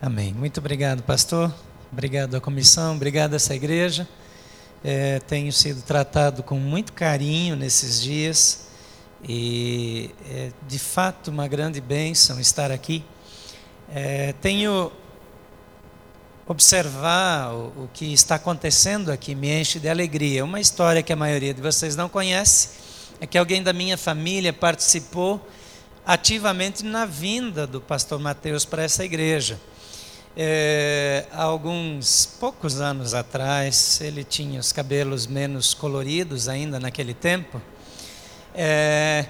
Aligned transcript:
Amém. 0.00 0.32
Muito 0.32 0.60
obrigado, 0.60 1.02
pastor. 1.02 1.52
Obrigado 1.90 2.36
à 2.36 2.40
comissão, 2.40 2.94
obrigado 2.94 3.32
a 3.32 3.36
essa 3.36 3.52
igreja. 3.52 4.06
É, 4.84 5.18
tenho 5.18 5.52
sido 5.52 5.82
tratado 5.82 6.40
com 6.44 6.54
muito 6.54 6.92
carinho 6.92 7.56
nesses 7.56 8.00
dias 8.00 8.68
e 9.28 10.14
é 10.30 10.52
de 10.68 10.78
fato 10.78 11.32
uma 11.32 11.48
grande 11.48 11.80
bênção 11.80 12.38
estar 12.38 12.70
aqui. 12.70 13.04
É, 13.92 14.34
tenho 14.40 14.92
observar 16.46 17.52
o, 17.52 17.84
o, 17.84 17.90
que 17.92 18.12
está 18.12 18.36
acontecendo 18.36 19.10
aqui 19.10 19.34
me 19.34 19.50
enche 19.50 19.80
de 19.80 19.88
alegria. 19.88 20.44
Uma 20.44 20.60
história 20.60 21.02
que 21.02 21.12
a 21.12 21.16
maioria 21.16 21.52
de 21.52 21.60
vocês 21.60 21.96
não 21.96 22.08
conhece 22.08 22.70
é 23.20 23.26
que 23.26 23.36
alguém 23.36 23.64
da 23.64 23.72
minha 23.72 23.98
família 23.98 24.52
participou 24.52 25.44
ativamente 26.06 26.84
na 26.84 27.04
vinda 27.04 27.66
do 27.66 27.80
pastor 27.80 28.20
Mateus 28.20 28.64
para 28.64 28.84
essa 28.84 29.04
igreja. 29.04 29.58
É, 30.40 31.26
há 31.32 31.42
alguns 31.42 32.24
poucos 32.38 32.80
anos 32.80 33.12
atrás, 33.12 34.00
ele 34.00 34.22
tinha 34.22 34.60
os 34.60 34.70
cabelos 34.70 35.26
menos 35.26 35.74
coloridos 35.74 36.48
ainda 36.48 36.78
naquele 36.78 37.12
tempo. 37.12 37.60
É, 38.54 39.26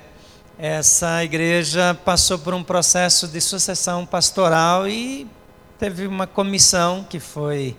essa 0.58 1.24
igreja 1.24 1.98
passou 2.04 2.38
por 2.38 2.52
um 2.52 2.62
processo 2.62 3.26
de 3.26 3.40
sucessão 3.40 4.04
pastoral 4.04 4.86
e 4.86 5.26
teve 5.78 6.06
uma 6.06 6.26
comissão 6.26 7.02
que 7.02 7.18
foi 7.18 7.74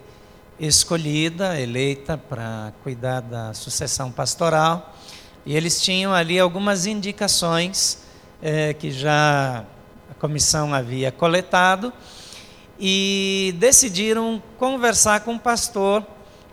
escolhida, 0.59 1.61
eleita 1.61 2.17
para 2.17 2.73
cuidar 2.81 3.21
da 3.21 3.53
sucessão 3.53 4.11
pastoral. 4.11 4.95
E 5.45 5.55
eles 5.55 5.79
tinham 5.79 6.15
ali 6.15 6.39
algumas 6.39 6.87
indicações 6.87 7.99
é, 8.41 8.73
que 8.73 8.89
já 8.89 9.65
a 10.09 10.15
comissão 10.15 10.73
havia 10.73 11.11
coletado 11.11 11.93
e 12.79 13.53
decidiram 13.57 14.41
conversar 14.57 15.19
com 15.21 15.33
um 15.33 15.37
pastor, 15.37 16.05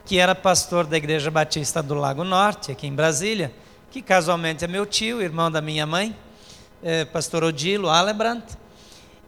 que 0.05 0.19
era 0.19 0.34
pastor 0.34 0.84
da 0.84 0.97
Igreja 0.97 1.31
Batista 1.31 1.83
do 1.83 1.95
Lago 1.95 2.25
Norte, 2.25 2.73
aqui 2.73 2.87
em 2.87 2.92
Brasília, 2.92 3.53
que 3.91 4.03
casualmente 4.03 4.64
é 4.64 4.69
meu 4.69 4.84
tio, 4.84 5.23
irmão 5.23 5.51
da 5.51 5.61
minha 5.61 5.86
mãe, 5.86 6.17
é, 6.83 7.05
pastor 7.05 7.45
Odilo 7.45 7.89
Alebrant, 7.89 8.42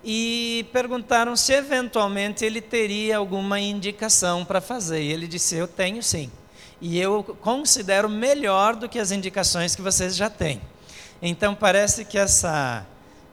e 0.04 0.66
perguntaram 0.72 1.36
se 1.36 1.52
eventualmente 1.52 2.44
ele 2.44 2.60
teria 2.60 3.18
alguma 3.18 3.60
indicação 3.60 4.44
para 4.44 4.60
fazer. 4.60 5.02
E 5.02 5.12
ele 5.12 5.26
disse: 5.26 5.56
Eu 5.56 5.66
tenho 5.66 6.02
sim. 6.02 6.30
E 6.80 6.98
eu 6.98 7.36
considero 7.40 8.08
melhor 8.08 8.76
do 8.76 8.88
que 8.88 8.98
as 8.98 9.10
indicações 9.10 9.74
que 9.74 9.82
vocês 9.82 10.14
já 10.14 10.30
têm. 10.30 10.60
Então 11.20 11.54
parece 11.54 12.04
que 12.04 12.16
essa 12.16 12.86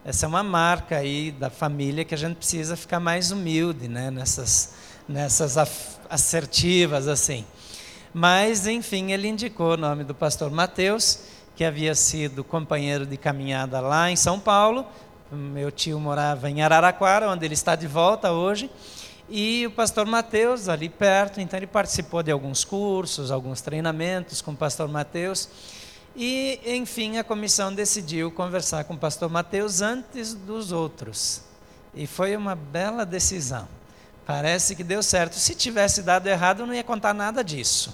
essa 0.07 0.27
é 0.27 0.29
uma 0.29 0.43
marca 0.43 0.97
aí 0.97 1.31
da 1.31 1.49
família 1.49 2.05
que 2.05 2.13
a 2.13 2.17
gente 2.17 2.35
precisa 2.35 2.77
ficar 2.77 2.99
mais 2.99 3.31
humilde, 3.31 3.87
né? 3.87 4.11
Nessas, 4.11 4.75
nessas 5.09 5.57
assertivas 6.07 7.07
assim. 7.07 7.43
Mas, 8.13 8.67
enfim, 8.67 9.13
ele 9.13 9.27
indicou 9.27 9.73
o 9.73 9.77
nome 9.77 10.03
do 10.03 10.13
pastor 10.13 10.51
Mateus, 10.51 11.21
que 11.55 11.63
havia 11.63 11.95
sido 11.95 12.43
companheiro 12.43 13.03
de 13.03 13.17
caminhada 13.17 13.79
lá 13.79 14.11
em 14.11 14.15
São 14.15 14.39
Paulo. 14.39 14.85
Meu 15.31 15.71
tio 15.71 15.99
morava 15.99 16.51
em 16.51 16.61
Araraquara, 16.61 17.27
onde 17.27 17.43
ele 17.43 17.55
está 17.55 17.75
de 17.75 17.87
volta 17.87 18.31
hoje. 18.31 18.69
E 19.27 19.65
o 19.65 19.71
pastor 19.71 20.05
Mateus, 20.05 20.69
ali 20.69 20.87
perto, 20.87 21.41
então 21.41 21.57
ele 21.57 21.65
participou 21.65 22.21
de 22.21 22.29
alguns 22.29 22.63
cursos, 22.63 23.31
alguns 23.31 23.59
treinamentos 23.59 24.39
com 24.39 24.51
o 24.51 24.55
pastor 24.55 24.87
Mateus. 24.87 25.49
E, 26.15 26.61
enfim, 26.65 27.17
a 27.17 27.23
comissão 27.23 27.73
decidiu 27.73 28.31
conversar 28.31 28.85
com 28.85 28.93
o 28.93 28.97
pastor 28.97 29.29
Mateus 29.29 29.81
antes 29.81 30.33
dos 30.33 30.71
outros. 30.71 31.41
E 31.93 32.07
foi 32.07 32.37
uma 32.37 32.55
bela 32.55 33.05
decisão. 33.05 33.67
Parece 34.25 34.75
que 34.75 34.83
deu 34.83 35.03
certo. 35.03 35.35
Se 35.35 35.53
tivesse 35.53 36.01
dado 36.01 36.27
errado, 36.27 36.61
eu 36.61 36.67
não 36.67 36.73
ia 36.73 36.83
contar 36.83 37.13
nada 37.13 37.43
disso. 37.43 37.93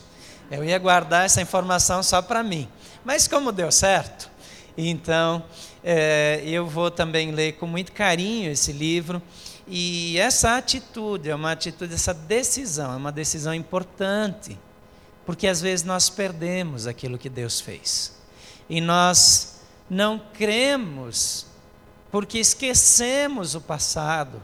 Eu 0.52 0.64
ia 0.64 0.78
guardar 0.78 1.26
essa 1.26 1.42
informação 1.42 2.04
só 2.04 2.22
para 2.22 2.44
mim. 2.44 2.70
Mas 3.04 3.28
como 3.28 3.52
deu 3.52 3.72
certo, 3.72 4.30
então 4.78 5.44
é, 5.84 6.44
eu 6.46 6.68
vou 6.68 6.92
também 6.92 7.32
ler 7.32 7.54
com 7.54 7.66
muito 7.66 7.92
carinho 7.92 8.52
esse 8.52 8.72
livro. 8.72 9.20
E 9.68 10.18
essa 10.20 10.58
atitude 10.58 11.30
é 11.30 11.36
uma 11.36 11.54
atitude, 11.54 11.94
essa 11.94 12.14
decisão, 12.14 12.94
é 12.94 12.96
uma 12.96 13.12
decisão 13.12 13.54
importante 13.54 14.60
porque 15.26 15.48
às 15.48 15.62
vezes 15.62 15.86
nós 15.86 16.10
perdemos 16.10 16.88
aquilo 16.88 17.18
que 17.18 17.30
Deus 17.30 17.60
fez. 17.62 18.14
E 18.70 18.82
nós 18.82 19.60
não 19.90 20.20
cremos 20.34 21.46
porque 22.12 22.40
esquecemos 22.40 23.56
o 23.56 23.62
passado. 23.62 24.42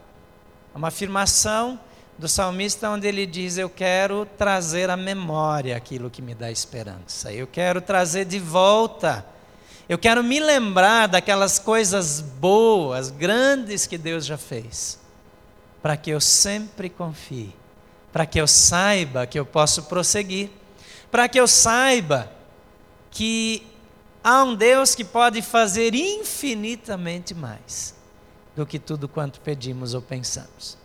É 0.74 0.78
uma 0.78 0.88
afirmação 0.88 1.78
do 2.18 2.28
salmista 2.28 2.90
onde 2.90 3.06
ele 3.06 3.26
diz: 3.26 3.56
Eu 3.56 3.70
quero 3.70 4.26
trazer 4.36 4.90
à 4.90 4.96
memória 4.96 5.76
aquilo 5.76 6.10
que 6.10 6.22
me 6.22 6.34
dá 6.34 6.50
esperança. 6.50 7.32
Eu 7.32 7.46
quero 7.46 7.80
trazer 7.80 8.24
de 8.24 8.38
volta. 8.38 9.24
Eu 9.88 9.98
quero 9.98 10.22
me 10.22 10.38
lembrar 10.38 11.06
daquelas 11.06 11.58
coisas 11.58 12.20
boas, 12.20 13.10
grandes 13.10 13.86
que 13.86 13.96
Deus 13.96 14.26
já 14.26 14.36
fez, 14.36 14.98
para 15.80 15.96
que 15.96 16.10
eu 16.10 16.20
sempre 16.20 16.90
confie, 16.90 17.54
para 18.12 18.26
que 18.26 18.38
eu 18.38 18.46
saiba 18.46 19.26
que 19.26 19.38
eu 19.38 19.46
posso 19.46 19.84
prosseguir 19.84 20.50
para 21.10 21.28
que 21.28 21.38
eu 21.38 21.46
saiba 21.46 22.30
que 23.10 23.66
há 24.22 24.44
um 24.44 24.54
Deus 24.54 24.94
que 24.94 25.04
pode 25.04 25.42
fazer 25.42 25.94
infinitamente 25.94 27.34
mais 27.34 27.94
do 28.54 28.66
que 28.66 28.78
tudo 28.78 29.08
quanto 29.08 29.40
pedimos 29.40 29.94
ou 29.94 30.02
pensamos. 30.02 30.76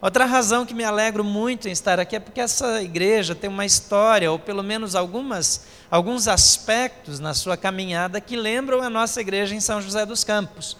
Outra 0.00 0.24
razão 0.24 0.64
que 0.64 0.74
me 0.74 0.84
alegro 0.84 1.24
muito 1.24 1.68
em 1.68 1.72
estar 1.72 1.98
aqui 1.98 2.14
é 2.14 2.20
porque 2.20 2.40
essa 2.40 2.80
igreja 2.80 3.34
tem 3.34 3.50
uma 3.50 3.66
história, 3.66 4.30
ou 4.30 4.38
pelo 4.38 4.62
menos 4.62 4.94
algumas, 4.94 5.62
alguns 5.90 6.28
aspectos 6.28 7.18
na 7.18 7.34
sua 7.34 7.56
caminhada 7.56 8.20
que 8.20 8.36
lembram 8.36 8.80
a 8.80 8.88
nossa 8.88 9.20
igreja 9.20 9.56
em 9.56 9.60
São 9.60 9.82
José 9.82 10.06
dos 10.06 10.22
Campos. 10.22 10.76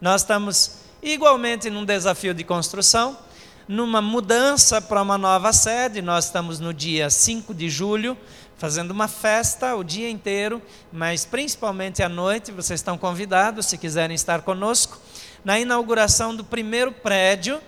Nós 0.00 0.20
estamos 0.20 0.72
igualmente 1.02 1.70
num 1.70 1.84
desafio 1.84 2.34
de 2.34 2.44
construção, 2.44 3.16
numa 3.68 4.00
mudança 4.00 4.80
para 4.80 5.02
uma 5.02 5.18
nova 5.18 5.52
sede. 5.52 6.00
Nós 6.00 6.24
estamos 6.24 6.58
no 6.58 6.72
dia 6.72 7.10
5 7.10 7.52
de 7.52 7.68
julho, 7.68 8.16
fazendo 8.56 8.92
uma 8.92 9.06
festa 9.06 9.76
o 9.76 9.84
dia 9.84 10.08
inteiro, 10.08 10.62
mas 10.90 11.26
principalmente 11.26 12.02
à 12.02 12.08
noite. 12.08 12.50
Vocês 12.50 12.80
estão 12.80 12.96
convidados, 12.96 13.66
se 13.66 13.76
quiserem 13.76 14.14
estar 14.14 14.40
conosco, 14.40 14.98
na 15.44 15.60
inauguração 15.60 16.34
do 16.34 16.42
primeiro 16.42 16.90
prédio 16.90 17.60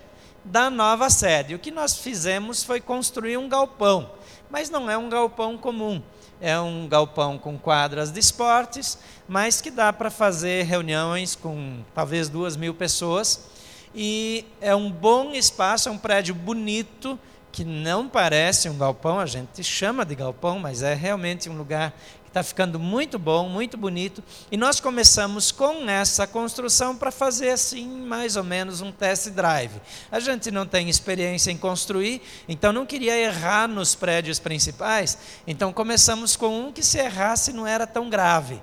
da 0.43 0.71
nova 0.71 1.07
sede. 1.11 1.53
O 1.53 1.59
que 1.59 1.69
nós 1.69 1.95
fizemos 1.95 2.63
foi 2.63 2.81
construir 2.81 3.37
um 3.37 3.47
galpão, 3.47 4.09
mas 4.49 4.71
não 4.71 4.89
é 4.89 4.97
um 4.97 5.07
galpão 5.07 5.55
comum. 5.55 6.01
É 6.43 6.59
um 6.59 6.87
galpão 6.87 7.37
com 7.37 7.55
quadras 7.55 8.11
de 8.11 8.19
esportes, 8.19 8.97
mas 9.27 9.61
que 9.61 9.69
dá 9.69 9.93
para 9.93 10.09
fazer 10.09 10.63
reuniões 10.63 11.35
com 11.35 11.83
talvez 11.93 12.27
duas 12.27 12.57
mil 12.57 12.73
pessoas 12.73 13.50
e 13.93 14.45
é 14.61 14.75
um 14.75 14.89
bom 14.89 15.31
espaço, 15.31 15.89
é 15.89 15.91
um 15.91 15.97
prédio 15.97 16.33
bonito, 16.33 17.19
que 17.51 17.65
não 17.65 18.07
parece 18.07 18.69
um 18.69 18.77
galpão, 18.77 19.19
a 19.19 19.25
gente 19.25 19.63
chama 19.63 20.05
de 20.05 20.15
galpão, 20.15 20.57
mas 20.57 20.81
é 20.81 20.93
realmente 20.93 21.49
um 21.49 21.57
lugar 21.57 21.91
que 22.23 22.29
está 22.29 22.41
ficando 22.41 22.79
muito 22.79 23.19
bom, 23.19 23.49
muito 23.49 23.75
bonito. 23.75 24.23
E 24.49 24.55
nós 24.55 24.79
começamos 24.79 25.51
com 25.51 25.89
essa 25.89 26.25
construção 26.25 26.95
para 26.95 27.11
fazer 27.11 27.49
assim, 27.49 27.85
mais 27.85 28.37
ou 28.37 28.43
menos, 28.43 28.79
um 28.79 28.89
test 28.89 29.29
drive. 29.31 29.81
A 30.09 30.19
gente 30.21 30.49
não 30.49 30.65
tem 30.65 30.87
experiência 30.87 31.51
em 31.51 31.57
construir, 31.57 32.21
então 32.47 32.71
não 32.71 32.85
queria 32.85 33.17
errar 33.17 33.67
nos 33.67 33.95
prédios 33.95 34.39
principais, 34.39 35.17
então 35.45 35.73
começamos 35.73 36.37
com 36.37 36.67
um 36.67 36.71
que 36.71 36.81
se 36.81 36.97
errasse 36.99 37.51
não 37.51 37.67
era 37.67 37.85
tão 37.85 38.09
grave. 38.09 38.61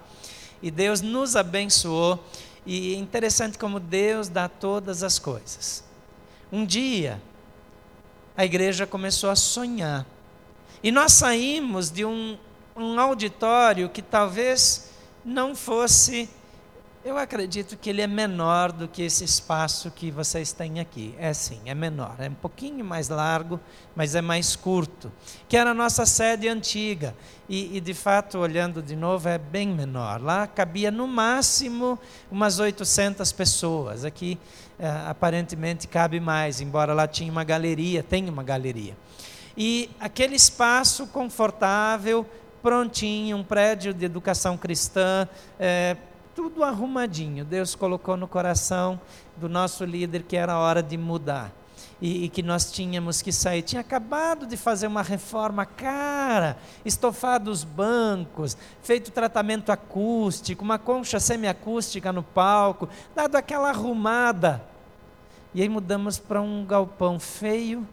E 0.63 0.71
Deus 0.71 1.03
nos 1.03 1.37
abençoou 1.37 2.19
e 2.69 2.95
é 2.95 2.99
interessante 2.99 3.57
como 3.57 3.81
Deus 3.81 4.29
dá 4.29 4.47
todas 4.47 5.03
as 5.03 5.19
coisas. 5.19 5.83
Um 6.53 6.67
dia, 6.67 7.19
a 8.37 8.45
igreja 8.45 8.87
começou 8.87 9.31
a 9.31 9.37
sonhar. 9.37 10.05
E 10.83 10.93
nós 10.93 11.15
saímos 11.15 11.91
de 11.91 12.05
um, 12.05 12.37
um 12.77 13.01
auditório 13.01 13.89
que 13.89 14.03
talvez 14.03 14.91
não 15.25 15.57
fosse 15.57 16.29
eu 17.09 17.17
acredito 17.17 17.75
que 17.75 17.89
ele 17.89 18.03
é 18.03 18.07
menor 18.07 18.71
do 18.71 18.87
que 18.87 19.03
esse 19.03 19.25
espaço 19.25 19.91
que 19.91 20.11
vocês 20.11 20.53
têm 20.53 20.79
aqui. 20.79 21.15
É 21.19 21.33
sim, 21.33 21.59
é 21.65 21.75
menor. 21.75 22.17
É 22.19 22.29
um 22.29 22.35
pouquinho 22.35 22.85
mais 22.85 23.09
largo, 23.09 23.59
mas 23.97 24.15
é 24.15 24.21
mais 24.21 24.55
curto. 24.55 25.11
Que 25.49 25.57
era 25.57 25.71
a 25.71 25.75
nossa 25.75 26.05
sede 26.05 26.47
antiga. 26.49 27.15
E, 27.49 27.79
e, 27.79 27.81
de 27.81 27.95
fato, 27.95 28.39
olhando 28.39 28.83
de 28.83 28.95
novo, 28.95 29.27
é 29.27 29.39
bem 29.39 29.69
menor. 29.69 30.21
Lá 30.21 30.47
cabia 30.47 30.91
no 30.91 31.07
máximo 31.07 31.99
umas 32.31 32.59
800 32.59 33.33
pessoas. 33.33 34.05
Aqui, 34.05 34.39
é, 34.79 34.87
aparentemente, 35.07 35.89
cabe 35.89 36.21
mais, 36.21 36.61
embora 36.61 36.93
lá 36.93 37.09
tinha 37.09 37.33
uma 37.33 37.43
galeria, 37.43 38.03
tem 38.03 38.29
uma 38.29 38.43
galeria. 38.43 38.95
E 39.57 39.89
aquele 39.99 40.37
espaço 40.37 41.07
confortável, 41.07 42.27
prontinho, 42.63 43.39
um 43.39 43.43
prédio 43.43 43.95
de 43.95 44.05
educação 44.05 44.59
cristã, 44.59 45.27
é, 45.59 45.97
tudo 46.39 46.63
arrumadinho. 46.63 47.45
Deus 47.45 47.75
colocou 47.75 48.17
no 48.17 48.29
coração 48.29 49.01
do 49.37 49.49
nosso 49.49 49.85
líder 49.85 50.23
que 50.23 50.37
era 50.37 50.57
hora 50.57 50.81
de 50.81 50.97
mudar. 50.97 51.51
e, 52.01 52.27
e, 52.27 52.29
que 52.29 52.45
nós 52.45 52.71
tínhamos 52.71 53.21
que 53.21 53.33
sair. 53.33 53.61
Tinha 53.61 53.81
acabado 53.81 54.47
de 54.47 54.57
fazer 54.57 54.87
uma 54.87 55.03
reforma 55.03 55.67
cara, 55.67 56.57
estofado 56.85 57.51
os 57.51 57.65
bancos, 57.65 58.57
feito 58.85 59.11
tratamento 59.11 59.73
acústico, 59.73 60.63
uma 60.63 60.79
concha 60.79 61.19
semiacústica 61.19 62.13
no 62.13 62.23
palco, 62.23 62.89
dado 63.17 63.35
aquela 63.35 63.71
arrumada. 63.71 64.63
E 65.53 65.61
aí 65.61 65.69
mudamos 65.69 66.21
para 66.21 66.41
um 66.41 66.65
galpão 66.65 67.19
feio, 67.19 67.85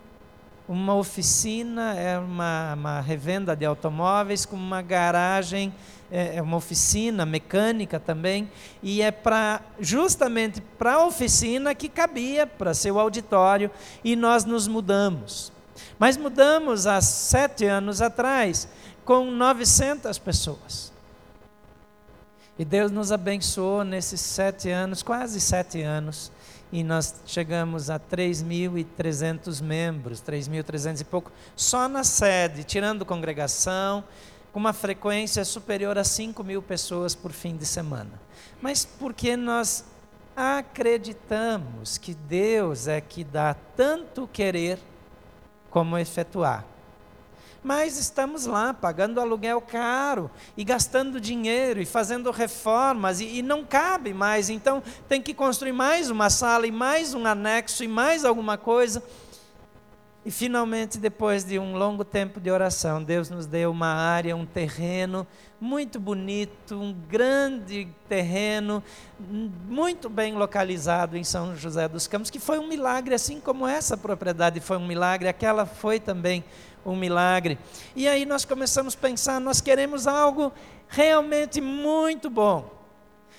uma 0.69 0.94
oficina, 0.94 1.95
é 1.95 2.19
uma, 2.19 2.75
uma 2.75 3.01
revenda 3.01 3.56
de 3.56 3.65
automóveis 3.65 4.45
com 4.45 4.56
uma 4.56 4.83
garagem 4.83 5.74
é, 6.16 6.38
é 6.38 6.42
uma 6.42 6.56
oficina 6.56 7.26
mecânica 7.26 8.00
também, 8.00 8.50
e 8.82 9.02
é 9.02 9.12
para 9.12 9.62
justamente 9.82 10.62
para 10.62 10.94
a 10.94 11.06
oficina 11.06 11.76
que 11.76 11.90
cabia 11.90 12.48
para 12.48 12.74
ser 12.74 12.92
o 12.92 13.00
auditório, 13.00 13.70
e 14.02 14.16
nós 14.16 14.46
nos 14.46 14.66
mudamos. 14.66 15.52
Mas 16.00 16.16
mudamos 16.16 16.88
há 16.88 17.02
sete 17.02 17.66
anos 17.66 18.02
atrás, 18.02 18.66
com 19.04 19.30
900 19.30 20.18
pessoas. 20.18 20.94
E 22.58 22.64
Deus 22.64 22.90
nos 22.92 23.12
abençoou 23.12 23.84
nesses 23.84 24.22
sete 24.22 24.70
anos, 24.70 25.04
quase 25.04 25.42
sete 25.42 25.82
anos, 25.82 26.32
e 26.72 26.82
nós 26.82 27.16
chegamos 27.26 27.90
a 27.90 28.00
3.300 28.00 29.62
membros, 29.62 30.22
3.300 30.22 31.02
e 31.02 31.04
pouco, 31.04 31.30
só 31.58 31.90
na 31.90 32.06
sede, 32.06 32.64
tirando 32.64 33.06
congregação, 33.06 34.02
com 34.56 34.60
uma 34.60 34.72
frequência 34.72 35.44
superior 35.44 35.98
a 35.98 36.04
5 36.06 36.42
mil 36.42 36.62
pessoas 36.62 37.13
por 37.13 37.34
fim 37.34 37.57
de 37.57 37.66
semana. 37.66 38.13
Mas 38.62 38.86
porque 38.86 39.36
nós 39.36 39.84
acreditamos 40.34 41.98
que 41.98 42.13
Deus 42.13 42.88
é 42.88 43.02
que 43.02 43.22
dá 43.22 43.54
tanto 43.75 44.30
querer 44.31 44.80
como 45.69 45.98
efetuar. 45.98 46.63
Mas 47.62 47.98
estamos 47.98 48.46
lá 48.46 48.74
pagando 48.74 49.19
aluguel 49.19 49.60
caro 49.60 50.31
e 50.56 50.63
gastando 50.63 51.19
dinheiro 51.19 51.81
e 51.81 51.86
fazendo 51.86 52.31
reformas 52.31 53.19
e, 53.19 53.40
e 53.40 53.42
não 53.42 53.66
cabe 53.66 54.13
mais. 54.13 54.50
Então 54.50 54.81
tem 55.10 55.22
que 55.22 55.34
construir 55.34 55.74
mais 55.74 56.10
uma 56.10 56.30
sala 56.30 56.66
e 56.66 56.72
mais 56.72 57.13
um 57.13 57.25
anexo 57.25 57.84
e 57.84 57.90
mais 57.90 58.24
alguma 58.24 58.57
coisa. 58.57 59.04
E 60.25 60.31
finalmente, 60.31 60.98
depois 60.98 61.44
de 61.44 61.60
um 61.60 61.77
longo 61.77 62.04
tempo 62.04 62.39
de 62.39 62.50
oração, 62.50 63.04
Deus 63.04 63.30
nos 63.30 63.45
deu 63.45 63.69
uma 63.69 63.94
área, 63.94 64.36
um 64.36 64.44
terreno 64.44 65.27
muito 65.62 66.00
bonito, 66.00 66.74
um 66.74 66.92
grande 66.92 67.88
terreno, 68.10 68.83
muito 69.19 70.10
bem 70.10 70.33
localizado 70.33 71.16
em 71.16 71.24
São 71.24 71.56
José 71.56 71.88
dos 71.88 72.07
Campos, 72.07 72.31
que 72.31 72.39
foi 72.39 72.57
um 72.57 72.68
milagre, 72.68 73.13
assim 73.13 73.39
como 73.39 73.68
essa 73.68 73.95
propriedade 73.95 74.60
foi 74.60 74.77
um 74.77 74.88
milagre, 74.88 75.27
aquela 75.27 75.63
foi 75.63 76.00
também 76.00 76.44
um 76.83 76.95
milagre. 76.95 77.60
E 77.95 78.07
aí 78.07 78.25
nós 78.25 78.45
começamos 78.45 78.95
a 78.95 78.98
pensar: 78.98 79.39
nós 79.39 79.62
queremos 79.62 80.07
algo 80.07 80.51
realmente 80.88 81.62
muito 81.62 82.31
bom. 82.31 82.85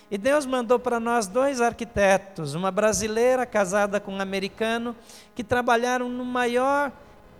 E 0.09 0.17
Deus 0.17 0.47
mandou 0.47 0.79
para 0.79 1.01
nós 1.01 1.27
dois 1.27 1.61
arquitetos, 1.61 2.55
uma 2.55 2.71
brasileira 2.71 3.45
casada 3.45 3.99
com 3.99 4.13
um 4.13 4.21
americano, 4.21 4.95
que 5.35 5.43
trabalharam 5.43 6.09
no 6.09 6.25
maior 6.25 6.93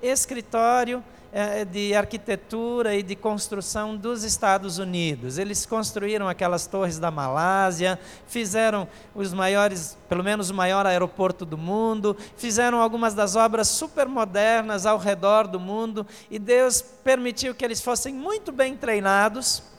escritório 0.03 1.03
eh, 1.33 1.65
de 1.65 1.95
arquitetura 1.95 2.97
e 2.97 3.05
de 3.05 3.15
construção 3.15 3.97
dos 3.97 4.25
Estados 4.25 4.79
Unidos. 4.79 5.39
Eles 5.39 5.65
construíram 5.65 6.29
aquelas 6.29 6.67
torres 6.67 6.99
da 6.99 7.09
Malásia, 7.09 8.01
fizeram 8.27 8.89
os 9.15 9.33
maiores, 9.33 9.97
pelo 10.09 10.25
menos 10.25 10.51
o 10.51 10.55
maior 10.55 10.87
aeroporto 10.87 11.45
do 11.45 11.57
mundo, 11.57 12.17
fizeram 12.37 12.81
algumas 12.81 13.15
das 13.15 13.37
obras 13.37 13.69
super 13.69 14.09
modernas 14.09 14.87
ao 14.87 14.99
redor 14.99 15.47
do 15.47 15.61
mundo, 15.61 16.05
e 16.29 16.37
Deus 16.37 16.83
permitiu 16.83 17.55
que 17.55 17.65
eles 17.65 17.81
fossem 17.81 18.13
muito 18.13 18.51
bem 18.51 18.77
treinados 18.77 19.76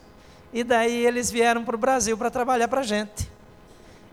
e 0.52 0.64
daí 0.64 1.06
eles 1.06 1.30
vieram 1.30 1.64
para 1.64 1.76
o 1.76 1.78
Brasil 1.78 2.16
para 2.16 2.30
trabalhar 2.30 2.68
para 2.68 2.80
a 2.80 2.84
gente. 2.84 3.30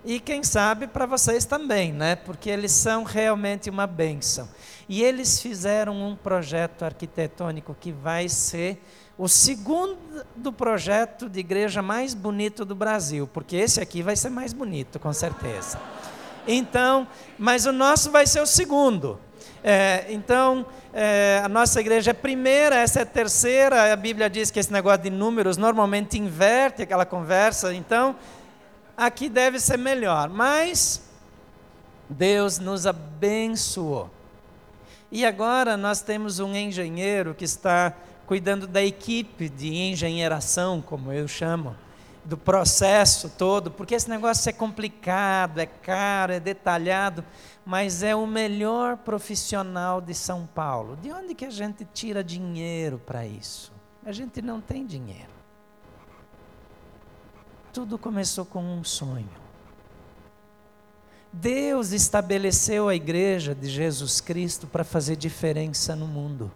E 0.04 0.20
quem 0.20 0.44
sabe 0.44 0.86
para 0.86 1.06
vocês 1.06 1.46
também, 1.46 1.92
né? 1.92 2.16
Porque 2.16 2.50
eles 2.50 2.72
são 2.72 3.04
realmente 3.04 3.70
uma 3.70 3.88
bênção. 3.88 4.48
E 4.88 5.02
eles 5.02 5.40
fizeram 5.42 5.96
um 5.96 6.16
projeto 6.16 6.86
arquitetônico 6.86 7.76
que 7.80 7.92
vai 7.92 8.30
ser 8.30 8.80
o 9.18 9.28
segundo 9.28 10.54
projeto 10.56 11.28
de 11.28 11.40
igreja 11.40 11.82
mais 11.82 12.14
bonito 12.14 12.64
do 12.64 12.76
Brasil, 12.76 13.28
porque 13.34 13.56
esse 13.56 13.82
aqui 13.82 14.04
vai 14.04 14.16
ser 14.16 14.30
mais 14.30 14.54
bonito, 14.54 15.00
com 15.00 15.12
certeza. 15.12 15.80
Então, 16.48 17.08
mas 17.40 17.66
o 17.66 17.72
nosso 17.72 18.12
vai 18.12 18.28
ser 18.28 18.42
o 18.42 18.46
segundo. 18.46 19.20
É, 19.64 20.06
então, 20.10 20.66
é, 20.94 21.42
a 21.44 21.50
nossa 21.50 21.80
igreja 21.80 22.12
é 22.12 22.14
primeira, 22.14 22.76
essa 22.76 23.02
é 23.02 23.06
terceira. 23.06 23.92
A 23.92 23.96
Bíblia 23.96 24.30
diz 24.30 24.52
que 24.52 24.60
esse 24.60 24.72
negócio 24.72 25.04
de 25.04 25.10
números 25.10 25.58
normalmente 25.58 26.20
inverte 26.20 26.84
aquela 26.84 27.06
conversa. 27.06 27.74
Então, 27.74 28.16
aqui 28.96 29.28
deve 29.28 29.60
ser 29.60 29.78
melhor. 29.78 30.30
Mas 30.30 31.02
Deus 32.10 32.60
nos 32.60 32.86
abençoou. 32.86 34.10
E 35.12 35.26
agora 35.26 35.78
nós 35.78 36.02
temos 36.02 36.40
um 36.40 36.56
engenheiro 36.56 37.34
que 37.34 37.46
está 37.46 37.94
cuidando 38.26 38.68
da 38.68 38.84
equipe 38.84 39.50
de 39.50 39.74
engenheiração, 39.74 40.82
como 40.82 41.12
eu 41.12 41.28
chamo, 41.28 41.76
do 42.24 42.36
processo 42.36 43.30
todo, 43.30 43.70
porque 43.70 43.94
esse 43.94 44.10
negócio 44.10 44.50
é 44.50 44.54
complicado, 44.54 45.60
é 45.60 45.66
caro, 45.66 46.34
é 46.34 46.40
detalhado 46.40 47.24
mas 47.66 48.04
é 48.04 48.16
o 48.16 48.28
melhor 48.28 48.98
profissional 48.98 50.00
de 50.00 50.14
São 50.14 50.46
Paulo. 50.46 50.96
De 50.98 51.12
onde 51.12 51.34
que 51.34 51.46
a 51.46 51.50
gente 51.50 51.84
tira 51.94 52.24
dinheiro 52.24 53.02
para 53.04 53.26
isso? 53.26 53.74
A 54.06 54.12
gente 54.12 54.42
não 54.42 54.62
tem 54.62 54.86
dinheiro. 54.86 55.34
Tudo 57.74 57.98
começou 57.98 58.46
com 58.46 58.64
um 58.64 58.84
sonho. 58.84 59.30
Deus 61.34 61.92
estabeleceu 61.92 62.88
a 62.88 62.96
igreja 62.96 63.54
de 63.54 63.68
Jesus 63.68 64.22
Cristo 64.22 64.68
para 64.68 64.84
fazer 64.84 65.18
diferença 65.18 65.96
no 65.96 66.08
mundo. 66.08 66.52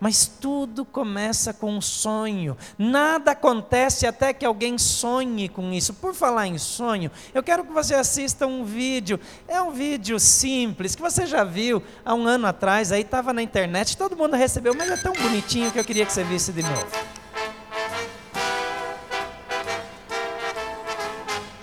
Mas 0.00 0.26
tudo 0.26 0.84
começa 0.84 1.52
com 1.52 1.76
um 1.76 1.80
sonho. 1.80 2.56
Nada 2.78 3.32
acontece 3.32 4.06
até 4.06 4.32
que 4.32 4.46
alguém 4.46 4.78
sonhe 4.78 5.48
com 5.48 5.70
isso. 5.72 5.92
Por 5.92 6.14
falar 6.14 6.46
em 6.46 6.56
sonho, 6.56 7.10
eu 7.34 7.42
quero 7.42 7.64
que 7.64 7.72
você 7.72 7.94
assista 7.94 8.46
um 8.46 8.64
vídeo. 8.64 9.20
É 9.46 9.60
um 9.60 9.70
vídeo 9.70 10.18
simples 10.18 10.94
que 10.94 11.02
você 11.02 11.26
já 11.26 11.44
viu 11.44 11.82
há 12.04 12.14
um 12.14 12.26
ano 12.26 12.46
atrás, 12.46 12.90
aí 12.90 13.02
estava 13.02 13.32
na 13.34 13.42
internet, 13.42 13.96
todo 13.96 14.16
mundo 14.16 14.34
recebeu, 14.36 14.74
mas 14.74 14.90
é 14.90 14.96
tão 14.96 15.12
bonitinho 15.12 15.70
que 15.70 15.78
eu 15.78 15.84
queria 15.84 16.06
que 16.06 16.12
você 16.12 16.24
visse 16.24 16.50
de 16.50 16.62
novo. 16.62 16.86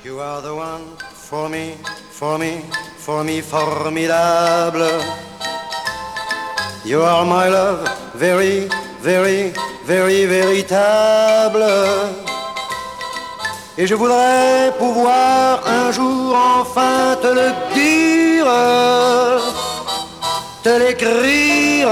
You 0.06 0.22
are 0.22 0.42
the 0.42 0.52
one 0.52 0.86
for 1.14 1.50
me, 1.50 1.76
for 2.12 2.38
me, 2.38 2.64
for 2.98 3.24
me 3.24 3.42
formidable. 3.42 5.37
You 6.88 7.02
are 7.02 7.26
my 7.26 7.50
love, 7.50 7.86
very, 8.16 8.70
very, 9.02 9.52
very 9.84 10.26
véritable. 10.26 11.66
Et 13.78 13.86
je 13.86 13.94
voudrais 13.94 14.72
pouvoir 14.80 15.68
un 15.68 15.92
jour 15.92 16.34
enfin 16.34 17.18
te 17.22 17.28
le 17.28 17.50
dire, 17.76 18.48
te 20.64 20.70
l'écrire 20.80 21.90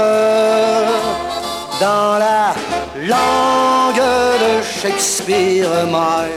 dans 1.78 2.16
la 2.18 2.54
langue 2.96 4.02
de 4.44 4.62
Shakespeare, 4.80 5.68
my 5.92 6.30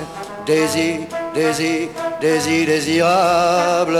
désir, 0.45 1.07
désir, 1.33 1.87
désir, 2.19 2.65
désirable. 2.67 3.99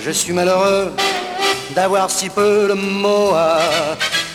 Je 0.00 0.10
suis 0.10 0.32
malheureux 0.32 0.90
d'avoir 1.70 2.10
si 2.10 2.28
peu 2.30 2.68
de 2.68 2.74
mots 2.74 3.34
à 3.34 3.60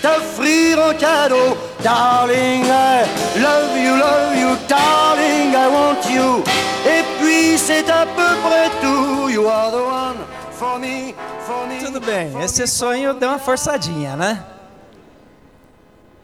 t'offrir 0.01 0.79
en 0.79 0.93
cadeau. 0.93 1.57
Darling, 1.83 2.65
I 2.65 3.05
love 3.39 3.77
you, 3.77 3.95
love 3.95 4.35
you, 4.38 4.57
darling, 4.67 5.53
I 5.53 5.67
want 5.67 6.09
you. 6.09 6.43
Et 6.85 7.03
puis 7.19 7.57
c'est 7.57 7.89
à 7.89 8.05
peu 8.05 8.35
près 8.43 8.69
tout. 8.81 9.29
You 9.29 9.47
are 9.47 9.71
the 9.71 9.75
one 9.75 10.17
for 10.51 10.77
me, 10.79 11.13
for 11.45 11.67
me. 11.67 11.79
Tudo 11.83 12.00
bem, 12.00 12.41
esse 12.43 12.67
sonho 12.67 13.13
deu 13.13 13.29
uma 13.29 13.39
forçadinha, 13.39 14.15
né? 14.15 14.43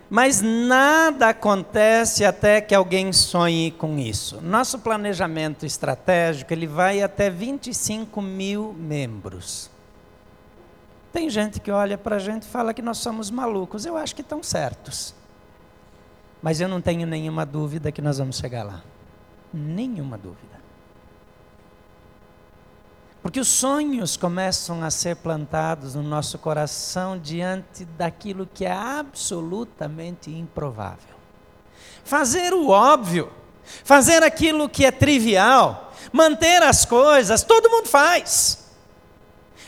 Mas 0.09 0.41
nada 0.41 1.29
acontece 1.29 2.23
até 2.23 2.61
que 2.61 2.73
alguém 2.73 3.11
sonhe 3.11 3.71
com 3.71 3.97
isso. 3.97 4.39
Nosso 4.41 4.79
planejamento 4.79 5.65
estratégico 5.65 6.53
ele 6.53 6.65
vai 6.65 7.01
até 7.01 7.29
25 7.29 8.21
mil 8.21 8.73
membros. 8.77 9.69
Tem 11.17 11.31
gente 11.31 11.59
que 11.59 11.71
olha 11.71 11.97
para 11.97 12.17
a 12.17 12.19
gente 12.19 12.43
e 12.43 12.45
fala 12.45 12.75
que 12.75 12.81
nós 12.81 12.99
somos 12.99 13.31
malucos. 13.31 13.87
Eu 13.87 13.97
acho 13.97 14.13
que 14.13 14.21
estão 14.21 14.43
certos. 14.43 15.15
Mas 16.43 16.61
eu 16.61 16.69
não 16.69 16.79
tenho 16.79 17.07
nenhuma 17.07 17.43
dúvida 17.43 17.91
que 17.91 18.03
nós 18.03 18.19
vamos 18.19 18.37
chegar 18.37 18.61
lá. 18.61 18.83
Nenhuma 19.51 20.15
dúvida. 20.15 20.61
Porque 23.19 23.39
os 23.39 23.47
sonhos 23.47 24.15
começam 24.15 24.83
a 24.83 24.91
ser 24.91 25.15
plantados 25.15 25.95
no 25.95 26.03
nosso 26.03 26.37
coração 26.37 27.17
diante 27.17 27.83
daquilo 27.83 28.47
que 28.53 28.63
é 28.63 28.71
absolutamente 28.71 30.29
improvável. 30.29 31.15
Fazer 32.03 32.53
o 32.53 32.69
óbvio, 32.69 33.31
fazer 33.83 34.21
aquilo 34.21 34.69
que 34.69 34.85
é 34.85 34.91
trivial, 34.91 35.91
manter 36.13 36.61
as 36.61 36.85
coisas, 36.85 37.41
todo 37.41 37.71
mundo 37.71 37.87
faz. 37.87 38.66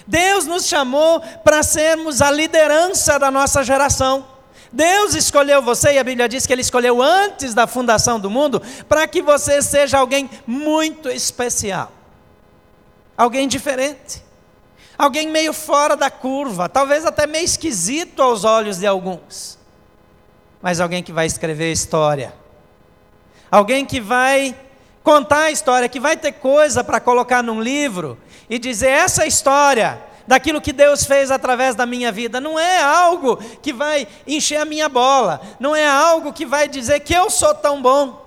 Deus 0.09 0.47
nos 0.47 0.65
chamou 0.65 1.21
para 1.43 1.61
sermos 1.61 2.19
a 2.19 2.31
liderança 2.31 3.19
da 3.19 3.29
nossa 3.29 3.63
geração. 3.63 4.25
Deus 4.71 5.13
escolheu 5.13 5.61
você, 5.61 5.93
e 5.93 5.99
a 5.99 6.03
Bíblia 6.03 6.27
diz 6.27 6.47
que 6.47 6.53
Ele 6.53 6.63
escolheu 6.63 6.99
antes 6.99 7.53
da 7.53 7.67
fundação 7.67 8.19
do 8.19 8.27
mundo, 8.27 8.59
para 8.87 9.07
que 9.07 9.21
você 9.21 9.61
seja 9.61 9.99
alguém 9.99 10.27
muito 10.47 11.09
especial, 11.09 11.91
alguém 13.15 13.47
diferente, 13.47 14.23
alguém 14.97 15.29
meio 15.29 15.53
fora 15.53 15.95
da 15.95 16.09
curva, 16.09 16.67
talvez 16.67 17.05
até 17.05 17.27
meio 17.27 17.45
esquisito 17.45 18.21
aos 18.21 18.43
olhos 18.43 18.79
de 18.79 18.87
alguns, 18.87 19.59
mas 20.59 20.79
alguém 20.79 21.03
que 21.03 21.13
vai 21.13 21.27
escrever 21.27 21.71
história, 21.71 22.33
alguém 23.51 23.85
que 23.85 24.01
vai 24.01 24.55
contar 25.03 25.45
a 25.45 25.51
história, 25.51 25.89
que 25.89 25.99
vai 25.99 26.17
ter 26.17 26.33
coisa 26.33 26.83
para 26.83 26.99
colocar 26.99 27.43
num 27.43 27.61
livro 27.61 28.17
e 28.49 28.57
dizer: 28.57 28.89
essa 28.89 29.25
história 29.25 30.01
daquilo 30.29 30.61
que 30.61 30.71
Deus 30.71 31.05
fez 31.05 31.31
através 31.31 31.73
da 31.73 31.87
minha 31.87 32.11
vida. 32.11 32.39
Não 32.39 32.59
é 32.59 32.79
algo 32.83 33.37
que 33.63 33.73
vai 33.73 34.07
encher 34.27 34.57
a 34.57 34.65
minha 34.65 34.87
bola, 34.87 35.41
não 35.59 35.75
é 35.75 35.87
algo 35.87 36.31
que 36.31 36.45
vai 36.45 36.67
dizer 36.67 36.99
que 36.99 37.15
eu 37.15 37.31
sou 37.31 37.55
tão 37.55 37.81
bom, 37.81 38.23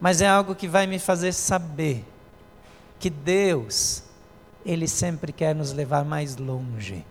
mas 0.00 0.22
é 0.22 0.26
algo 0.26 0.54
que 0.54 0.66
vai 0.66 0.86
me 0.86 0.98
fazer 0.98 1.34
saber 1.34 2.06
que 2.98 3.10
Deus, 3.10 4.02
Ele 4.64 4.88
sempre 4.88 5.30
quer 5.30 5.54
nos 5.54 5.72
levar 5.72 6.06
mais 6.06 6.38
longe. 6.38 7.04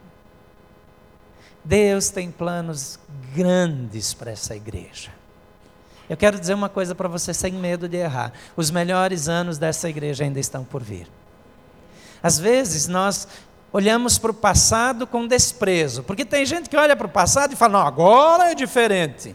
Deus 1.64 2.10
tem 2.10 2.32
planos 2.32 2.98
grandes 3.36 4.12
para 4.12 4.32
essa 4.32 4.56
igreja. 4.56 5.21
Eu 6.12 6.18
quero 6.18 6.38
dizer 6.38 6.54
uma 6.54 6.68
coisa 6.68 6.94
para 6.94 7.08
você 7.08 7.34
sem 7.34 7.54
medo 7.54 7.88
de 7.88 7.96
errar: 7.96 8.34
os 8.58 8.70
melhores 8.70 9.30
anos 9.30 9.58
dessa 9.58 9.90
igreja 9.90 10.26
ainda 10.26 10.42
estão 10.42 10.62
por 10.62 10.84
vir. 10.84 11.08
Às 12.22 12.38
vezes 12.38 12.90
nós 12.90 13.26
olhamos 13.72 14.20
para 14.20 14.32
o 14.32 14.34
passado 14.34 15.08
com 15.08 15.26
desprezo, 15.26 16.04
porque 16.04 16.26
tem 16.26 16.46
gente 16.46 16.70
que 16.70 16.76
olha 16.76 16.98
para 16.98 17.08
o 17.08 17.10
passado 17.10 17.54
e 17.54 17.56
fala: 17.56 17.80
não, 17.80 17.88
agora 17.88 18.52
é 18.52 18.54
diferente. 18.54 19.34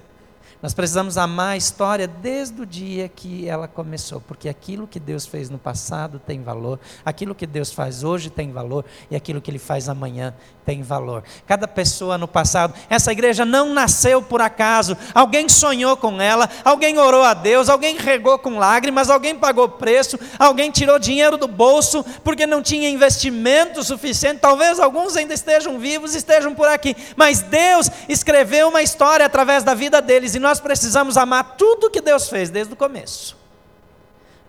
Nós 0.62 0.72
precisamos 0.72 1.18
amar 1.18 1.50
a 1.50 1.56
história 1.56 2.08
desde 2.08 2.62
o 2.62 2.66
dia 2.66 3.08
que 3.08 3.46
ela 3.46 3.68
começou, 3.68 4.22
porque 4.22 4.48
aquilo 4.48 4.86
que 4.86 4.98
Deus 4.98 5.26
fez 5.26 5.50
no 5.50 5.58
passado 5.58 6.18
tem 6.18 6.42
valor, 6.42 6.80
aquilo 7.04 7.34
que 7.34 7.46
Deus 7.46 7.72
faz 7.72 8.02
hoje 8.02 8.30
tem 8.30 8.50
valor 8.50 8.84
e 9.10 9.16
aquilo 9.16 9.40
que 9.40 9.50
Ele 9.50 9.58
faz 9.58 9.86
amanhã 9.88 10.34
tem 10.64 10.82
valor. 10.82 11.22
Cada 11.46 11.68
pessoa 11.68 12.16
no 12.16 12.26
passado, 12.26 12.74
essa 12.88 13.12
igreja 13.12 13.44
não 13.44 13.72
nasceu 13.72 14.22
por 14.22 14.40
acaso, 14.40 14.96
alguém 15.14 15.48
sonhou 15.48 15.96
com 15.96 16.20
ela, 16.20 16.48
alguém 16.64 16.98
orou 16.98 17.22
a 17.22 17.34
Deus, 17.34 17.68
alguém 17.68 17.96
regou 17.96 18.38
com 18.38 18.58
lágrimas, 18.58 19.10
alguém 19.10 19.36
pagou 19.36 19.68
preço, 19.68 20.18
alguém 20.38 20.70
tirou 20.70 20.98
dinheiro 20.98 21.36
do 21.36 21.46
bolso 21.46 22.04
porque 22.24 22.46
não 22.46 22.62
tinha 22.62 22.88
investimento 22.88 23.84
suficiente. 23.84 24.40
Talvez 24.40 24.80
alguns 24.80 25.16
ainda 25.16 25.34
estejam 25.34 25.78
vivos, 25.78 26.14
estejam 26.14 26.54
por 26.54 26.66
aqui, 26.66 26.96
mas 27.14 27.40
Deus 27.42 27.90
escreveu 28.08 28.68
uma 28.68 28.82
história 28.82 29.26
através 29.26 29.62
da 29.62 29.74
vida 29.74 30.00
deles 30.00 30.34
e 30.34 30.45
nós 30.46 30.60
precisamos 30.60 31.16
amar 31.16 31.56
tudo 31.56 31.90
que 31.90 32.00
Deus 32.00 32.28
fez 32.28 32.50
desde 32.50 32.72
o 32.72 32.76
começo. 32.76 33.36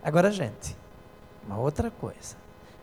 Agora, 0.04 0.32
gente, 0.32 0.78
uma 1.44 1.58
outra 1.58 1.90
coisa 1.90 2.36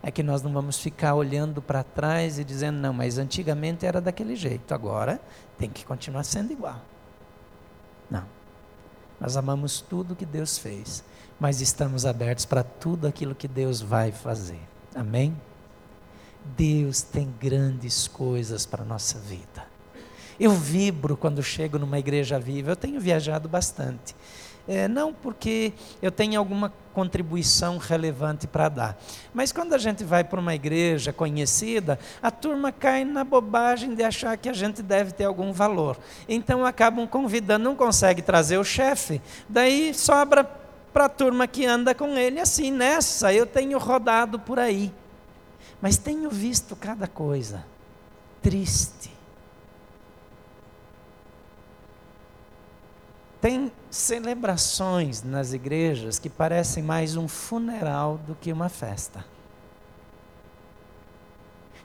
é 0.03 0.11
que 0.11 0.21
nós 0.21 0.43
não 0.43 0.53
vamos 0.53 0.81
ficar 0.81 1.15
olhando 1.15 1.63
para 1.63 1.85
trás 1.85 2.41
e 2.41 2.45
dizendo, 2.45 2.77
não, 2.79 2.93
mas 2.93 3.17
antigamente 3.17 3.87
era 3.87 4.01
daquele 4.01 4.35
jeito, 4.35 4.75
agora 4.75 5.21
tem 5.57 5.71
que 5.71 5.85
continuar 5.85 6.25
sendo 6.25 6.53
igual. 6.53 6.81
Não. 8.11 8.25
Nós 9.21 9.37
amamos 9.37 9.81
tudo 9.81 10.17
que 10.17 10.27
Deus 10.27 10.59
fez, 10.59 11.05
mas 11.39 11.61
estamos 11.61 12.05
abertos 12.05 12.45
para 12.45 12.65
tudo 12.65 13.07
aquilo 13.07 13.33
que 13.33 13.47
Deus 13.47 13.81
vai 13.81 14.11
fazer. 14.11 14.61
Amém? 14.93 15.41
Deus 16.57 17.01
tem 17.01 17.33
grandes 17.41 18.09
coisas 18.09 18.67
para 18.67 18.83
a 18.83 18.85
nossa 18.85 19.21
vida. 19.21 19.74
Eu 20.39 20.51
vibro 20.53 21.17
quando 21.17 21.43
chego 21.43 21.79
numa 21.79 21.99
igreja 21.99 22.39
viva, 22.39 22.73
eu 22.73 22.77
tenho 22.77 23.01
viajado 23.01 23.49
bastante. 23.49 24.15
É, 24.67 24.89
não 24.89 25.13
porque 25.13 25.75
eu 26.01 26.11
tenha 26.11 26.39
alguma 26.39 26.73
contribuição 26.95 27.77
relevante 27.77 28.47
para 28.47 28.71
dar, 28.71 29.03
mas 29.35 29.53
quando 29.53 29.75
a 29.75 29.79
gente 29.79 30.03
vai 30.05 30.25
para 30.25 30.41
uma 30.41 30.55
igreja 30.55 31.13
conhecida, 31.13 31.99
a 32.23 32.31
turma 32.31 32.73
cai 32.73 33.05
na 33.05 33.23
bobagem 33.25 33.95
de 33.95 34.03
achar 34.03 34.39
que 34.39 34.49
a 34.49 34.55
gente 34.55 34.81
deve 34.81 35.13
ter 35.13 35.25
algum 35.25 35.53
valor. 35.53 35.99
Então 36.27 36.65
acabam 36.65 37.07
convidando, 37.07 37.65
não 37.65 37.77
consegue 37.77 38.23
trazer 38.23 38.57
o 38.57 38.65
chefe, 38.65 39.21
daí 39.47 39.93
sobra 39.93 40.45
para 40.95 41.07
a 41.07 41.11
turma 41.11 41.47
que 41.47 41.67
anda 41.67 41.95
com 41.95 42.17
ele 42.17 42.41
assim, 42.41 42.71
nessa 42.71 43.35
eu 43.35 43.45
tenho 43.45 43.79
rodado 43.79 44.39
por 44.39 44.59
aí. 44.59 44.91
Mas 45.83 45.99
tenho 45.99 46.31
visto 46.31 46.75
cada 46.75 47.07
coisa 47.07 47.67
triste 48.41 49.14
Tem 53.45 53.71
celebrações 53.91 55.23
nas 55.23 55.53
igrejas 55.53 56.19
que 56.19 56.31
parecem 56.31 56.83
mais 56.83 57.15
um 57.15 57.29
funeral 57.29 58.17
do 58.27 58.35
que 58.35 58.51
uma 58.51 58.71
festa. 58.71 59.23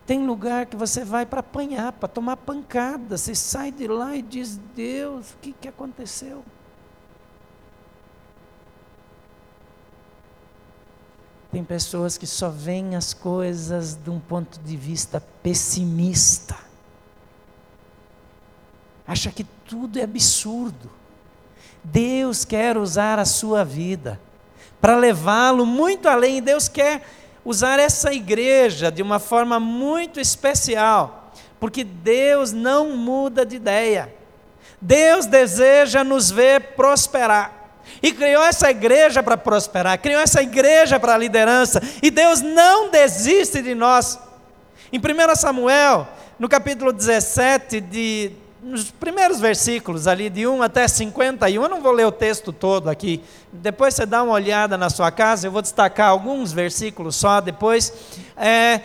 Tem 0.06 0.26
lugar 0.26 0.68
que 0.68 0.78
você 0.78 1.04
vai 1.04 1.26
para 1.26 1.42
apanhar, 1.42 1.92
para 1.92 2.08
tomar 2.08 2.38
pancada. 2.38 3.18
Você 3.18 3.36
sai 3.36 3.74
de 3.74 3.90
lá 3.90 4.16
e 4.16 4.22
diz: 4.22 4.56
Deus, 4.74 5.32
o 5.32 5.38
que, 5.40 5.52
que 5.52 5.68
aconteceu? 5.68 6.46
Tem 11.52 11.62
pessoas 11.62 12.18
que 12.18 12.26
só 12.26 12.48
veem 12.48 12.96
as 12.96 13.14
coisas 13.14 13.96
de 13.96 14.10
um 14.10 14.22
ponto 14.22 14.62
de 14.62 14.78
vista 14.78 15.22
pessimista. 15.44 16.56
Acha 19.06 19.30
que 19.30 19.44
tudo 19.44 20.00
é 20.00 20.04
absurdo. 20.04 20.99
Deus 21.92 22.46
quer 22.46 22.78
usar 22.78 23.20
a 23.20 23.26
sua 23.26 23.64
vida 23.64 24.20
para 24.80 24.96
levá-lo 24.96 25.66
muito 25.66 26.08
além. 26.08 26.42
Deus 26.42 26.68
quer 26.68 27.02
usar 27.44 27.80
essa 27.80 28.14
igreja 28.14 28.92
de 28.92 29.02
uma 29.02 29.20
forma 29.20 29.60
muito 29.60 30.20
especial, 30.20 31.32
porque 31.60 31.84
Deus 31.84 32.52
não 32.52 32.96
muda 32.96 33.46
de 33.46 33.56
ideia. 33.56 34.14
Deus 34.80 35.26
deseja 35.26 36.04
nos 36.04 36.32
ver 36.32 36.76
prosperar. 36.76 37.58
E 38.04 38.12
criou 38.12 38.44
essa 38.44 38.70
igreja 38.70 39.24
para 39.24 39.36
prosperar, 39.36 40.00
criou 40.00 40.22
essa 40.22 40.44
igreja 40.44 41.00
para 41.00 41.16
a 41.16 41.18
liderança, 41.18 41.82
e 42.04 42.12
Deus 42.12 42.40
não 42.40 42.90
desiste 42.92 43.64
de 43.64 43.74
nós. 43.74 44.20
Em 44.94 45.00
1 45.00 45.36
Samuel, 45.36 46.08
no 46.38 46.48
capítulo 46.48 46.94
17, 46.94 47.82
de 47.82 48.32
nos 48.62 48.92
primeiros 48.92 49.40
versículos 49.40 50.06
ali, 50.08 50.30
de 50.30 50.46
1 50.46 50.62
até 50.62 50.88
51, 50.88 51.62
eu 51.64 51.70
não 51.70 51.82
vou 51.82 51.92
ler 51.92 52.06
o 52.06 52.12
texto 52.12 52.52
todo 52.52 52.90
aqui, 52.90 53.24
depois 53.52 53.94
você 53.94 54.06
dá 54.06 54.22
uma 54.22 54.34
olhada 54.34 54.78
na 54.78 54.90
sua 54.90 55.12
casa, 55.12 55.48
eu 55.48 55.52
vou 55.52 55.62
destacar 55.62 56.10
alguns 56.10 56.52
versículos 56.52 57.16
só 57.16 57.40
depois. 57.40 57.94
É, 58.36 58.82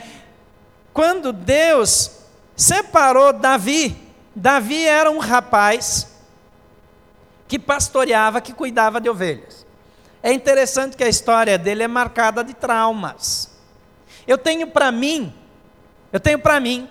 quando 0.93 1.33
Deus 1.33 2.13
separou 2.57 3.33
Davi, 3.33 3.97
Davi 4.35 4.87
era 4.87 5.11
um 5.11 5.19
rapaz 5.19 6.09
que 7.49 7.59
pastoreava, 7.59 8.41
que 8.41 8.53
cuidava 8.53 9.01
de 9.01 9.09
ovelhas. 9.09 9.67
É 10.23 10.33
interessante 10.33 10.97
que 10.97 11.05
a 11.05 11.09
história 11.09 11.59
dele 11.59 11.83
é 11.83 11.89
marcada 11.89 12.43
de 12.43 12.55
traumas. 12.55 13.51
Eu 14.27 14.39
tenho 14.39 14.69
para 14.69 14.91
mim, 14.91 15.35
eu 16.13 16.21
tenho 16.21 16.39
para 16.39 16.59
mim, 16.61 16.89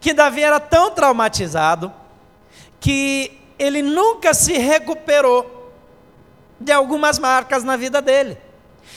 que 0.00 0.12
Davi 0.12 0.42
era 0.42 0.58
tão 0.58 0.90
traumatizado 0.90 1.99
que 2.80 3.38
ele 3.58 3.82
nunca 3.82 4.32
se 4.32 4.54
recuperou 4.54 5.70
de 6.58 6.72
algumas 6.72 7.18
marcas 7.18 7.62
na 7.62 7.76
vida 7.76 8.00
dele. 8.00 8.38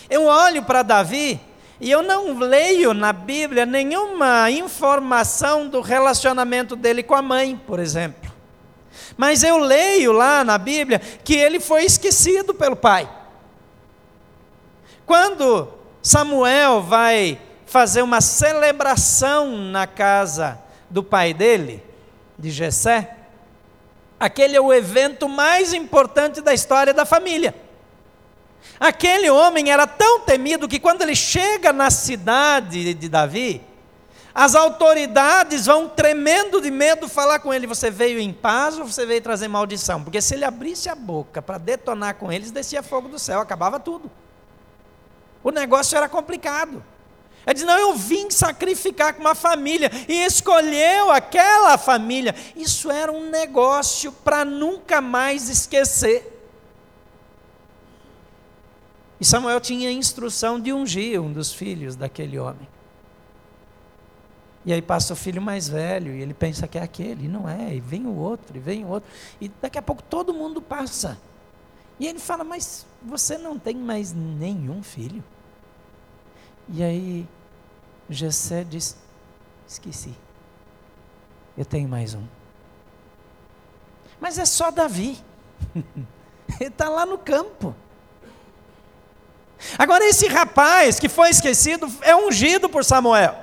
Eu 0.09 0.25
olho 0.25 0.63
para 0.63 0.81
Davi 0.81 1.39
e 1.79 1.91
eu 1.91 2.01
não 2.01 2.37
leio 2.39 2.93
na 2.93 3.11
Bíblia 3.11 3.65
nenhuma 3.65 4.49
informação 4.49 5.67
do 5.67 5.81
relacionamento 5.81 6.75
dele 6.75 7.03
com 7.03 7.13
a 7.13 7.21
mãe, 7.21 7.59
por 7.67 7.79
exemplo. 7.79 8.31
Mas 9.17 9.43
eu 9.43 9.57
leio 9.57 10.11
lá 10.11 10.43
na 10.43 10.57
Bíblia 10.57 10.99
que 10.99 11.35
ele 11.35 11.59
foi 11.59 11.83
esquecido 11.83 12.53
pelo 12.53 12.75
pai. 12.75 13.09
Quando 15.05 15.67
Samuel 16.01 16.81
vai 16.81 17.39
fazer 17.65 18.01
uma 18.01 18.21
celebração 18.21 19.57
na 19.57 19.85
casa 19.85 20.59
do 20.89 21.03
pai 21.03 21.33
dele, 21.33 21.83
de 22.37 22.49
Jessé, 22.49 23.17
Aquele 24.24 24.56
é 24.56 24.62
o 24.62 24.72
evento 24.72 25.27
mais 25.27 25.74
importante 25.74 26.39
da 26.39 26.53
história 26.53 26.94
da 26.94 27.03
família. 27.03 27.53
Aquele 28.80 29.30
homem 29.30 29.70
era 29.70 29.86
tão 29.86 30.22
temido 30.22 30.65
que 30.65 30.80
quando 30.80 31.01
ele 31.01 31.13
chega 31.13 31.74
na 31.74 31.92
cidade 31.92 32.94
de 32.94 33.10
Davi, 33.10 33.62
as 34.34 34.56
autoridades 34.56 35.65
vão 35.65 35.89
tremendo 35.89 36.62
de 36.62 36.72
medo 36.72 37.10
falar 37.10 37.39
com 37.39 37.53
ele: 37.53 37.68
Você 37.68 37.92
veio 37.92 38.18
em 38.18 38.32
paz 38.32 38.80
ou 38.80 38.86
você 38.86 39.06
veio 39.06 39.22
trazer 39.22 39.50
maldição? 39.50 40.01
Porque 40.01 40.22
se 40.22 40.36
ele 40.36 40.46
abrisse 40.46 40.88
a 40.88 40.96
boca 40.96 41.42
para 41.42 41.58
detonar 41.58 42.15
com 42.15 42.32
eles, 42.32 42.50
descia 42.50 42.82
fogo 42.82 43.10
do 43.10 43.20
céu, 43.20 43.42
acabava 43.42 43.77
tudo. 43.77 44.10
O 45.44 45.51
negócio 45.51 45.98
era 45.98 46.08
complicado. 46.08 46.82
Ele 47.45 47.53
diz: 47.53 47.63
Não, 47.63 47.77
eu 47.77 47.95
vim 47.95 48.29
sacrificar 48.29 49.13
com 49.13 49.21
uma 49.21 49.35
família 49.35 49.91
e 50.07 50.25
escolheu 50.25 51.12
aquela 51.12 51.77
família. 51.77 52.33
Isso 52.55 52.89
era 52.89 53.12
um 53.12 53.29
negócio 53.29 54.12
para 54.12 54.45
nunca 54.45 55.01
mais 55.01 55.50
esquecer. 55.50 56.29
E 59.19 59.25
Samuel 59.25 59.62
tinha 59.62 59.91
instrução 59.91 60.59
de 60.59 60.73
ungir 60.73 61.21
um 61.21 61.31
dos 61.31 61.53
filhos 61.53 61.95
daquele 61.95 62.38
homem. 62.39 62.67
E 64.65 64.71
aí 64.71 64.81
passa 64.81 65.13
o 65.13 65.15
filho 65.15 65.41
mais 65.41 65.67
velho 65.67 66.13
e 66.13 66.21
ele 66.21 66.33
pensa 66.33 66.67
que 66.67 66.77
é 66.77 66.81
aquele, 66.81 67.25
e 67.25 67.27
não 67.27 67.47
é, 67.50 67.75
e 67.75 67.81
vem 67.81 68.05
o 68.05 68.15
outro, 68.15 68.55
e 68.55 68.59
vem 68.59 68.85
o 68.85 68.88
outro, 68.88 69.09
e 69.41 69.50
daqui 69.62 69.77
a 69.77 69.81
pouco 69.81 70.01
todo 70.01 70.33
mundo 70.33 70.62
passa. 70.62 71.17
E 72.00 72.07
ele 72.07 72.19
fala: 72.19 72.43
Mas 72.43 72.85
você 73.01 73.38
não 73.38 73.59
tem 73.59 73.75
mais 73.75 74.13
nenhum 74.13 74.81
filho? 74.81 75.23
E 76.70 76.84
aí 76.84 77.27
Jessé 78.10 78.63
diz: 78.63 78.96
Esqueci, 79.67 80.13
eu 81.58 81.65
tenho 81.65 81.88
mais 81.88 82.13
um. 82.13 82.24
Mas 84.20 84.38
é 84.38 84.46
só 84.46 84.72
Davi, 84.72 85.17
ele 85.75 86.70
está 86.70 86.89
lá 86.89 87.05
no 87.05 87.17
campo. 87.17 87.75
Agora, 89.77 90.05
esse 90.05 90.27
rapaz 90.27 91.00
que 91.00 91.08
foi 91.08 91.29
esquecido 91.29 91.91
é 92.01 92.15
ungido 92.15 92.70
por 92.70 92.84
Samuel. 92.84 93.36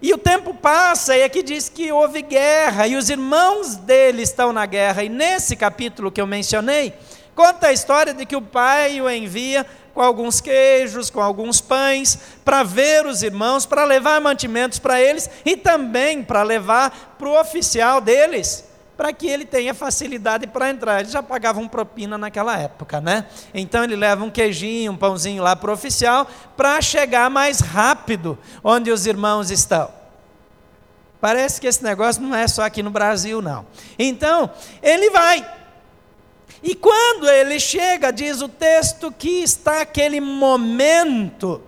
E 0.00 0.12
o 0.12 0.18
tempo 0.18 0.52
passa, 0.52 1.16
e 1.16 1.22
aqui 1.22 1.42
diz 1.42 1.68
que 1.68 1.92
houve 1.92 2.22
guerra, 2.22 2.88
e 2.88 2.96
os 2.96 3.08
irmãos 3.08 3.76
dele 3.76 4.22
estão 4.22 4.52
na 4.52 4.66
guerra. 4.66 5.04
E 5.04 5.08
nesse 5.08 5.54
capítulo 5.54 6.10
que 6.10 6.20
eu 6.20 6.26
mencionei, 6.26 6.92
conta 7.36 7.68
a 7.68 7.72
história 7.72 8.12
de 8.12 8.26
que 8.26 8.34
o 8.34 8.42
pai 8.42 9.00
o 9.00 9.08
envia 9.08 9.64
com 9.94 10.00
alguns 10.00 10.40
queijos, 10.40 11.10
com 11.10 11.20
alguns 11.20 11.60
pães, 11.60 12.18
para 12.44 12.62
ver 12.62 13.06
os 13.06 13.22
irmãos, 13.22 13.66
para 13.66 13.84
levar 13.84 14.20
mantimentos 14.20 14.78
para 14.78 15.00
eles 15.00 15.28
e 15.44 15.56
também 15.56 16.22
para 16.22 16.42
levar 16.42 17.16
para 17.18 17.28
o 17.28 17.40
oficial 17.40 18.00
deles, 18.00 18.64
para 18.96 19.12
que 19.12 19.26
ele 19.28 19.44
tenha 19.44 19.74
facilidade 19.74 20.46
para 20.46 20.70
entrar. 20.70 21.00
Eles 21.00 21.12
já 21.12 21.22
pagavam 21.22 21.68
propina 21.68 22.16
naquela 22.16 22.58
época, 22.58 23.00
né? 23.00 23.26
Então 23.52 23.84
ele 23.84 23.96
leva 23.96 24.24
um 24.24 24.30
queijinho, 24.30 24.92
um 24.92 24.96
pãozinho 24.96 25.42
lá 25.42 25.54
para 25.54 25.70
o 25.70 25.74
oficial, 25.74 26.26
para 26.56 26.80
chegar 26.80 27.28
mais 27.30 27.60
rápido 27.60 28.38
onde 28.64 28.90
os 28.90 29.06
irmãos 29.06 29.50
estão. 29.50 30.02
Parece 31.20 31.60
que 31.60 31.68
esse 31.68 31.84
negócio 31.84 32.20
não 32.20 32.34
é 32.34 32.48
só 32.48 32.62
aqui 32.62 32.82
no 32.82 32.90
Brasil, 32.90 33.40
não. 33.40 33.64
Então, 33.96 34.50
ele 34.82 35.08
vai. 35.10 35.61
E 36.62 36.74
quando 36.74 37.28
ele 37.28 37.60
chega, 37.60 38.12
diz 38.12 38.40
o 38.40 38.48
texto 38.48 39.12
que 39.12 39.42
está 39.42 39.82
aquele 39.82 40.20
momento 40.20 41.62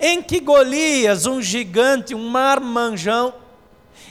em 0.00 0.22
que 0.22 0.40
Golias, 0.40 1.26
um 1.26 1.42
gigante, 1.42 2.14
um 2.14 2.28
marmanjão, 2.28 3.34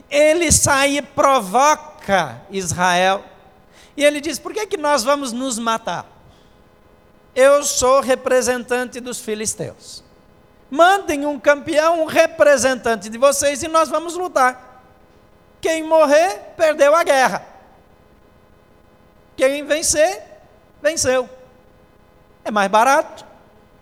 ele 0.09 0.51
sai 0.51 0.97
e 0.97 1.01
provoca 1.01 2.41
Israel. 2.49 3.23
E 3.95 4.03
ele 4.03 4.21
diz: 4.21 4.37
Por 4.37 4.53
que, 4.53 4.65
que 4.67 4.77
nós 4.77 5.03
vamos 5.03 5.31
nos 5.31 5.57
matar? 5.57 6.05
Eu 7.35 7.63
sou 7.63 8.01
representante 8.01 8.99
dos 8.99 9.19
filisteus. 9.19 10.03
Mandem 10.69 11.25
um 11.25 11.39
campeão, 11.39 12.01
um 12.01 12.05
representante 12.05 13.09
de 13.09 13.17
vocês, 13.17 13.63
e 13.63 13.67
nós 13.67 13.89
vamos 13.89 14.15
lutar. 14.15 14.83
Quem 15.61 15.83
morrer, 15.83 16.53
perdeu 16.57 16.93
a 16.93 17.03
guerra. 17.03 17.56
Quem 19.37 19.63
vencer, 19.63 20.23
venceu. 20.81 21.29
É 22.43 22.49
mais 22.49 22.69
barato, 22.69 23.23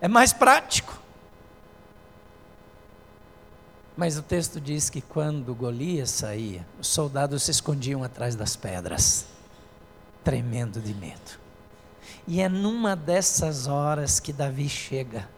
é 0.02 0.08
mais 0.08 0.34
prático. 0.34 1.00
Mas 3.96 4.18
o 4.18 4.22
texto 4.22 4.60
diz 4.60 4.90
que 4.90 5.00
quando 5.00 5.56
Golias 5.56 6.10
saía, 6.10 6.68
os 6.80 6.88
soldados 6.88 7.44
se 7.44 7.52
escondiam 7.52 8.04
atrás 8.04 8.36
das 8.36 8.58
pedras, 8.58 9.26
tremendo 10.22 10.82
de 10.82 10.94
medo. 10.94 11.40
E 12.28 12.42
é 12.42 12.50
numa 12.50 12.94
dessas 12.94 13.68
horas 13.68 14.20
que 14.20 14.34
Davi 14.34 14.68
chega 14.68 15.30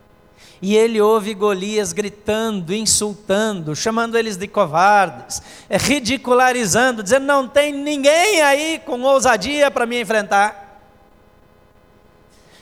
e 0.62 0.76
ele 0.76 1.00
ouve 1.00 1.34
Golias 1.34 1.94
gritando, 1.94 2.74
insultando, 2.74 3.76
chamando 3.76 4.18
eles 4.18 4.38
de 4.38 4.48
covardes, 4.48 5.42
é, 5.70 5.78
ridicularizando, 5.78 7.04
dizendo: 7.04 7.26
não 7.26 7.48
tem 7.48 7.72
ninguém 7.72 8.42
aí 8.42 8.82
com 8.86 9.02
ousadia 9.02 9.70
para 9.70 9.86
me 9.86 10.02
enfrentar. 10.02 10.82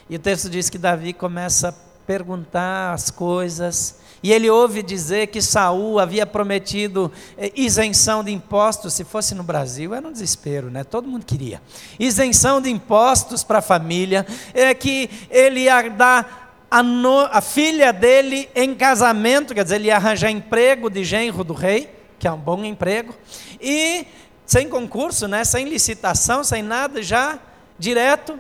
E 0.10 0.16
o 0.16 0.20
texto 0.20 0.50
diz 0.50 0.70
que 0.70 0.78
Davi 0.78 1.14
começa 1.14 1.70
a 1.70 1.74
perguntar 2.06 2.94
as 2.94 3.10
coisas, 3.10 3.98
e 4.22 4.32
ele 4.32 4.50
ouve 4.50 4.84
dizer 4.84 5.28
que 5.28 5.42
Saul 5.42 6.00
havia 6.00 6.26
prometido 6.26 7.12
é, 7.38 7.52
isenção 7.56 8.24
de 8.24 8.32
impostos, 8.32 8.94
se 8.94 9.04
fosse 9.04 9.34
no 9.34 9.44
Brasil, 9.44 9.94
era 9.94 10.08
um 10.08 10.12
desespero, 10.12 10.70
né? 10.70 10.84
Todo 10.84 11.08
mundo 11.08 11.26
queria. 11.26 11.62
Isenção 12.00 12.60
de 12.60 12.70
impostos 12.70 13.44
para 13.44 13.60
a 13.60 13.62
família, 13.62 14.26
é 14.54 14.74
que 14.74 15.10
ele 15.30 15.62
ia 15.62 15.90
dar 15.90 16.45
a, 16.70 16.84
no, 16.84 17.20
a 17.20 17.42
filha 17.42 17.94
dele 17.94 18.50
em 18.56 18.76
casamento, 18.76 19.54
quer 19.54 19.64
dizer, 19.64 19.76
ele 19.76 19.88
ia 19.88 19.96
arranjar 19.96 20.30
emprego 20.30 20.90
de 20.90 21.04
genro 21.04 21.44
do 21.44 21.54
rei, 21.54 21.90
que 22.18 22.28
é 22.28 22.32
um 22.32 22.38
bom 22.38 22.64
emprego, 22.64 23.14
e 23.62 24.08
sem 24.46 24.70
concurso, 24.70 25.28
né, 25.28 25.44
sem 25.44 25.68
licitação, 25.68 26.44
sem 26.44 26.62
nada, 26.62 27.02
já 27.02 27.40
direto. 27.78 28.40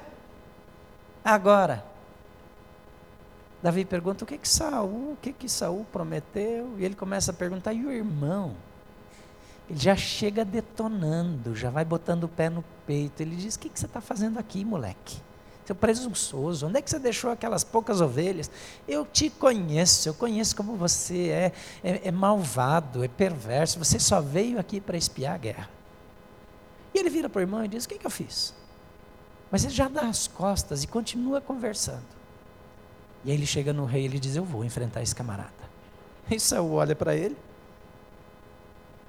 Agora, 1.23 1.83
Davi 3.61 3.83
pergunta 3.83 4.23
o 4.23 4.27
que 4.27 4.38
que 4.38 4.47
Saul, 4.47 5.13
o 5.13 5.17
que 5.21 5.33
que 5.33 5.49
Saul 5.49 5.85
prometeu, 5.91 6.75
e 6.77 6.85
ele 6.85 6.93
começa 6.93 7.31
a 7.31 7.33
perguntar 7.33 7.73
e 7.73 7.83
o 7.83 7.91
irmão. 7.91 8.55
Ele 9.67 9.79
já 9.79 9.95
chega 9.95 10.45
detonando, 10.45 11.55
já 11.55 11.71
vai 11.71 11.83
botando 11.83 12.25
o 12.25 12.27
pé 12.27 12.47
no 12.47 12.63
peito. 12.85 13.21
Ele 13.21 13.35
diz: 13.35 13.55
O 13.55 13.59
que, 13.59 13.69
que 13.69 13.79
você 13.79 13.88
está 13.88 13.99
fazendo 13.99 14.38
aqui, 14.38 14.63
moleque? 14.63 15.19
Seu 15.65 15.75
presunçoso, 15.75 16.67
onde 16.67 16.78
é 16.78 16.82
que 16.82 16.89
você 16.89 16.99
deixou 16.99 17.32
aquelas 17.32 17.63
poucas 17.63 17.99
ovelhas? 17.99 18.51
Eu 18.88 19.06
te 19.06 19.30
conheço, 19.30 20.08
eu 20.08 20.13
conheço 20.13 20.56
como 20.56 20.75
você 20.75 21.30
é, 21.30 21.51
é, 21.84 22.08
é 22.08 22.12
malvado, 22.12 23.04
é 23.04 23.08
perverso, 23.08 23.80
você 23.80 23.99
só 23.99 24.21
veio 24.21 24.60
aqui 24.60 24.80
para 24.80 24.95
espiar 24.95 25.34
a 25.34 25.38
guerra. 25.38 25.69
E 26.93 26.99
ele 26.99 27.10
vira 27.10 27.28
para 27.28 27.39
o 27.39 27.41
irmão 27.41 27.65
e 27.65 27.67
diz: 27.67 27.86
O 27.86 27.89
que, 27.89 27.97
que 27.97 28.06
eu 28.06 28.12
fiz? 28.12 28.54
Mas 29.51 29.63
ele 29.63 29.73
já 29.73 29.88
dá 29.88 30.01
as 30.01 30.28
costas 30.28 30.84
e 30.84 30.88
continua 30.88 31.41
conversando. 31.41 32.06
E 33.23 33.32
aí 33.32 33.36
ele 33.36 33.45
chega 33.45 33.73
no 33.73 33.86
rei 33.86 34.04
e 34.04 34.06
ele 34.06 34.19
diz: 34.19 34.36
Eu 34.36 34.45
vou 34.45 34.63
enfrentar 34.63 35.01
esse 35.01 35.15
camarada. 35.15 35.51
E 36.30 36.39
Saul 36.39 36.73
olha 36.73 36.95
para 36.95 37.15
ele 37.15 37.36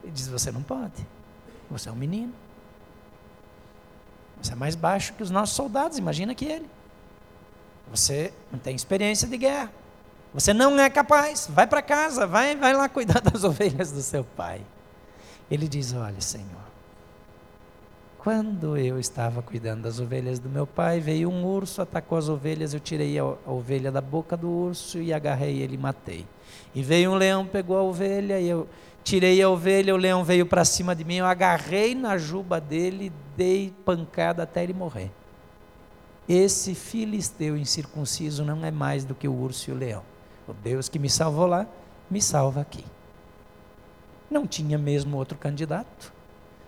e 0.03 0.11
diz: 0.11 0.27
Você 0.27 0.51
não 0.51 0.63
pode, 0.63 1.07
você 1.71 1.89
é 1.89 1.93
um 1.93 1.97
menino. 1.97 2.33
Você 4.41 4.53
é 4.53 4.57
mais 4.57 4.75
baixo 4.75 5.13
que 5.15 5.23
os 5.23 5.31
nossos 5.31 5.57
soldados, 5.57 5.99
imagina 5.99 6.35
que 6.35 6.45
ele. 6.45 6.69
Você 7.91 8.33
não 8.51 8.59
tem 8.59 8.75
experiência 8.75 9.27
de 9.29 9.37
guerra. 9.37 9.71
Você 10.35 10.53
não 10.53 10.79
é 10.79 10.91
capaz. 10.91 11.49
Vai 11.51 11.67
para 11.67 11.81
casa, 11.81 12.27
vai, 12.27 12.55
vai 12.57 12.75
lá 12.75 12.89
cuidar 12.89 13.21
das 13.25 13.45
ovelhas 13.45 13.91
do 13.93 14.03
seu 14.03 14.25
pai. 14.25 14.61
Ele 15.51 15.69
diz: 15.69 15.95
Olha, 15.95 16.21
Senhor, 16.21 16.67
quando 18.19 18.77
eu 18.77 18.99
estava 18.99 19.41
cuidando 19.41 19.83
das 19.83 20.01
ovelhas 20.01 20.39
do 20.39 20.49
meu 20.49 20.67
pai, 20.67 20.99
veio 21.01 21.31
um 21.31 21.45
urso, 21.45 21.81
atacou 21.81 22.19
as 22.19 22.29
ovelhas, 22.29 22.75
eu 22.75 22.81
tirei 22.81 23.19
a, 23.19 23.23
a 23.23 23.53
ovelha 23.53 23.93
da 23.93 24.01
boca 24.01 24.37
do 24.37 24.51
urso 24.51 24.99
e 25.01 25.13
agarrei 25.13 25.63
ele 25.63 25.77
e 25.77 25.79
matei. 25.79 26.27
E 26.75 26.83
veio 26.83 27.13
um 27.13 27.15
leão, 27.15 27.47
pegou 27.47 27.79
a 27.79 27.83
ovelha 27.83 28.41
e 28.41 28.49
eu 28.49 28.69
tirei 29.07 29.41
a 29.41 29.49
ovelha, 29.49 29.95
o 29.95 29.97
leão 29.97 30.25
veio 30.25 30.45
para 30.45 30.65
cima 30.65 30.93
de 30.93 31.05
mim, 31.05 31.19
eu 31.19 31.27
agarrei 31.27 31.95
na 31.95 32.19
juba 32.19 32.61
dele, 32.61 33.13
dei 33.37 33.73
pancada 33.85 34.43
até 34.43 34.65
ele 34.65 34.75
morrer. 34.75 35.13
Esse 36.29 36.75
filisteu 36.75 37.57
incircunciso 37.57 38.45
não 38.45 38.65
é 38.65 38.71
mais 38.73 39.05
do 39.05 39.15
que 39.15 39.29
o 39.29 39.33
urso 39.33 39.71
e 39.71 39.73
o 39.73 39.77
leão. 39.77 40.03
O 40.49 40.53
Deus 40.53 40.89
que 40.89 40.99
me 40.99 41.09
salvou 41.09 41.47
lá, 41.47 41.69
me 42.11 42.21
salva 42.21 42.61
aqui. 42.61 42.85
Não 44.29 44.45
tinha 44.45 44.77
mesmo 44.77 45.17
outro 45.17 45.39
candidato. 45.39 46.13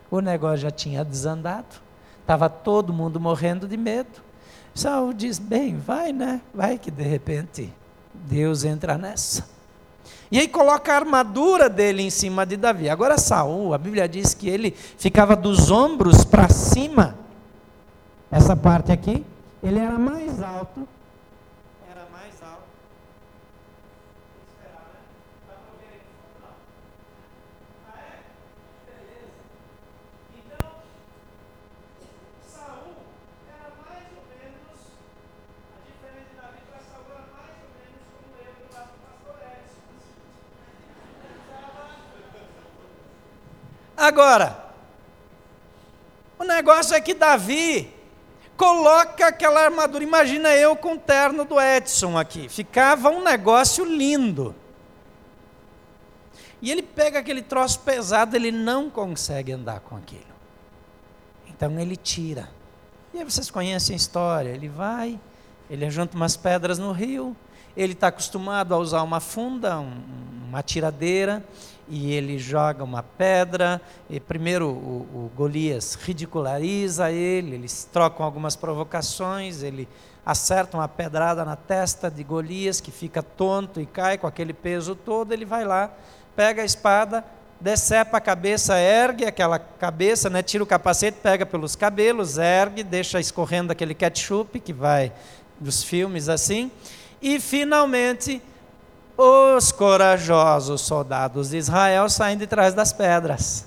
O 0.09 0.20
negócio 0.20 0.59
já 0.59 0.70
tinha 0.70 1.05
desandado. 1.05 1.83
Estava 2.20 2.48
todo 2.48 2.92
mundo 2.92 3.18
morrendo 3.18 3.66
de 3.66 3.77
medo. 3.77 4.22
Saul 4.72 5.12
diz: 5.12 5.40
bem, 5.40 5.77
vai, 5.77 6.12
né? 6.12 6.40
Vai 6.55 6.79
que 6.79 6.90
de 6.90 7.03
repente 7.03 7.72
Deus 8.14 8.62
entra 8.62 8.96
nessa. 8.96 9.58
E 10.31 10.38
aí 10.38 10.49
coloca 10.49 10.93
a 10.93 10.97
armadura 10.97 11.69
dele 11.69 12.03
em 12.03 12.11
cima 12.11 12.45
de 12.45 12.57
Davi. 12.57 12.88
Agora 12.88 13.17
Saul, 13.17 13.73
a 13.73 13.79
Bíblia 13.79 14.09
diz 14.09 14.35
que 14.35 14.49
ele 14.49 14.75
ficava 14.99 15.35
dos 15.35 15.71
ombros 15.71 16.25
para 16.25 16.49
cima. 16.49 17.17
Essa 18.31 18.55
parte 18.55 18.93
aqui, 18.93 19.25
ele 19.62 19.79
era 19.79 19.99
mais 19.99 20.43
alto 20.43 20.87
Agora, 43.98 44.64
o 46.38 46.44
negócio 46.44 46.94
é 46.94 47.00
que 47.00 47.12
Davi 47.12 47.92
coloca 48.56 49.26
aquela 49.26 49.64
armadura. 49.64 50.04
Imagina 50.04 50.54
eu 50.54 50.76
com 50.76 50.92
o 50.92 50.98
terno 50.98 51.44
do 51.44 51.61
Edson 51.61 52.16
aqui. 52.16 52.48
Ficava 52.48 53.11
um 53.11 53.24
negócio 53.24 53.84
lindo. 53.84 54.54
E 56.62 56.70
ele 56.70 56.82
pega 56.82 57.18
aquele 57.18 57.42
troço 57.42 57.80
pesado, 57.80 58.37
ele 58.37 58.52
não 58.52 58.88
consegue 58.88 59.50
andar 59.50 59.80
com 59.80 59.96
aquilo. 59.96 60.22
Então 61.48 61.76
ele 61.80 61.96
tira. 61.96 62.48
E 63.12 63.18
aí 63.18 63.24
vocês 63.24 63.50
conhecem 63.50 63.94
a 63.94 63.96
história. 63.96 64.50
Ele 64.50 64.68
vai, 64.68 65.18
ele 65.68 65.90
junta 65.90 66.16
umas 66.16 66.37
pedras 66.37 66.78
no 66.78 66.92
rio, 66.92 67.37
ele 67.76 67.94
está 67.94 68.08
acostumado 68.08 68.72
a 68.74 68.78
usar 68.78 69.02
uma 69.02 69.18
funda, 69.18 69.80
um, 69.80 70.02
uma 70.48 70.62
tiradeira, 70.62 71.44
e 71.88 72.12
ele 72.12 72.38
joga 72.38 72.85
uma 72.85 73.03
pedra. 73.03 73.81
E 74.09 74.20
primeiro 74.20 74.68
o, 74.68 75.07
o 75.12 75.31
Golias 75.37 75.94
ridiculariza 75.94 77.11
ele, 77.11 77.55
eles 77.55 77.88
trocam 77.92 78.24
algumas 78.24 78.57
provocações, 78.57 79.62
ele 79.62 79.88
acerta 80.24 80.77
uma 80.77 80.88
pedrada 80.88 81.44
na 81.44 81.57
testa 81.57 82.11
de 82.11 82.22
Golias, 82.22 82.81
que 82.81 82.90
fica 82.90 83.22
tonto 83.22 83.81
e 83.81 83.87
cai 83.87 84.18
com 84.18 84.27
aquele 84.27 84.53
peso 84.53 84.94
todo. 84.94 85.33
Ele 85.33 85.44
vai 85.44 85.64
lá, 85.64 85.90
pega 86.37 86.62
a 86.62 86.64
espada, 86.64 87.24
decepa 87.61 88.18
a 88.18 88.20
cabeça, 88.20 88.79
ergue 88.79 89.24
aquela 89.24 89.59
cabeça, 89.59 90.31
né, 90.31 90.42
tira 90.42 90.62
o 90.62 90.66
capacete, 90.66 91.18
pega 91.22 91.44
pelos 91.44 91.74
cabelos, 91.74 92.38
ergue, 92.38 92.83
deixa 92.83 93.18
escorrendo 93.18 93.72
aquele 93.72 93.94
ketchup 93.94 94.61
que 94.61 94.72
vai 94.72 95.12
dos 95.59 95.83
filmes 95.83 96.29
assim, 96.29 96.70
e 97.20 97.40
finalmente 97.40 98.40
os 99.20 99.72
corajosos 99.72 100.81
soldados 100.83 101.50
de 101.50 101.57
Israel 101.57 102.09
saem 102.09 102.38
de 102.38 102.46
trás 102.46 102.72
das 102.72 102.92
pedras. 102.92 103.66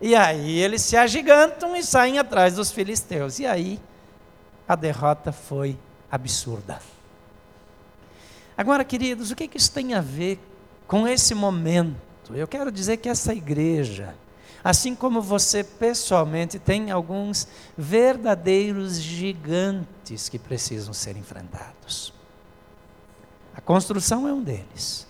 E 0.00 0.14
aí 0.14 0.60
eles 0.60 0.82
se 0.82 0.96
agigantam 0.96 1.74
e 1.74 1.82
saem 1.82 2.20
atrás 2.20 2.54
dos 2.54 2.70
filisteus. 2.70 3.40
E 3.40 3.46
aí 3.46 3.80
a 4.68 4.76
derrota 4.76 5.32
foi 5.32 5.76
absurda. 6.08 6.80
Agora, 8.56 8.84
queridos, 8.84 9.32
o 9.32 9.36
que, 9.36 9.48
que 9.48 9.58
isso 9.58 9.72
tem 9.72 9.94
a 9.94 10.00
ver 10.00 10.38
com 10.86 11.08
esse 11.08 11.34
momento? 11.34 11.96
Eu 12.32 12.46
quero 12.46 12.70
dizer 12.70 12.98
que 12.98 13.08
essa 13.08 13.34
igreja, 13.34 14.14
assim 14.62 14.94
como 14.94 15.20
você 15.20 15.64
pessoalmente, 15.64 16.58
tem 16.58 16.92
alguns 16.92 17.48
verdadeiros 17.76 19.00
gigantes 19.00 20.28
que 20.28 20.38
precisam 20.38 20.94
ser 20.94 21.16
enfrentados. 21.16 22.15
A 23.56 23.60
construção 23.60 24.28
é 24.28 24.32
um 24.32 24.42
deles. 24.42 25.06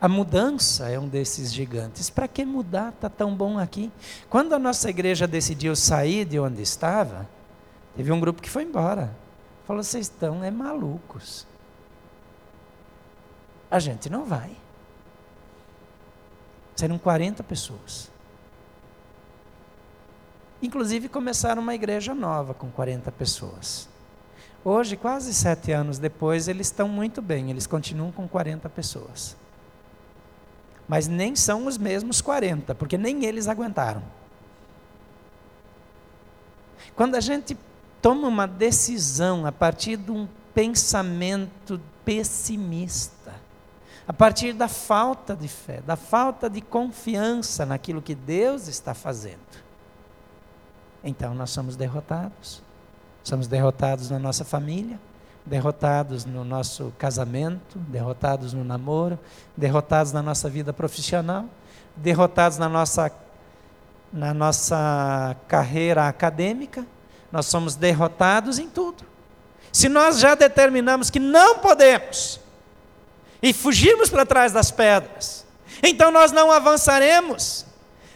A 0.00 0.08
mudança 0.08 0.88
é 0.88 0.98
um 0.98 1.06
desses 1.06 1.52
gigantes. 1.52 2.10
Para 2.10 2.26
que 2.26 2.44
mudar? 2.44 2.88
Está 2.88 3.08
tão 3.08 3.36
bom 3.36 3.56
aqui. 3.56 3.88
Quando 4.28 4.52
a 4.52 4.58
nossa 4.58 4.90
igreja 4.90 5.28
decidiu 5.28 5.76
sair 5.76 6.24
de 6.24 6.40
onde 6.40 6.60
estava, 6.60 7.28
teve 7.96 8.10
um 8.10 8.18
grupo 8.18 8.42
que 8.42 8.50
foi 8.50 8.64
embora. 8.64 9.14
Falou: 9.64 9.80
vocês 9.80 10.06
estão 10.06 10.42
é 10.42 10.50
malucos. 10.50 11.46
A 13.70 13.78
gente 13.78 14.10
não 14.10 14.24
vai. 14.24 14.50
Serão 16.74 16.98
40 16.98 17.44
pessoas. 17.44 18.10
Inclusive 20.60 21.08
começaram 21.08 21.62
uma 21.62 21.76
igreja 21.76 22.12
nova 22.12 22.54
com 22.54 22.68
40 22.72 23.12
pessoas. 23.12 23.91
Hoje, 24.64 24.96
quase 24.96 25.34
sete 25.34 25.72
anos 25.72 25.98
depois, 25.98 26.46
eles 26.46 26.68
estão 26.68 26.88
muito 26.88 27.20
bem, 27.20 27.50
eles 27.50 27.66
continuam 27.66 28.12
com 28.12 28.28
40 28.28 28.68
pessoas. 28.68 29.36
Mas 30.86 31.08
nem 31.08 31.34
são 31.34 31.66
os 31.66 31.76
mesmos 31.76 32.20
40, 32.20 32.74
porque 32.74 32.96
nem 32.96 33.24
eles 33.24 33.48
aguentaram. 33.48 34.02
Quando 36.94 37.16
a 37.16 37.20
gente 37.20 37.56
toma 38.00 38.28
uma 38.28 38.46
decisão 38.46 39.46
a 39.46 39.52
partir 39.52 39.96
de 39.96 40.12
um 40.12 40.28
pensamento 40.54 41.80
pessimista, 42.04 43.34
a 44.06 44.12
partir 44.12 44.52
da 44.52 44.68
falta 44.68 45.34
de 45.34 45.48
fé, 45.48 45.80
da 45.80 45.96
falta 45.96 46.48
de 46.48 46.60
confiança 46.60 47.66
naquilo 47.66 48.02
que 48.02 48.14
Deus 48.14 48.68
está 48.68 48.94
fazendo, 48.94 49.40
então 51.02 51.34
nós 51.34 51.50
somos 51.50 51.74
derrotados. 51.74 52.62
Somos 53.22 53.46
derrotados 53.46 54.10
na 54.10 54.18
nossa 54.18 54.44
família, 54.44 54.98
derrotados 55.44 56.24
no 56.24 56.44
nosso 56.44 56.92
casamento, 56.98 57.78
derrotados 57.78 58.52
no 58.52 58.64
namoro, 58.64 59.18
derrotados 59.56 60.12
na 60.12 60.22
nossa 60.22 60.48
vida 60.48 60.72
profissional, 60.72 61.44
derrotados 61.96 62.58
na 62.58 62.68
nossa, 62.68 63.12
na 64.12 64.34
nossa 64.34 65.36
carreira 65.46 66.08
acadêmica. 66.08 66.86
Nós 67.30 67.46
somos 67.46 67.74
derrotados 67.74 68.58
em 68.58 68.68
tudo. 68.68 69.04
Se 69.72 69.88
nós 69.88 70.18
já 70.18 70.34
determinamos 70.34 71.08
que 71.08 71.18
não 71.18 71.58
podemos 71.58 72.40
e 73.42 73.52
fugirmos 73.52 74.10
para 74.10 74.26
trás 74.26 74.52
das 74.52 74.70
pedras, 74.70 75.46
então 75.82 76.10
nós 76.10 76.30
não 76.30 76.50
avançaremos. 76.50 77.64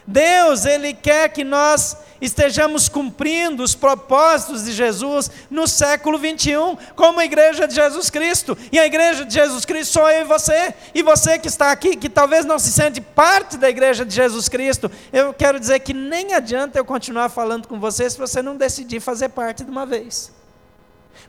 Deus, 0.05 0.65
Ele 0.65 0.93
quer 0.93 1.29
que 1.29 1.43
nós 1.43 1.97
estejamos 2.21 2.89
cumprindo 2.89 3.63
os 3.63 3.75
propósitos 3.75 4.65
de 4.65 4.71
Jesus 4.71 5.29
no 5.49 5.67
século 5.67 6.17
21, 6.17 6.77
como 6.95 7.19
a 7.19 7.25
igreja 7.25 7.67
de 7.67 7.75
Jesus 7.75 8.09
Cristo. 8.09 8.57
E 8.71 8.79
a 8.79 8.85
igreja 8.85 9.25
de 9.25 9.33
Jesus 9.33 9.65
Cristo 9.65 9.93
sou 9.93 10.09
eu 10.09 10.21
e 10.21 10.25
você. 10.25 10.73
E 10.93 11.01
você 11.01 11.37
que 11.37 11.47
está 11.47 11.71
aqui, 11.71 11.95
que 11.95 12.09
talvez 12.09 12.45
não 12.45 12.59
se 12.59 12.71
sente 12.71 12.99
parte 13.01 13.57
da 13.57 13.69
igreja 13.69 14.05
de 14.05 14.13
Jesus 14.13 14.49
Cristo, 14.49 14.89
eu 15.11 15.33
quero 15.33 15.59
dizer 15.59 15.79
que 15.79 15.93
nem 15.93 16.33
adianta 16.33 16.77
eu 16.77 16.85
continuar 16.85 17.29
falando 17.29 17.67
com 17.67 17.79
você 17.79 18.09
se 18.09 18.17
você 18.17 18.41
não 18.41 18.55
decidir 18.55 18.99
fazer 18.99 19.29
parte 19.29 19.63
de 19.63 19.71
uma 19.71 19.85
vez. 19.85 20.31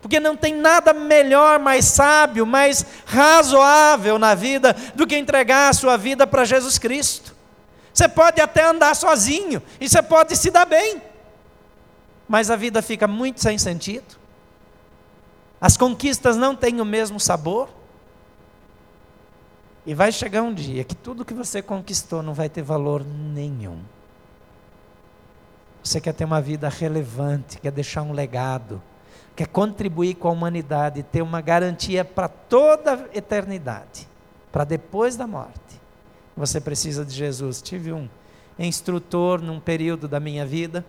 Porque 0.01 0.21
não 0.21 0.37
tem 0.37 0.55
nada 0.55 0.93
melhor, 0.93 1.59
mais 1.59 1.85
sábio, 1.87 2.47
mais 2.47 2.85
razoável 3.05 4.19
na 4.19 4.35
vida 4.35 4.75
do 4.95 5.07
que 5.07 5.17
entregar 5.17 5.71
a 5.71 5.73
sua 5.73 5.97
vida 5.97 6.27
para 6.27 6.45
Jesus 6.45 6.79
Cristo. 6.79 7.38
Você 7.99 8.09
pode 8.09 8.41
até 8.41 8.65
andar 8.65 8.95
sozinho 8.95 9.61
e 9.81 9.89
você 9.89 10.01
pode 10.01 10.37
se 10.37 10.53
dar 10.53 10.65
bem, 10.65 11.03
mas 12.29 12.49
a 12.49 12.55
vida 12.55 12.81
fica 12.81 13.09
muito 13.09 13.41
sem 13.41 13.59
sentido. 13.59 14.17
As 15.61 15.77
conquistas 15.77 16.37
não 16.37 16.55
têm 16.55 16.81
o 16.81 16.85
mesmo 16.85 17.19
sabor. 17.19 17.69
E 19.85 19.95
vai 19.95 20.13
chegar 20.13 20.43
um 20.43 20.55
dia 20.55 20.85
que 20.85 20.95
tudo 20.95 21.25
que 21.25 21.35
você 21.35 21.61
conquistou 21.61 22.23
não 22.23 22.35
vai 22.35 22.49
ter 22.49 22.63
valor 22.63 23.05
nenhum. 23.05 23.81
Você 25.83 26.01
quer 26.01 26.13
ter 26.15 26.25
uma 26.25 26.41
vida 26.41 26.69
relevante, 26.69 27.59
quer 27.59 27.73
deixar 27.73 28.03
um 28.03 28.13
legado, 28.13 28.81
quer 29.35 29.49
contribuir 29.49 30.15
com 30.15 30.29
a 30.29 30.31
humanidade, 30.31 31.03
ter 31.03 31.21
uma 31.21 31.41
garantia 31.41 32.05
para 32.05 32.29
toda 32.29 32.95
a 32.95 33.19
eternidade, 33.19 34.07
para 34.53 34.63
depois 34.63 35.17
da 35.17 35.27
morte 35.27 35.69
você 36.39 36.61
precisa 36.61 37.05
de 37.05 37.13
Jesus. 37.13 37.61
Tive 37.61 37.93
um 37.93 38.09
instrutor 38.59 39.43
num 39.43 39.59
período 39.59 40.07
da 40.07 40.21
minha 40.21 40.47
vida 40.47 40.85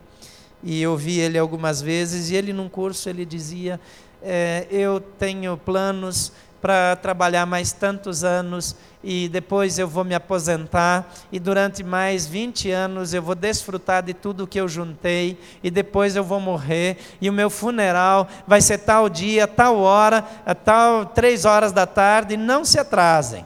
e 0.64 0.80
eu 0.80 0.96
vi 0.96 1.20
ele 1.20 1.40
algumas 1.40 1.82
vezes 1.82 2.30
e 2.30 2.36
ele 2.36 2.54
num 2.54 2.70
curso 2.70 3.10
ele 3.10 3.26
dizia 3.26 3.80
é, 4.22 4.68
eu 4.70 5.00
tenho 5.00 5.58
planos 5.58 6.32
para 6.62 6.96
trabalhar 6.98 7.46
mais 7.46 7.72
tantos 7.72 8.24
anos 8.24 8.76
e 9.02 9.30
depois 9.30 9.80
eu 9.80 9.88
vou 9.88 10.04
me 10.04 10.14
aposentar 10.14 11.12
e 11.32 11.40
durante 11.40 11.84
mais 11.84 12.28
20 12.28 12.70
anos 12.70 13.14
eu 13.14 13.22
vou 13.22 13.34
desfrutar 13.34 14.04
de 14.04 14.14
tudo 14.14 14.46
que 14.46 14.60
eu 14.60 14.68
juntei 14.68 15.40
e 15.64 15.72
depois 15.72 16.16
eu 16.16 16.24
vou 16.24 16.40
morrer 16.40 16.98
e 17.22 17.30
o 17.30 17.34
meu 17.34 17.50
funeral 17.50 18.28
vai 18.46 18.62
ser 18.62 18.80
tal 18.80 19.10
dia, 19.10 19.48
tal 19.48 19.78
hora, 19.78 20.22
tal 20.66 21.06
três 21.06 21.46
horas 21.46 21.72
da 21.72 21.88
tarde, 21.88 22.36
não 22.36 22.66
se 22.66 22.78
atrasem. 22.78 23.46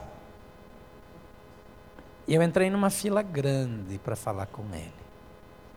E 2.27 2.33
eu 2.33 2.41
entrei 2.41 2.69
numa 2.69 2.89
fila 2.89 3.21
grande 3.21 3.97
para 3.99 4.15
falar 4.15 4.45
com 4.45 4.63
ele. 4.73 4.91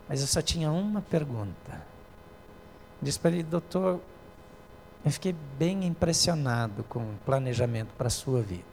Mas 0.09 0.21
eu 0.21 0.27
só 0.27 0.41
tinha 0.41 0.71
uma 0.71 1.03
pergunta. 1.03 1.83
Disse 3.03 3.19
para 3.19 3.33
ele, 3.33 3.43
doutor, 3.43 4.01
eu 5.05 5.11
fiquei 5.11 5.35
bem 5.59 5.85
impressionado 5.85 6.85
com 6.85 7.01
o 7.01 7.19
planejamento 7.25 7.93
para 7.99 8.07
a 8.07 8.11
sua 8.11 8.41
vida. 8.43 8.65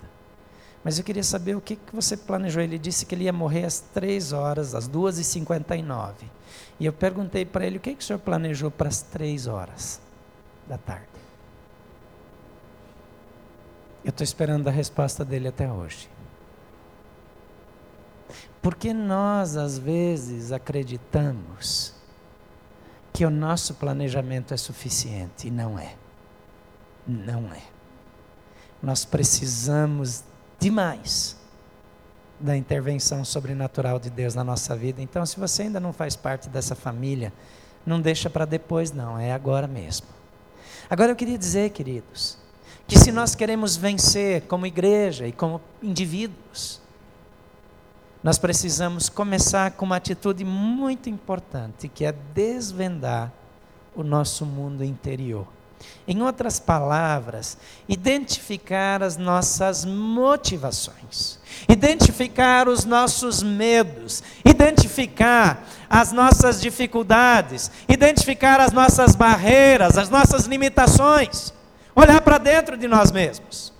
Mas 0.83 0.97
eu 0.97 1.03
queria 1.03 1.23
saber 1.23 1.55
o 1.55 1.61
que, 1.61 1.75
que 1.75 1.95
você 1.95 2.17
planejou. 2.17 2.61
Ele 2.61 2.77
disse 2.77 3.05
que 3.05 3.15
ele 3.15 3.23
ia 3.23 3.33
morrer 3.33 3.65
às 3.65 3.79
três 3.79 4.33
horas, 4.33 4.75
às 4.75 4.87
duas 4.87 5.17
e 5.17 5.23
cinquenta 5.23 5.75
nove. 5.77 6.29
Eu 6.79 6.91
perguntei 6.91 7.45
para 7.45 7.65
ele, 7.65 7.77
o 7.77 7.79
que, 7.79 7.95
que 7.95 8.03
o 8.03 8.05
senhor 8.05 8.19
planejou 8.19 8.69
para 8.69 8.89
as 8.89 9.01
três 9.01 9.47
horas 9.47 10.01
da 10.67 10.77
tarde? 10.77 11.07
Eu 14.03 14.09
estou 14.09 14.23
esperando 14.23 14.67
a 14.67 14.71
resposta 14.71 15.23
dele 15.23 15.47
até 15.47 15.71
hoje. 15.71 16.09
Porque 18.63 18.93
nós, 18.93 19.57
às 19.57 19.77
vezes, 19.77 20.51
acreditamos 20.51 21.93
que 23.11 23.25
o 23.25 23.29
nosso 23.29 23.75
planejamento 23.75 24.55
é 24.55 24.57
suficiente 24.57 25.49
e 25.49 25.51
não 25.51 25.77
é. 25.77 25.93
Não 27.05 27.53
é. 27.53 27.61
Nós 28.81 29.05
precisamos 29.05 30.23
de 30.59 30.71
mais. 30.71 31.37
da 32.39 32.57
intervenção 32.57 33.23
sobrenatural 33.23 33.99
de 33.99 34.09
Deus 34.09 34.35
na 34.35 34.43
nossa 34.43 34.75
vida. 34.75 35.01
Então, 35.01 35.25
se 35.25 35.39
você 35.39 35.63
ainda 35.63 35.79
não 35.79 35.93
faz 35.93 36.15
parte 36.15 36.49
dessa 36.49 36.75
família, 36.75 37.31
não 37.85 38.01
deixa 38.01 38.29
para 38.29 38.43
depois, 38.45 38.91
não, 38.91 39.17
é 39.17 39.31
agora 39.31 39.67
mesmo. 39.67 40.07
Agora 40.89 41.11
eu 41.11 41.15
queria 41.15 41.37
dizer, 41.37 41.69
queridos, 41.69 42.37
que 42.85 42.99
se 42.99 43.11
nós 43.11 43.33
queremos 43.35 43.77
vencer 43.77 44.41
como 44.41 44.65
igreja 44.65 45.25
e 45.25 45.31
como 45.31 45.61
indivíduos, 45.81 46.81
nós 48.23 48.37
precisamos 48.37 49.09
começar 49.09 49.71
com 49.71 49.83
uma 49.83 49.97
atitude 49.97 50.45
muito 50.45 51.09
importante, 51.09 51.89
que 51.89 52.05
é 52.05 52.13
desvendar 52.33 53.29
o 53.93 54.01
nosso 54.01 54.45
mundo 54.45 54.83
interior. 54.83 55.45
Em 56.07 56.21
outras 56.21 56.57
palavras, 56.57 57.57
identificar 57.89 59.03
as 59.03 59.17
nossas 59.17 59.83
motivações, 59.83 61.37
identificar 61.67 62.69
os 62.69 62.85
nossos 62.85 63.43
medos, 63.43 64.23
identificar 64.45 65.67
as 65.89 66.13
nossas 66.13 66.61
dificuldades, 66.61 67.69
identificar 67.89 68.61
as 68.61 68.71
nossas 68.71 69.13
barreiras, 69.13 69.97
as 69.97 70.09
nossas 70.09 70.45
limitações, 70.45 71.53
olhar 71.93 72.21
para 72.21 72.37
dentro 72.37 72.77
de 72.77 72.87
nós 72.87 73.11
mesmos. 73.11 73.73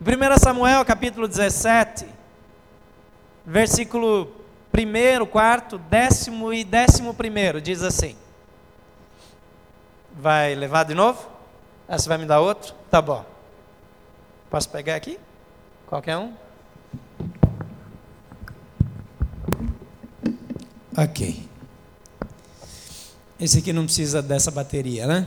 1 0.00 0.38
Samuel 0.38 0.84
capítulo 0.84 1.28
17, 1.28 2.15
versículo 3.46 4.32
1, 4.74 5.24
4, 5.24 5.78
décimo 5.78 6.52
e 6.52 6.64
décimo 6.64 7.14
primeiro, 7.14 7.60
diz 7.60 7.82
assim. 7.82 8.16
Vai 10.12 10.54
levar 10.54 10.84
de 10.84 10.94
novo? 10.94 11.26
Ah, 11.88 11.96
você 11.96 12.08
vai 12.08 12.18
me 12.18 12.26
dar 12.26 12.40
outro? 12.40 12.74
Tá 12.90 13.00
bom. 13.00 13.24
Posso 14.50 14.68
pegar 14.68 14.96
aqui? 14.96 15.18
Qualquer 15.86 16.16
um? 16.16 16.32
Ok. 20.96 21.46
Esse 23.38 23.58
aqui 23.58 23.72
não 23.72 23.84
precisa 23.84 24.22
dessa 24.22 24.50
bateria, 24.50 25.06
né? 25.06 25.26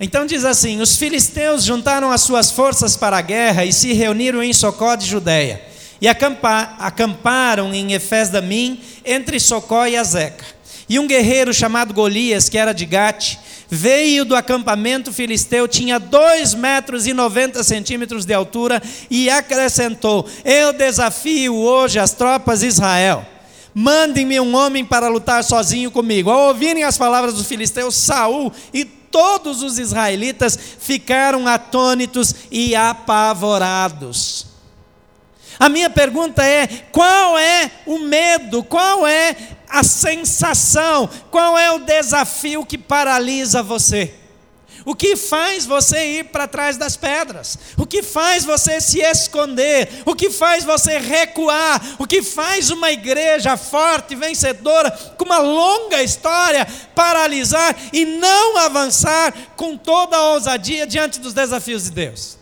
Então 0.00 0.24
diz 0.24 0.44
assim: 0.44 0.80
Os 0.80 0.96
filisteus 0.96 1.64
juntaram 1.64 2.10
as 2.10 2.22
suas 2.22 2.50
forças 2.50 2.96
para 2.96 3.18
a 3.18 3.20
guerra 3.20 3.64
e 3.64 3.72
se 3.72 3.92
reuniram 3.92 4.42
em 4.42 4.52
Socó 4.52 4.94
de 4.94 5.06
Judéia. 5.06 5.65
E 6.00 6.06
acamparam 6.08 7.72
em 7.72 7.92
Efés 7.92 8.28
Damim, 8.28 8.80
entre 9.04 9.40
Socó 9.40 9.86
e 9.86 9.96
Azeca. 9.96 10.44
E 10.88 10.98
um 10.98 11.06
guerreiro 11.06 11.52
chamado 11.52 11.92
Golias, 11.92 12.48
que 12.48 12.58
era 12.58 12.72
de 12.72 12.84
Gate, 12.84 13.38
veio 13.68 14.24
do 14.24 14.36
acampamento 14.36 15.12
filisteu, 15.12 15.66
tinha 15.66 15.98
dois 15.98 16.54
metros 16.54 17.06
e 17.06 17.12
noventa 17.12 17.64
centímetros 17.64 18.24
de 18.24 18.32
altura, 18.32 18.80
e 19.10 19.28
acrescentou: 19.28 20.28
Eu 20.44 20.72
desafio 20.72 21.56
hoje 21.56 21.98
as 21.98 22.12
tropas 22.12 22.60
de 22.60 22.66
Israel. 22.66 23.26
Mandem-me 23.74 24.40
um 24.40 24.54
homem 24.54 24.84
para 24.84 25.08
lutar 25.08 25.44
sozinho 25.44 25.90
comigo. 25.90 26.30
Ao 26.30 26.48
ouvirem 26.48 26.84
as 26.84 26.96
palavras 26.96 27.34
do 27.34 27.44
filisteu, 27.44 27.90
Saul 27.90 28.50
e 28.72 28.84
todos 28.84 29.62
os 29.62 29.78
israelitas 29.78 30.58
ficaram 30.78 31.46
atônitos 31.46 32.34
e 32.50 32.74
apavorados. 32.74 34.55
A 35.58 35.68
minha 35.68 35.90
pergunta 35.90 36.44
é: 36.44 36.66
qual 36.92 37.38
é 37.38 37.70
o 37.86 37.98
medo, 37.98 38.62
qual 38.62 39.06
é 39.06 39.36
a 39.68 39.82
sensação, 39.82 41.08
qual 41.30 41.58
é 41.58 41.70
o 41.72 41.80
desafio 41.80 42.64
que 42.64 42.78
paralisa 42.78 43.62
você? 43.62 44.14
O 44.86 44.94
que 44.94 45.16
faz 45.16 45.66
você 45.66 46.18
ir 46.18 46.26
para 46.26 46.46
trás 46.46 46.76
das 46.76 46.96
pedras? 46.96 47.58
O 47.76 47.84
que 47.84 48.04
faz 48.04 48.44
você 48.44 48.80
se 48.80 49.00
esconder? 49.00 49.88
O 50.06 50.14
que 50.14 50.30
faz 50.30 50.62
você 50.62 50.96
recuar? 50.98 51.82
O 51.98 52.06
que 52.06 52.22
faz 52.22 52.70
uma 52.70 52.92
igreja 52.92 53.56
forte, 53.56 54.14
vencedora, 54.14 54.92
com 55.18 55.24
uma 55.24 55.38
longa 55.38 56.04
história, 56.04 56.64
paralisar 56.94 57.76
e 57.92 58.04
não 58.04 58.58
avançar 58.58 59.34
com 59.56 59.76
toda 59.76 60.16
a 60.16 60.30
ousadia 60.34 60.86
diante 60.86 61.18
dos 61.18 61.34
desafios 61.34 61.82
de 61.82 61.90
Deus? 61.90 62.38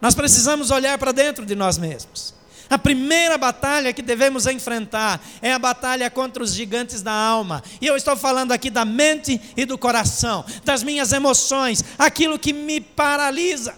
Nós 0.00 0.14
precisamos 0.14 0.70
olhar 0.70 0.96
para 0.98 1.12
dentro 1.12 1.44
de 1.44 1.54
nós 1.54 1.76
mesmos. 1.76 2.34
A 2.70 2.78
primeira 2.78 3.36
batalha 3.36 3.92
que 3.92 4.00
devemos 4.00 4.46
enfrentar 4.46 5.20
é 5.42 5.52
a 5.52 5.58
batalha 5.58 6.08
contra 6.08 6.40
os 6.40 6.54
gigantes 6.54 7.02
da 7.02 7.12
alma. 7.12 7.62
E 7.80 7.86
eu 7.86 7.96
estou 7.96 8.16
falando 8.16 8.52
aqui 8.52 8.70
da 8.70 8.84
mente 8.84 9.40
e 9.56 9.64
do 9.64 9.76
coração, 9.76 10.44
das 10.64 10.84
minhas 10.84 11.12
emoções, 11.12 11.84
aquilo 11.98 12.38
que 12.38 12.52
me 12.52 12.80
paralisa. 12.80 13.74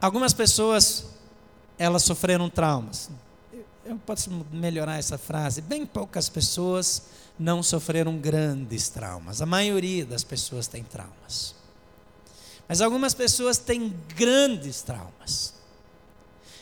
Algumas 0.00 0.32
pessoas, 0.32 1.06
elas 1.76 2.04
sofreram 2.04 2.48
traumas. 2.48 3.10
Eu 3.84 3.96
posso 4.06 4.30
melhorar 4.52 4.98
essa 4.98 5.18
frase. 5.18 5.60
Bem 5.60 5.84
poucas 5.84 6.28
pessoas 6.28 7.02
não 7.38 7.62
sofreram 7.62 8.16
grandes 8.16 8.88
traumas. 8.88 9.42
A 9.42 9.46
maioria 9.46 10.04
das 10.04 10.24
pessoas 10.24 10.66
tem 10.66 10.82
traumas. 10.82 11.54
Mas 12.68 12.80
algumas 12.80 13.14
pessoas 13.14 13.58
têm 13.58 13.94
grandes 14.16 14.82
traumas. 14.82 15.54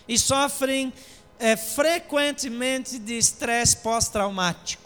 E 0.06 0.18
sofrem 0.18 0.92
é, 1.38 1.56
frequentemente 1.56 2.98
de 2.98 3.16
estresse 3.16 3.76
pós-traumático. 3.78 4.83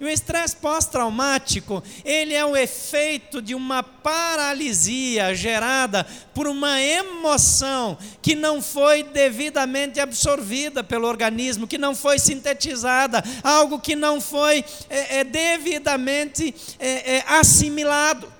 E 0.00 0.04
o 0.04 0.08
estresse 0.08 0.56
pós-traumático, 0.56 1.82
ele 2.04 2.34
é 2.34 2.44
o 2.44 2.56
efeito 2.56 3.42
de 3.42 3.54
uma 3.54 3.82
paralisia 3.82 5.34
gerada 5.34 6.04
por 6.34 6.46
uma 6.46 6.80
emoção 6.80 7.98
que 8.22 8.34
não 8.34 8.62
foi 8.62 9.02
devidamente 9.02 10.00
absorvida 10.00 10.84
pelo 10.84 11.08
organismo, 11.08 11.66
que 11.66 11.78
não 11.78 11.94
foi 11.94 12.18
sintetizada, 12.18 13.22
algo 13.42 13.78
que 13.78 13.96
não 13.96 14.20
foi 14.20 14.64
é, 14.88 15.18
é, 15.18 15.24
devidamente 15.24 16.54
é, 16.78 17.16
é 17.16 17.24
assimilado. 17.26 18.37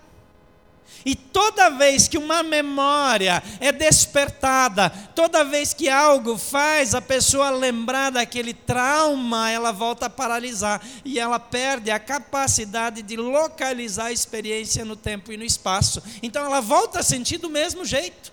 E 1.08 1.14
toda 1.14 1.70
vez 1.70 2.06
que 2.06 2.18
uma 2.18 2.42
memória 2.42 3.42
é 3.60 3.72
despertada, 3.72 4.90
toda 5.14 5.42
vez 5.42 5.72
que 5.72 5.88
algo 5.88 6.36
faz 6.36 6.94
a 6.94 7.00
pessoa 7.00 7.48
lembrar 7.48 8.10
daquele 8.10 8.52
trauma, 8.52 9.50
ela 9.50 9.72
volta 9.72 10.04
a 10.04 10.10
paralisar 10.10 10.82
e 11.06 11.18
ela 11.18 11.38
perde 11.38 11.90
a 11.90 11.98
capacidade 11.98 13.00
de 13.00 13.16
localizar 13.16 14.08
a 14.08 14.12
experiência 14.12 14.84
no 14.84 14.96
tempo 14.96 15.32
e 15.32 15.38
no 15.38 15.44
espaço. 15.44 16.02
Então 16.22 16.44
ela 16.44 16.60
volta 16.60 17.00
a 17.00 17.02
sentir 17.02 17.38
do 17.38 17.48
mesmo 17.48 17.86
jeito. 17.86 18.30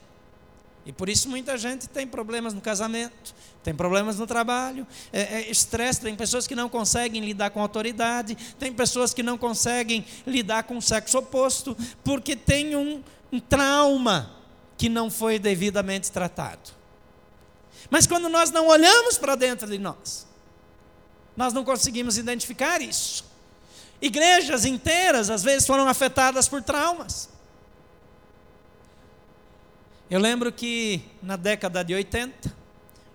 E 0.86 0.92
por 0.92 1.10
isso 1.10 1.28
muita 1.28 1.58
gente 1.58 1.88
tem 1.88 2.06
problemas 2.06 2.54
no 2.54 2.62
casamento, 2.62 3.34
tem 3.64 3.74
problemas 3.74 4.20
no 4.20 4.28
trabalho, 4.28 4.86
é, 5.12 5.22
é, 5.22 5.50
estresse, 5.50 6.02
tem 6.02 6.16
pessoas 6.16 6.46
que 6.46 6.56
não 6.56 6.70
conseguem 6.70 7.26
lidar 7.26 7.50
com 7.50 7.60
autoridade, 7.60 8.36
tem 8.60 8.72
pessoas 8.72 9.12
que 9.12 9.24
não 9.24 9.38
conseguem 9.38 10.06
lidar 10.28 10.64
com 10.64 10.78
o 10.78 10.82
sexo 10.82 11.18
oposto, 11.18 11.76
porque 12.04 12.36
tem 12.36 12.76
um, 12.76 13.02
um 13.32 13.40
trauma 13.40 14.32
que 14.78 14.88
não 14.88 15.10
foi 15.10 15.40
devidamente 15.40 16.12
tratado. 16.12 16.72
Mas 17.90 18.06
quando 18.06 18.30
nós 18.30 18.52
não 18.52 18.68
olhamos 18.68 19.18
para 19.18 19.36
dentro 19.36 19.68
de 19.68 19.80
nós, 19.80 20.28
nós 21.36 21.52
não 21.52 21.64
conseguimos 21.64 22.18
identificar 22.18 22.82
isso. 22.82 23.26
Igrejas 24.02 24.66
inteiras, 24.66 25.30
às 25.32 25.42
vezes, 25.42 25.66
foram 25.66 25.88
afetadas 25.88 26.48
por 26.48 26.62
traumas. 26.62 27.30
Eu 30.08 30.20
lembro 30.20 30.52
que 30.52 31.02
na 31.20 31.36
década 31.36 31.84
de 31.84 31.96
80, 31.96 32.54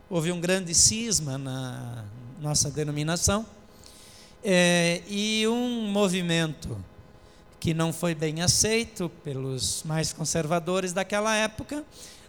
houve 0.08 0.32
um 0.32 0.40
grande 0.40 0.74
cisma 0.74 1.38
na 1.38 2.04
nossa 2.40 2.68
denominação 2.68 3.46
é, 4.42 5.00
e 5.08 5.46
um 5.46 5.82
movimento 5.88 6.76
que 7.60 7.72
não 7.72 7.92
foi 7.92 8.12
bem 8.12 8.42
aceito 8.42 9.08
pelos 9.22 9.84
mais 9.84 10.12
conservadores 10.12 10.92
daquela 10.92 11.32
época 11.36 11.84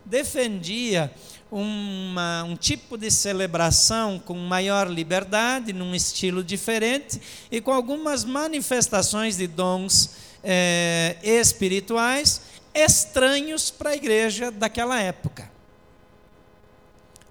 defendia 0.06 1.12
uma, 1.52 2.44
um 2.44 2.56
tipo 2.56 3.00
de 3.00 3.10
celebração 3.10 4.20
com 4.20 4.36
maior 4.36 4.88
liberdade, 4.88 5.74
num 5.74 5.96
estilo 5.96 6.44
diferente 6.44 7.20
e 7.50 7.60
com 7.60 7.72
algumas 7.72 8.24
manifestações 8.24 9.38
de 9.38 9.48
dons 9.48 10.12
é, 10.44 11.18
espirituais 11.24 12.51
estranhos 12.74 13.70
para 13.70 13.92
a 13.92 13.96
igreja 13.96 14.52
daquela 14.52 15.00
época. 15.00 15.50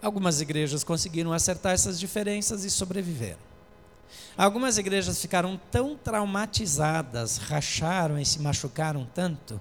Algumas 0.02 0.40
igrejas 0.40 0.82
conseguiram 0.82 1.32
acertar 1.32 1.72
essas 1.72 2.00
diferenças 2.00 2.64
e 2.64 2.70
sobreviveram. 2.70 3.50
Algumas 4.36 4.78
igrejas 4.78 5.20
ficaram 5.20 5.60
tão 5.70 5.96
traumatizadas, 5.96 7.36
racharam 7.36 8.18
e 8.18 8.24
se 8.24 8.40
machucaram 8.40 9.06
tanto, 9.14 9.60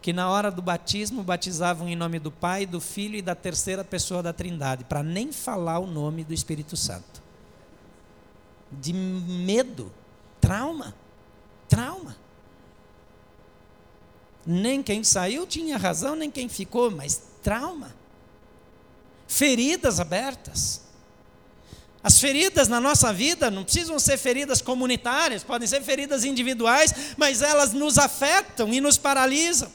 que 0.00 0.12
na 0.12 0.30
hora 0.30 0.50
do 0.50 0.62
batismo 0.62 1.22
batizavam 1.22 1.88
em 1.88 1.96
nome 1.96 2.18
do 2.18 2.30
Pai, 2.30 2.64
do 2.64 2.80
Filho 2.80 3.16
e 3.16 3.22
da 3.22 3.34
terceira 3.34 3.84
pessoa 3.84 4.22
da 4.22 4.32
Trindade, 4.32 4.84
para 4.84 5.02
nem 5.02 5.32
falar 5.32 5.78
o 5.78 5.86
nome 5.86 6.24
do 6.24 6.32
Espírito 6.32 6.76
Santo. 6.76 7.22
De 8.72 8.92
medo, 8.92 9.92
trauma, 10.40 10.94
trauma. 11.68 12.16
Nem 14.46 14.82
quem 14.82 15.02
saiu 15.02 15.46
tinha 15.46 15.76
razão, 15.76 16.14
nem 16.14 16.30
quem 16.30 16.48
ficou, 16.48 16.90
mas 16.90 17.20
trauma. 17.42 17.94
Feridas 19.26 20.00
abertas. 20.00 20.82
As 22.02 22.20
feridas 22.20 22.68
na 22.68 22.78
nossa 22.78 23.12
vida 23.14 23.50
não 23.50 23.64
precisam 23.64 23.98
ser 23.98 24.18
feridas 24.18 24.60
comunitárias, 24.60 25.42
podem 25.42 25.66
ser 25.66 25.82
feridas 25.82 26.22
individuais, 26.22 27.14
mas 27.16 27.40
elas 27.40 27.72
nos 27.72 27.96
afetam 27.96 28.72
e 28.74 28.80
nos 28.80 28.98
paralisam. 28.98 29.72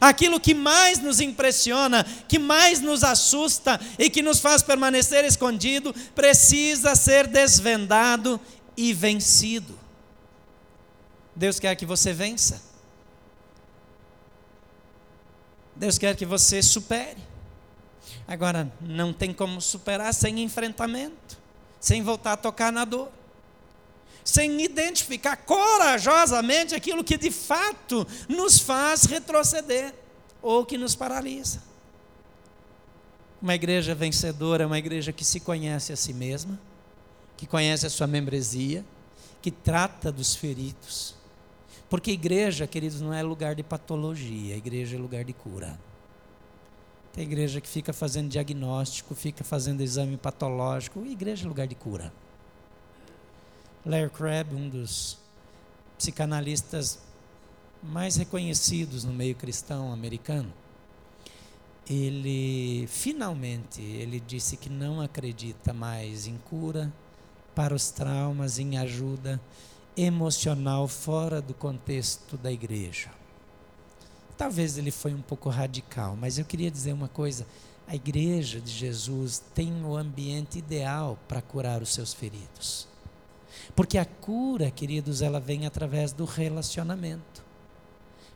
Aquilo 0.00 0.40
que 0.40 0.54
mais 0.54 0.98
nos 0.98 1.20
impressiona, 1.20 2.02
que 2.26 2.38
mais 2.38 2.80
nos 2.80 3.04
assusta 3.04 3.78
e 3.98 4.08
que 4.08 4.22
nos 4.22 4.40
faz 4.40 4.62
permanecer 4.62 5.22
escondido, 5.26 5.94
precisa 6.14 6.96
ser 6.96 7.26
desvendado 7.26 8.40
e 8.74 8.94
vencido. 8.94 9.78
Deus 11.36 11.60
quer 11.60 11.76
que 11.76 11.84
você 11.84 12.14
vença. 12.14 12.73
Deus 15.76 15.98
quer 15.98 16.16
que 16.16 16.26
você 16.26 16.62
supere. 16.62 17.18
Agora, 18.26 18.72
não 18.80 19.12
tem 19.12 19.32
como 19.32 19.60
superar 19.60 20.12
sem 20.14 20.42
enfrentamento, 20.42 21.38
sem 21.80 22.02
voltar 22.02 22.32
a 22.32 22.36
tocar 22.36 22.72
na 22.72 22.84
dor 22.84 23.10
sem 24.24 24.62
identificar 24.62 25.36
corajosamente 25.36 26.74
aquilo 26.74 27.04
que 27.04 27.18
de 27.18 27.30
fato 27.30 28.06
nos 28.26 28.58
faz 28.58 29.04
retroceder 29.04 29.94
ou 30.40 30.64
que 30.64 30.78
nos 30.78 30.94
paralisa. 30.94 31.62
Uma 33.40 33.54
igreja 33.54 33.94
vencedora 33.94 34.64
é 34.64 34.66
uma 34.66 34.78
igreja 34.78 35.12
que 35.12 35.24
se 35.24 35.38
conhece 35.38 35.92
a 35.92 35.96
si 35.96 36.14
mesma, 36.14 36.58
que 37.36 37.46
conhece 37.46 37.86
a 37.86 37.90
sua 37.90 38.06
membresia, 38.06 38.82
que 39.42 39.50
trata 39.50 40.10
dos 40.10 40.34
feridos. 40.34 41.14
Porque 41.88 42.10
igreja, 42.10 42.66
queridos, 42.66 43.00
não 43.00 43.12
é 43.12 43.22
lugar 43.22 43.54
de 43.54 43.62
patologia, 43.62 44.56
igreja 44.56 44.96
é 44.96 44.98
lugar 44.98 45.24
de 45.24 45.32
cura. 45.32 45.78
Tem 47.12 47.24
igreja 47.24 47.60
que 47.60 47.68
fica 47.68 47.92
fazendo 47.92 48.28
diagnóstico, 48.28 49.14
fica 49.14 49.44
fazendo 49.44 49.80
exame 49.82 50.16
patológico, 50.16 51.04
igreja 51.06 51.44
é 51.44 51.48
lugar 51.48 51.66
de 51.66 51.74
cura. 51.74 52.12
Larry 53.86 54.10
Crabb, 54.10 54.54
um 54.54 54.68
dos 54.68 55.18
psicanalistas 55.96 56.98
mais 57.82 58.16
reconhecidos 58.16 59.04
no 59.04 59.12
meio 59.12 59.34
cristão 59.34 59.92
americano, 59.92 60.52
ele 61.88 62.86
finalmente 62.88 63.82
ele 63.82 64.18
disse 64.18 64.56
que 64.56 64.70
não 64.70 65.00
acredita 65.00 65.72
mais 65.72 66.26
em 66.26 66.38
cura 66.38 66.92
para 67.54 67.74
os 67.74 67.90
traumas, 67.90 68.58
em 68.58 68.78
ajuda 68.78 69.40
emocional 69.96 70.88
fora 70.88 71.40
do 71.40 71.54
contexto 71.54 72.36
da 72.36 72.50
igreja. 72.50 73.10
Talvez 74.36 74.76
ele 74.76 74.90
foi 74.90 75.14
um 75.14 75.22
pouco 75.22 75.48
radical, 75.48 76.16
mas 76.16 76.38
eu 76.38 76.44
queria 76.44 76.70
dizer 76.70 76.92
uma 76.92 77.08
coisa: 77.08 77.46
a 77.86 77.94
igreja 77.94 78.60
de 78.60 78.70
Jesus 78.70 79.42
tem 79.54 79.84
o 79.84 79.96
ambiente 79.96 80.58
ideal 80.58 81.18
para 81.28 81.40
curar 81.40 81.82
os 81.82 81.94
seus 81.94 82.12
feridos. 82.12 82.88
Porque 83.76 83.96
a 83.96 84.04
cura, 84.04 84.70
queridos, 84.70 85.22
ela 85.22 85.40
vem 85.40 85.66
através 85.66 86.12
do 86.12 86.24
relacionamento. 86.24 87.44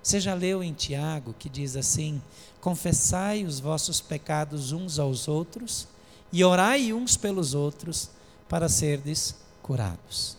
Você 0.03 0.21
já 0.21 0.33
leu 0.33 0.63
em 0.63 0.73
Tiago 0.73 1.35
que 1.39 1.49
diz 1.49 1.77
assim: 1.77 2.23
confessai 2.61 3.45
os 3.45 3.59
vossos 3.59 4.01
pecados 4.01 4.73
uns 4.73 4.99
aos 4.99 5.27
outros 5.27 5.89
e 6.33 6.45
orai 6.45 6.93
uns 6.93 7.17
pelos 7.17 7.53
outros 7.55 8.11
para 8.49 8.69
serdes 8.69 9.35
curados. 9.63 10.38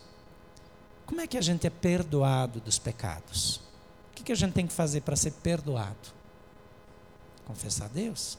Como 1.10 1.22
é 1.22 1.26
que 1.26 1.39
a 1.39 1.41
gente 1.41 1.65
é 1.65 1.72
perdoado 1.72 2.60
dos 2.60 2.78
pecados? 2.78 3.60
O 4.12 4.24
que 4.24 4.32
a 4.32 4.36
gente 4.36 4.54
tem 4.54 4.67
que 4.67 4.74
fazer 4.74 5.02
para 5.02 5.15
ser 5.15 5.32
perdoado? 5.32 6.13
Confessar 7.45 7.86
a 7.86 7.88
Deus. 7.88 8.38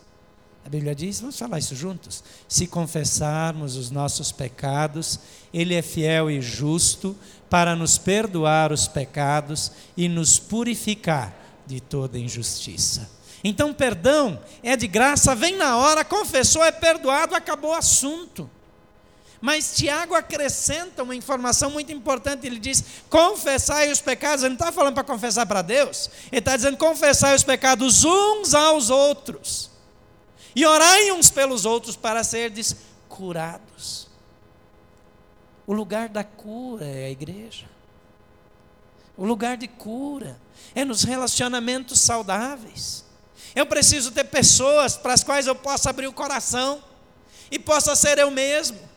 A 0.64 0.68
Bíblia 0.68 0.94
diz, 0.94 1.20
vamos 1.20 1.36
falar 1.36 1.58
isso 1.58 1.74
juntos? 1.74 2.22
Se 2.46 2.68
confessarmos 2.68 3.74
os 3.74 3.90
nossos 3.90 4.30
pecados, 4.30 5.18
Ele 5.52 5.74
é 5.74 5.82
fiel 5.82 6.30
e 6.30 6.40
justo 6.40 7.16
para 7.50 7.74
nos 7.74 7.98
perdoar 7.98 8.70
os 8.70 8.86
pecados 8.86 9.72
e 9.96 10.08
nos 10.08 10.38
purificar 10.38 11.34
de 11.66 11.80
toda 11.80 12.20
injustiça. 12.20 13.10
Então, 13.42 13.74
perdão 13.74 14.40
é 14.62 14.76
de 14.76 14.86
graça, 14.86 15.34
vem 15.34 15.56
na 15.56 15.76
hora, 15.76 16.04
confessou, 16.04 16.62
é 16.64 16.70
perdoado, 16.70 17.34
acabou 17.34 17.72
o 17.72 17.76
assunto. 17.76 18.48
Mas 19.40 19.74
Tiago 19.74 20.14
acrescenta 20.14 21.02
uma 21.02 21.14
informação 21.14 21.70
muito 21.70 21.90
importante. 21.90 22.46
Ele 22.46 22.58
diz: 22.58 22.84
confessai 23.08 23.90
os 23.90 24.00
pecados. 24.00 24.42
Ele 24.42 24.50
não 24.50 24.56
está 24.56 24.70
falando 24.70 24.94
para 24.94 25.04
confessar 25.04 25.46
para 25.46 25.62
Deus, 25.62 26.10
ele 26.30 26.40
está 26.40 26.56
dizendo 26.56 26.76
confessai 26.76 27.34
os 27.34 27.42
pecados 27.42 28.04
uns 28.04 28.54
aos 28.54 28.90
outros 28.90 29.70
e 30.54 30.66
orai 30.66 31.12
uns 31.12 31.30
pelos 31.30 31.64
outros 31.64 31.96
para 31.96 32.24
serdes 32.24 32.76
curados. 33.08 34.08
O 35.66 35.72
lugar 35.72 36.08
da 36.08 36.24
cura 36.24 36.84
é 36.84 37.06
a 37.06 37.10
igreja. 37.10 37.66
O 39.16 39.24
lugar 39.24 39.56
de 39.56 39.68
cura 39.68 40.40
é 40.74 40.84
nos 40.84 41.04
relacionamentos 41.04 42.00
saudáveis. 42.00 43.04
Eu 43.54 43.66
preciso 43.66 44.10
ter 44.10 44.24
pessoas 44.24 44.96
para 44.96 45.12
as 45.12 45.22
quais 45.22 45.46
eu 45.46 45.54
possa 45.54 45.90
abrir 45.90 46.06
o 46.06 46.12
coração 46.12 46.82
e 47.50 47.58
possa 47.58 47.94
ser 47.94 48.18
eu 48.18 48.30
mesmo. 48.30 48.89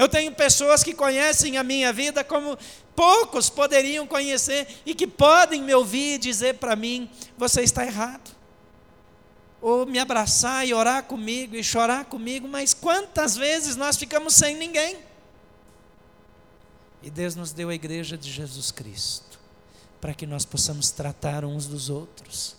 Eu 0.00 0.08
tenho 0.08 0.34
pessoas 0.34 0.82
que 0.82 0.94
conhecem 0.94 1.58
a 1.58 1.62
minha 1.62 1.92
vida 1.92 2.24
como 2.24 2.56
poucos 2.96 3.50
poderiam 3.50 4.06
conhecer 4.06 4.66
e 4.86 4.94
que 4.94 5.06
podem 5.06 5.60
me 5.60 5.74
ouvir 5.74 6.14
e 6.14 6.18
dizer 6.18 6.54
para 6.54 6.74
mim: 6.74 7.10
você 7.36 7.60
está 7.60 7.84
errado 7.84 8.30
ou 9.60 9.84
me 9.84 9.98
abraçar 9.98 10.66
e 10.66 10.72
orar 10.72 11.02
comigo 11.02 11.54
e 11.54 11.62
chorar 11.62 12.06
comigo, 12.06 12.48
mas 12.48 12.72
quantas 12.72 13.36
vezes 13.36 13.76
nós 13.76 13.98
ficamos 13.98 14.32
sem 14.32 14.56
ninguém? 14.56 14.96
E 17.02 17.10
Deus 17.10 17.34
nos 17.34 17.52
deu 17.52 17.68
a 17.68 17.74
igreja 17.74 18.16
de 18.16 18.32
Jesus 18.32 18.70
Cristo, 18.70 19.38
para 20.00 20.14
que 20.14 20.26
nós 20.26 20.46
possamos 20.46 20.90
tratar 20.90 21.44
uns 21.44 21.66
dos 21.66 21.90
outros, 21.90 22.56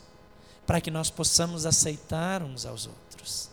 para 0.68 0.80
que 0.80 0.92
nós 0.92 1.10
possamos 1.10 1.66
aceitar 1.66 2.44
uns 2.44 2.68
aos 2.68 2.86
outros. 2.86 3.51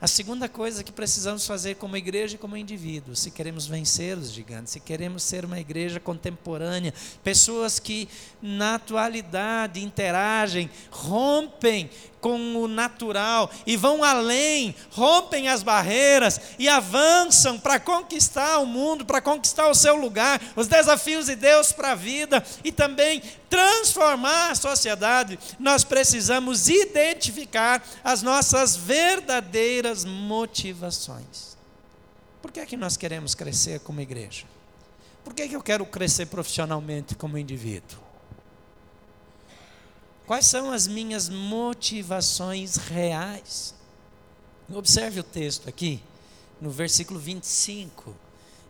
A 0.00 0.06
segunda 0.06 0.48
coisa 0.48 0.82
que 0.82 0.90
precisamos 0.90 1.46
fazer 1.46 1.74
como 1.74 1.94
igreja 1.94 2.34
e 2.34 2.38
como 2.38 2.56
indivíduo, 2.56 3.14
se 3.14 3.30
queremos 3.30 3.66
vencer 3.66 4.16
os 4.16 4.32
gigantes, 4.32 4.72
se 4.72 4.80
queremos 4.80 5.22
ser 5.22 5.44
uma 5.44 5.60
igreja 5.60 6.00
contemporânea, 6.00 6.94
pessoas 7.22 7.78
que 7.78 8.08
na 8.40 8.76
atualidade 8.76 9.78
interagem, 9.78 10.70
rompem 10.90 11.90
com 12.20 12.56
o 12.56 12.68
natural 12.68 13.50
e 13.66 13.76
vão 13.76 14.04
além, 14.04 14.74
rompem 14.90 15.48
as 15.48 15.62
barreiras 15.62 16.40
e 16.58 16.68
avançam 16.68 17.58
para 17.58 17.80
conquistar 17.80 18.58
o 18.58 18.66
mundo, 18.66 19.04
para 19.04 19.20
conquistar 19.20 19.68
o 19.68 19.74
seu 19.74 19.96
lugar, 19.96 20.40
os 20.54 20.66
desafios 20.66 21.26
de 21.26 21.36
Deus 21.36 21.72
para 21.72 21.92
a 21.92 21.94
vida 21.94 22.44
e 22.62 22.70
também 22.70 23.22
transformar 23.48 24.50
a 24.50 24.54
sociedade, 24.54 25.38
nós 25.58 25.82
precisamos 25.82 26.68
identificar 26.68 27.82
as 28.04 28.22
nossas 28.22 28.76
verdadeiras 28.76 30.04
motivações. 30.04 31.56
Por 32.40 32.52
que 32.52 32.60
é 32.60 32.66
que 32.66 32.76
nós 32.76 32.96
queremos 32.96 33.34
crescer 33.34 33.80
como 33.80 34.00
igreja? 34.00 34.46
Por 35.24 35.34
que, 35.34 35.42
é 35.42 35.48
que 35.48 35.56
eu 35.56 35.62
quero 35.62 35.84
crescer 35.84 36.26
profissionalmente 36.26 37.14
como 37.14 37.36
indivíduo? 37.36 38.09
Quais 40.30 40.46
são 40.46 40.70
as 40.70 40.86
minhas 40.86 41.28
motivações 41.28 42.76
reais? 42.76 43.74
Observe 44.72 45.18
o 45.18 45.24
texto 45.24 45.68
aqui, 45.68 46.00
no 46.60 46.70
versículo 46.70 47.18
25 47.18 48.14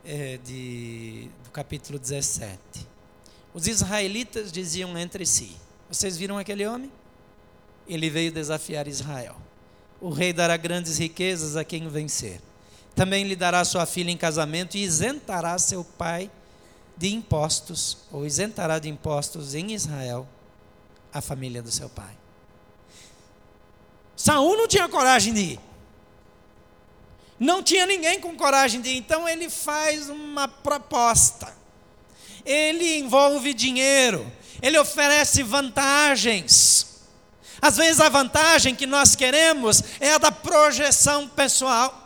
é, 0.02 0.38
de, 0.42 1.28
do 1.44 1.50
capítulo 1.50 1.98
17. 1.98 2.58
Os 3.52 3.66
israelitas 3.66 4.50
diziam 4.50 4.96
entre 4.96 5.26
si: 5.26 5.54
Vocês 5.86 6.16
viram 6.16 6.38
aquele 6.38 6.66
homem? 6.66 6.90
Ele 7.86 8.08
veio 8.08 8.32
desafiar 8.32 8.88
Israel. 8.88 9.36
O 10.00 10.08
rei 10.08 10.32
dará 10.32 10.56
grandes 10.56 10.96
riquezas 10.96 11.56
a 11.56 11.62
quem 11.62 11.86
o 11.86 11.90
vencer. 11.90 12.40
Também 12.94 13.24
lhe 13.24 13.36
dará 13.36 13.62
sua 13.66 13.84
filha 13.84 14.10
em 14.10 14.16
casamento 14.16 14.78
e 14.78 14.82
isentará 14.82 15.58
seu 15.58 15.84
pai 15.84 16.30
de 16.96 17.12
impostos, 17.12 17.98
ou 18.10 18.24
isentará 18.24 18.78
de 18.78 18.88
impostos 18.88 19.54
em 19.54 19.74
Israel 19.74 20.26
a 21.12 21.20
família 21.20 21.62
do 21.62 21.70
seu 21.70 21.88
pai. 21.88 22.16
Saul 24.16 24.56
não 24.56 24.68
tinha 24.68 24.88
coragem 24.88 25.32
de 25.32 25.40
ir. 25.40 25.60
Não 27.38 27.62
tinha 27.62 27.86
ninguém 27.86 28.20
com 28.20 28.36
coragem 28.36 28.80
de 28.82 28.90
ir, 28.90 28.96
então 28.98 29.26
ele 29.26 29.48
faz 29.48 30.10
uma 30.10 30.46
proposta. 30.46 31.54
Ele 32.44 32.98
envolve 32.98 33.54
dinheiro, 33.54 34.30
ele 34.60 34.78
oferece 34.78 35.42
vantagens. 35.42 36.86
Às 37.62 37.76
vezes 37.76 38.00
a 38.00 38.08
vantagem 38.08 38.74
que 38.74 38.86
nós 38.86 39.14
queremos 39.14 39.82
é 40.00 40.12
a 40.12 40.18
da 40.18 40.32
projeção 40.32 41.28
pessoal. 41.28 41.99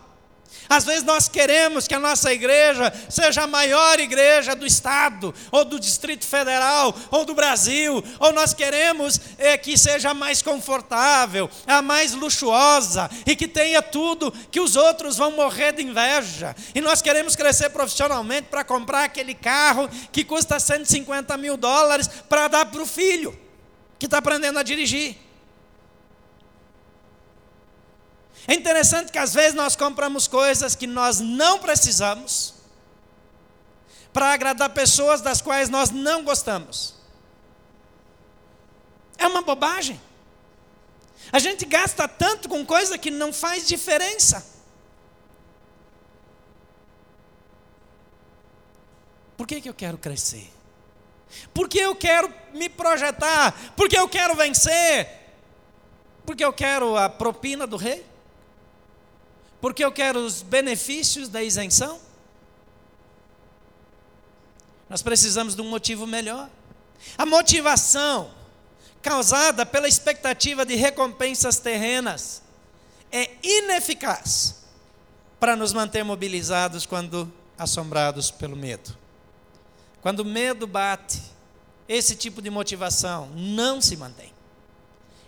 Às 0.68 0.84
vezes 0.84 1.02
nós 1.02 1.28
queremos 1.28 1.86
que 1.86 1.94
a 1.94 2.00
nossa 2.00 2.32
igreja 2.32 2.92
seja 3.08 3.42
a 3.42 3.46
maior 3.46 4.00
igreja 4.00 4.54
do 4.54 4.66
Estado, 4.66 5.34
ou 5.50 5.64
do 5.64 5.78
Distrito 5.78 6.26
Federal, 6.26 6.94
ou 7.10 7.24
do 7.24 7.34
Brasil, 7.34 8.02
ou 8.18 8.32
nós 8.32 8.54
queremos 8.54 9.20
é, 9.38 9.56
que 9.56 9.76
seja 9.76 10.10
a 10.10 10.14
mais 10.14 10.42
confortável, 10.42 11.50
a 11.66 11.82
mais 11.82 12.12
luxuosa, 12.12 13.10
e 13.26 13.36
que 13.36 13.46
tenha 13.46 13.82
tudo 13.82 14.32
que 14.50 14.60
os 14.60 14.76
outros 14.76 15.18
vão 15.18 15.32
morrer 15.32 15.72
de 15.72 15.82
inveja. 15.82 16.54
E 16.74 16.80
nós 16.80 17.02
queremos 17.02 17.36
crescer 17.36 17.70
profissionalmente 17.70 18.48
para 18.50 18.64
comprar 18.64 19.04
aquele 19.04 19.34
carro 19.34 19.88
que 20.10 20.24
custa 20.24 20.58
150 20.58 21.36
mil 21.36 21.56
dólares 21.56 22.08
para 22.28 22.48
dar 22.48 22.66
para 22.66 22.82
o 22.82 22.86
filho, 22.86 23.38
que 23.98 24.06
está 24.06 24.18
aprendendo 24.18 24.58
a 24.58 24.62
dirigir. 24.62 25.16
É 28.46 28.54
interessante 28.54 29.10
que 29.10 29.18
às 29.18 29.32
vezes 29.32 29.54
nós 29.54 29.74
compramos 29.74 30.28
coisas 30.28 30.74
que 30.74 30.86
nós 30.86 31.20
não 31.20 31.58
precisamos 31.58 32.54
para 34.12 34.32
agradar 34.32 34.70
pessoas 34.70 35.20
das 35.20 35.40
quais 35.40 35.68
nós 35.68 35.90
não 35.90 36.22
gostamos. 36.22 36.94
É 39.18 39.26
uma 39.26 39.42
bobagem. 39.42 40.00
A 41.32 41.38
gente 41.38 41.64
gasta 41.64 42.06
tanto 42.06 42.48
com 42.48 42.64
coisa 42.64 42.98
que 42.98 43.10
não 43.10 43.32
faz 43.32 43.66
diferença. 43.66 44.46
Por 49.36 49.46
que, 49.46 49.60
que 49.60 49.68
eu 49.68 49.74
quero 49.74 49.98
crescer? 49.98 50.52
Porque 51.52 51.78
eu 51.78 51.96
quero 51.96 52.32
me 52.52 52.68
projetar? 52.68 53.52
Porque 53.74 53.98
eu 53.98 54.08
quero 54.08 54.36
vencer? 54.36 55.08
Porque 56.24 56.44
eu 56.44 56.52
quero 56.52 56.96
a 56.96 57.08
propina 57.08 57.66
do 57.66 57.76
rei? 57.76 58.06
Porque 59.64 59.82
eu 59.82 59.90
quero 59.90 60.18
os 60.18 60.42
benefícios 60.42 61.26
da 61.26 61.42
isenção? 61.42 61.98
Nós 64.90 65.00
precisamos 65.00 65.56
de 65.56 65.62
um 65.62 65.70
motivo 65.70 66.06
melhor. 66.06 66.50
A 67.16 67.24
motivação 67.24 68.30
causada 69.00 69.64
pela 69.64 69.88
expectativa 69.88 70.66
de 70.66 70.74
recompensas 70.74 71.58
terrenas 71.60 72.42
é 73.10 73.30
ineficaz 73.42 74.66
para 75.40 75.56
nos 75.56 75.72
manter 75.72 76.04
mobilizados 76.04 76.84
quando 76.84 77.32
assombrados 77.56 78.30
pelo 78.30 78.56
medo. 78.56 78.94
Quando 80.02 80.20
o 80.20 80.26
medo 80.26 80.66
bate, 80.66 81.22
esse 81.88 82.14
tipo 82.14 82.42
de 82.42 82.50
motivação 82.50 83.30
não 83.34 83.80
se 83.80 83.96
mantém. 83.96 84.30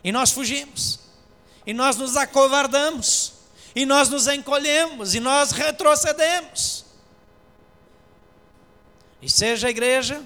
E 0.04 0.12
nós 0.12 0.30
fugimos. 0.30 1.00
E 1.66 1.72
nós 1.72 1.96
nos 1.96 2.18
acovardamos 2.18 3.35
e 3.76 3.84
nós 3.84 4.08
nos 4.08 4.26
encolhemos 4.26 5.14
e 5.14 5.20
nós 5.20 5.50
retrocedemos. 5.50 6.86
E 9.20 9.28
seja 9.28 9.66
a 9.66 9.70
igreja 9.70 10.24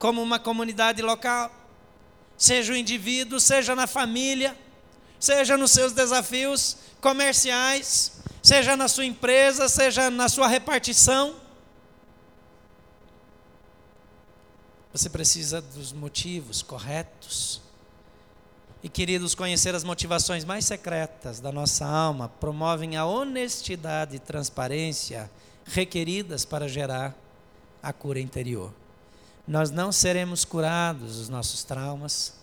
como 0.00 0.20
uma 0.20 0.40
comunidade 0.40 1.00
local, 1.00 1.54
seja 2.36 2.72
o 2.72 2.76
indivíduo, 2.76 3.38
seja 3.38 3.76
na 3.76 3.86
família, 3.86 4.58
seja 5.20 5.56
nos 5.56 5.70
seus 5.70 5.92
desafios 5.92 6.76
comerciais, 7.00 8.14
seja 8.42 8.76
na 8.76 8.88
sua 8.88 9.04
empresa, 9.04 9.68
seja 9.68 10.10
na 10.10 10.28
sua 10.28 10.48
repartição. 10.48 11.36
Você 14.92 15.08
precisa 15.08 15.62
dos 15.62 15.92
motivos 15.92 16.62
corretos 16.62 17.61
e 18.82 18.88
queridos, 18.88 19.34
conhecer 19.34 19.74
as 19.74 19.84
motivações 19.84 20.44
mais 20.44 20.64
secretas 20.64 21.38
da 21.38 21.52
nossa 21.52 21.86
alma 21.86 22.28
promovem 22.28 22.96
a 22.96 23.06
honestidade 23.06 24.16
e 24.16 24.18
transparência 24.18 25.30
requeridas 25.64 26.44
para 26.44 26.68
gerar 26.68 27.14
a 27.80 27.92
cura 27.92 28.18
interior. 28.18 28.72
Nós 29.46 29.70
não 29.70 29.92
seremos 29.92 30.44
curados 30.44 31.16
dos 31.16 31.28
nossos 31.28 31.62
traumas, 31.62 32.34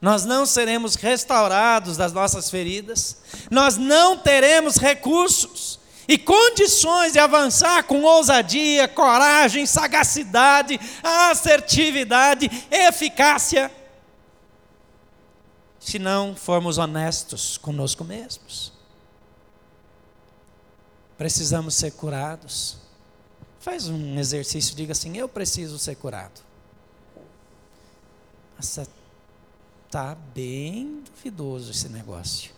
nós 0.00 0.24
não 0.24 0.44
seremos 0.44 0.96
restaurados 0.96 1.96
das 1.96 2.12
nossas 2.12 2.50
feridas, 2.50 3.18
nós 3.48 3.76
não 3.76 4.18
teremos 4.18 4.76
recursos 4.76 5.78
e 6.08 6.18
condições 6.18 7.12
de 7.12 7.20
avançar 7.20 7.84
com 7.84 8.02
ousadia, 8.02 8.88
coragem, 8.88 9.64
sagacidade, 9.64 10.78
assertividade, 11.02 12.50
eficácia 12.70 13.70
se 15.84 15.98
não 15.98 16.34
formos 16.34 16.78
honestos 16.78 17.58
conosco 17.58 18.02
mesmos. 18.02 18.72
Precisamos 21.18 21.74
ser 21.74 21.90
curados. 21.90 22.78
Faz 23.60 23.86
um 23.86 24.18
exercício, 24.18 24.74
diga 24.74 24.92
assim: 24.92 25.14
Eu 25.18 25.28
preciso 25.28 25.78
ser 25.78 25.94
curado. 25.96 26.40
Nossa, 28.56 28.88
tá 29.90 30.16
bem 30.34 31.02
duvidoso 31.02 31.70
esse 31.70 31.90
negócio. 31.90 32.50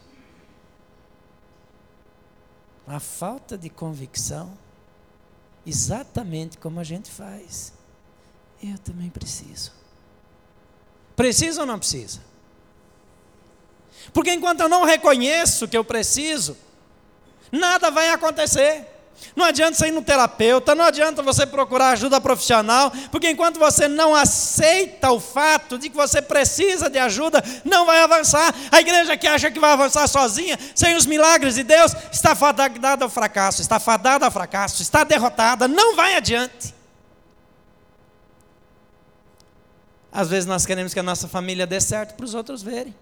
A 2.86 3.00
falta 3.00 3.58
de 3.58 3.68
convicção, 3.68 4.56
exatamente 5.66 6.58
como 6.58 6.78
a 6.78 6.84
gente 6.84 7.10
faz. 7.10 7.72
Eu 8.62 8.78
também 8.78 9.10
preciso. 9.10 9.72
Precisa 11.16 11.62
ou 11.62 11.66
não 11.66 11.80
precisa? 11.80 12.20
Porque 14.12 14.32
enquanto 14.32 14.60
eu 14.60 14.68
não 14.68 14.84
reconheço 14.84 15.68
que 15.68 15.76
eu 15.76 15.84
preciso, 15.84 16.56
nada 17.50 17.90
vai 17.90 18.10
acontecer. 18.10 18.86
Não 19.34 19.44
adianta 19.44 19.76
você 19.76 19.88
ir 19.88 19.92
no 19.92 20.02
terapeuta, 20.02 20.74
não 20.74 20.84
adianta 20.84 21.22
você 21.22 21.46
procurar 21.46 21.90
ajuda 21.90 22.20
profissional, 22.20 22.92
porque 23.10 23.30
enquanto 23.30 23.58
você 23.58 23.88
não 23.88 24.14
aceita 24.14 25.10
o 25.10 25.20
fato 25.20 25.78
de 25.78 25.90
que 25.90 25.96
você 25.96 26.20
precisa 26.22 26.88
de 26.88 26.98
ajuda, 26.98 27.42
não 27.64 27.86
vai 27.86 28.00
avançar. 28.00 28.54
A 28.70 28.80
igreja 28.80 29.16
que 29.16 29.26
acha 29.26 29.50
que 29.50 29.58
vai 29.58 29.72
avançar 29.72 30.06
sozinha, 30.06 30.58
sem 30.74 30.96
os 30.96 31.06
milagres 31.06 31.54
de 31.54 31.62
Deus, 31.62 31.94
está 32.12 32.34
fadada 32.34 33.04
ao 33.04 33.10
fracasso, 33.10 33.60
está 33.60 33.78
fadada 33.78 34.24
ao 34.24 34.30
fracasso, 34.30 34.82
está 34.82 35.04
derrotada, 35.04 35.66
não 35.66 35.96
vai 35.96 36.14
adiante. 36.14 36.74
Às 40.10 40.28
vezes 40.28 40.46
nós 40.46 40.64
queremos 40.64 40.94
que 40.94 41.00
a 41.00 41.02
nossa 41.02 41.28
família 41.28 41.66
dê 41.66 41.78
certo 41.78 42.14
para 42.14 42.24
os 42.24 42.34
outros 42.34 42.62
verem. 42.62 42.94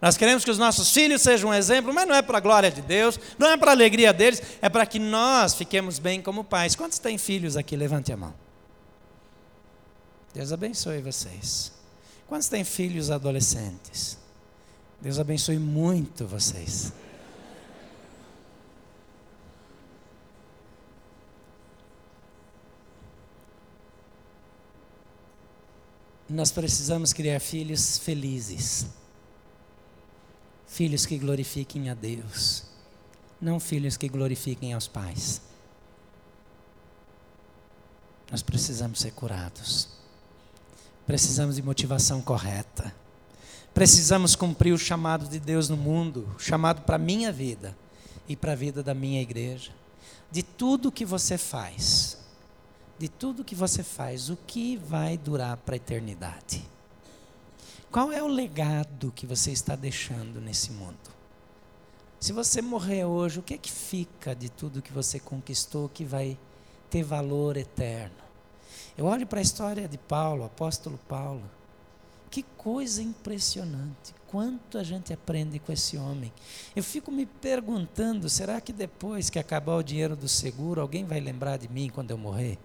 Nós 0.00 0.16
queremos 0.16 0.44
que 0.44 0.50
os 0.50 0.58
nossos 0.58 0.92
filhos 0.92 1.22
sejam 1.22 1.50
um 1.50 1.54
exemplo, 1.54 1.92
mas 1.92 2.06
não 2.06 2.14
é 2.14 2.22
para 2.22 2.38
a 2.38 2.40
glória 2.40 2.70
de 2.70 2.80
Deus, 2.80 3.18
não 3.36 3.48
é 3.48 3.56
para 3.56 3.72
a 3.72 3.74
alegria 3.74 4.12
deles, 4.12 4.40
é 4.62 4.68
para 4.68 4.86
que 4.86 4.98
nós 4.98 5.54
fiquemos 5.54 5.98
bem 5.98 6.22
como 6.22 6.44
pais. 6.44 6.76
Quantos 6.76 6.98
têm 6.98 7.18
filhos 7.18 7.56
aqui? 7.56 7.76
Levante 7.76 8.12
a 8.12 8.16
mão. 8.16 8.32
Deus 10.32 10.52
abençoe 10.52 11.02
vocês. 11.02 11.72
Quantos 12.28 12.48
têm 12.48 12.62
filhos 12.62 13.10
adolescentes? 13.10 14.16
Deus 15.00 15.18
abençoe 15.18 15.58
muito 15.58 16.26
vocês. 16.26 16.92
Nós 26.28 26.52
precisamos 26.52 27.12
criar 27.12 27.40
filhos 27.40 27.98
felizes. 27.98 28.97
Filhos 30.68 31.06
que 31.06 31.18
glorifiquem 31.18 31.88
a 31.88 31.94
Deus, 31.94 32.62
não 33.40 33.58
filhos 33.58 33.96
que 33.96 34.06
glorifiquem 34.06 34.74
aos 34.74 34.86
pais. 34.86 35.40
Nós 38.30 38.42
precisamos 38.42 39.00
ser 39.00 39.12
curados. 39.12 39.88
Precisamos 41.06 41.56
de 41.56 41.62
motivação 41.62 42.20
correta. 42.20 42.94
Precisamos 43.72 44.36
cumprir 44.36 44.72
o 44.72 44.78
chamado 44.78 45.26
de 45.26 45.40
Deus 45.40 45.70
no 45.70 45.76
mundo, 45.76 46.28
o 46.36 46.38
chamado 46.38 46.82
para 46.82 46.96
a 46.96 46.98
minha 46.98 47.32
vida 47.32 47.74
e 48.28 48.36
para 48.36 48.52
a 48.52 48.56
vida 48.56 48.82
da 48.82 48.92
minha 48.92 49.22
igreja. 49.22 49.72
De 50.30 50.42
tudo 50.42 50.92
que 50.92 51.06
você 51.06 51.38
faz, 51.38 52.18
de 52.98 53.08
tudo 53.08 53.44
que 53.44 53.54
você 53.54 53.82
faz, 53.82 54.28
o 54.28 54.36
que 54.36 54.76
vai 54.76 55.16
durar 55.16 55.56
para 55.56 55.74
a 55.74 55.76
eternidade? 55.76 56.68
Qual 57.90 58.12
é 58.12 58.22
o 58.22 58.26
legado 58.26 59.10
que 59.12 59.26
você 59.26 59.50
está 59.50 59.74
deixando 59.74 60.42
nesse 60.42 60.70
mundo? 60.72 60.98
Se 62.20 62.34
você 62.34 62.60
morrer 62.60 63.06
hoje, 63.06 63.38
o 63.38 63.42
que 63.42 63.54
é 63.54 63.58
que 63.58 63.72
fica 63.72 64.34
de 64.34 64.50
tudo 64.50 64.82
que 64.82 64.92
você 64.92 65.18
conquistou 65.18 65.88
que 65.88 66.04
vai 66.04 66.36
ter 66.90 67.02
valor 67.02 67.56
eterno? 67.56 68.16
Eu 68.96 69.06
olho 69.06 69.26
para 69.26 69.38
a 69.38 69.42
história 69.42 69.88
de 69.88 69.96
Paulo, 69.96 70.44
apóstolo 70.44 71.00
Paulo. 71.08 71.42
Que 72.30 72.42
coisa 72.58 73.00
impressionante. 73.00 74.14
Quanto 74.26 74.76
a 74.76 74.82
gente 74.82 75.14
aprende 75.14 75.58
com 75.58 75.72
esse 75.72 75.96
homem. 75.96 76.30
Eu 76.76 76.82
fico 76.82 77.10
me 77.10 77.24
perguntando: 77.24 78.28
será 78.28 78.60
que 78.60 78.72
depois 78.72 79.30
que 79.30 79.38
acabar 79.38 79.76
o 79.76 79.82
dinheiro 79.82 80.14
do 80.14 80.28
seguro, 80.28 80.82
alguém 80.82 81.06
vai 81.06 81.20
lembrar 81.20 81.56
de 81.56 81.68
mim 81.68 81.88
quando 81.88 82.10
eu 82.10 82.18
morrer? 82.18 82.58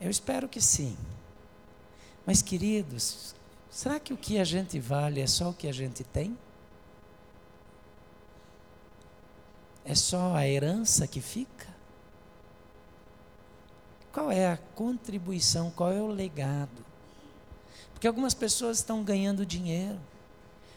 Eu 0.00 0.10
espero 0.10 0.48
que 0.48 0.60
sim. 0.60 0.96
Mas, 2.24 2.42
queridos, 2.42 3.34
será 3.70 3.98
que 3.98 4.12
o 4.12 4.16
que 4.16 4.38
a 4.38 4.44
gente 4.44 4.78
vale 4.78 5.20
é 5.20 5.26
só 5.26 5.50
o 5.50 5.54
que 5.54 5.66
a 5.66 5.72
gente 5.72 6.04
tem? 6.04 6.36
é 9.88 9.94
só 9.94 10.34
a 10.36 10.46
herança 10.46 11.06
que 11.06 11.18
fica? 11.18 11.66
Qual 14.12 14.30
é 14.30 14.52
a 14.52 14.58
contribuição, 14.74 15.70
qual 15.70 15.90
é 15.90 16.02
o 16.02 16.08
legado? 16.08 16.84
Porque 17.94 18.06
algumas 18.06 18.34
pessoas 18.34 18.78
estão 18.78 19.02
ganhando 19.02 19.46
dinheiro, 19.46 19.98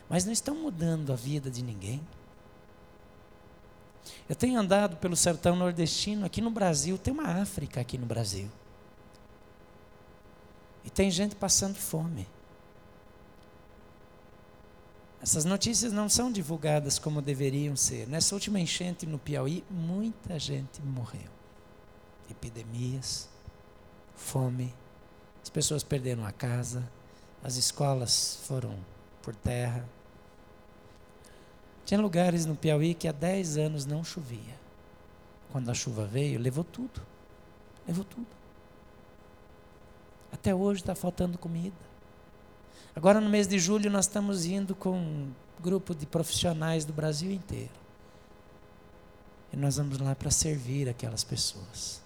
mas 0.08 0.24
não 0.24 0.32
estão 0.32 0.56
mudando 0.56 1.12
a 1.12 1.16
vida 1.18 1.52
de 1.52 1.62
ninguém. 1.62 2.02
Eu 4.30 4.36
tenho 4.36 4.58
andado 4.58 4.96
pelo 4.96 5.16
sertão 5.18 5.58
nordestino 5.58 6.26
aqui 6.26 6.40
no 6.40 6.50
Brasil, 6.50 6.98
tem 6.98 7.14
uma 7.14 7.42
África 7.42 7.82
aqui 7.82 7.98
no 7.98 8.06
Brasil. 8.06 8.50
E 10.84 10.90
tem 10.90 11.12
gente 11.12 11.36
passando 11.36 11.76
fome. 11.76 12.28
Essas 15.22 15.46
notícias 15.46 15.94
não 15.94 16.10
são 16.10 16.32
divulgadas 16.32 16.98
como 16.98 17.22
deveriam 17.22 17.76
ser. 17.76 18.08
Nessa 18.08 18.34
última 18.34 18.60
enchente 18.60 19.06
no 19.06 19.20
Piauí, 19.20 19.64
muita 19.70 20.40
gente 20.40 20.82
morreu. 20.82 21.30
Epidemias, 22.30 23.30
fome, 24.16 24.74
as 25.44 25.50
pessoas 25.50 25.84
perderam 25.84 26.26
a 26.26 26.32
casa, 26.32 26.90
as 27.44 27.56
escolas 27.56 28.40
foram 28.48 28.76
por 29.22 29.36
terra. 29.36 29.88
Tinha 31.86 32.02
lugares 32.02 32.46
no 32.46 32.56
Piauí 32.56 32.96
que 32.96 33.08
há 33.08 33.12
10 33.12 33.58
anos 33.58 33.86
não 33.86 34.04
chovia. 34.04 34.60
Quando 35.52 35.70
a 35.70 35.74
chuva 35.74 36.06
veio, 36.06 36.40
levou 36.40 36.64
tudo. 36.64 37.02
Levou 37.88 38.06
tudo. 38.06 38.41
Até 40.32 40.54
hoje 40.56 40.82
está 40.82 40.96
faltando 40.96 41.38
comida. 41.38 41.76
Agora, 42.96 43.22
no 43.22 43.30
mês 43.30 43.48
de 43.48 43.60
julho, 43.60 43.90
nós 43.90 44.06
estamos 44.06 44.46
indo 44.46 44.76
com 44.76 44.98
um 44.98 45.32
grupo 45.62 45.94
de 45.94 46.06
profissionais 46.06 46.86
do 46.86 46.94
Brasil 46.94 47.32
inteiro. 47.32 47.72
E 49.54 49.58
nós 49.58 49.78
vamos 49.78 49.98
lá 50.00 50.16
para 50.16 50.32
servir 50.32 50.90
aquelas 50.90 51.24
pessoas. 51.24 52.02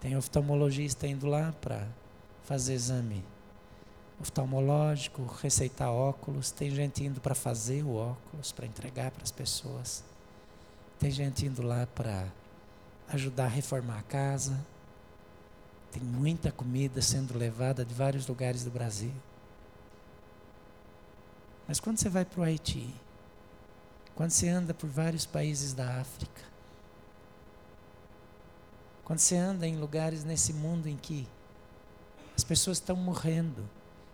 Tem 0.00 0.16
oftalmologista 0.16 1.06
indo 1.06 1.26
lá 1.26 1.52
para 1.60 1.86
fazer 2.44 2.74
exame 2.74 3.24
oftalmológico, 4.20 5.24
receitar 5.40 5.90
óculos. 5.90 6.50
Tem 6.50 6.70
gente 6.70 7.04
indo 7.04 7.20
para 7.20 7.34
fazer 7.34 7.84
o 7.84 7.94
óculos, 7.94 8.52
para 8.52 8.66
entregar 8.66 9.10
para 9.10 9.22
as 9.22 9.30
pessoas. 9.30 10.04
Tem 10.98 11.10
gente 11.10 11.46
indo 11.46 11.62
lá 11.62 11.86
para 11.94 12.26
ajudar 13.08 13.44
a 13.44 13.48
reformar 13.48 13.98
a 13.98 14.02
casa. 14.02 14.58
Tem 15.92 16.02
muita 16.02 16.52
comida 16.52 17.00
sendo 17.00 17.36
levada 17.36 17.84
de 17.84 17.94
vários 17.94 18.26
lugares 18.26 18.64
do 18.64 18.70
Brasil. 18.70 19.12
Mas 21.66 21.80
quando 21.80 21.98
você 21.98 22.08
vai 22.08 22.24
para 22.24 22.40
o 22.40 22.44
Haiti, 22.44 22.94
quando 24.14 24.30
você 24.30 24.48
anda 24.48 24.72
por 24.74 24.88
vários 24.88 25.26
países 25.26 25.72
da 25.72 26.00
África, 26.00 26.42
quando 29.04 29.18
você 29.18 29.36
anda 29.36 29.66
em 29.66 29.76
lugares 29.76 30.24
nesse 30.24 30.52
mundo 30.52 30.88
em 30.88 30.96
que 30.96 31.26
as 32.36 32.44
pessoas 32.44 32.78
estão 32.78 32.96
morrendo, 32.96 33.68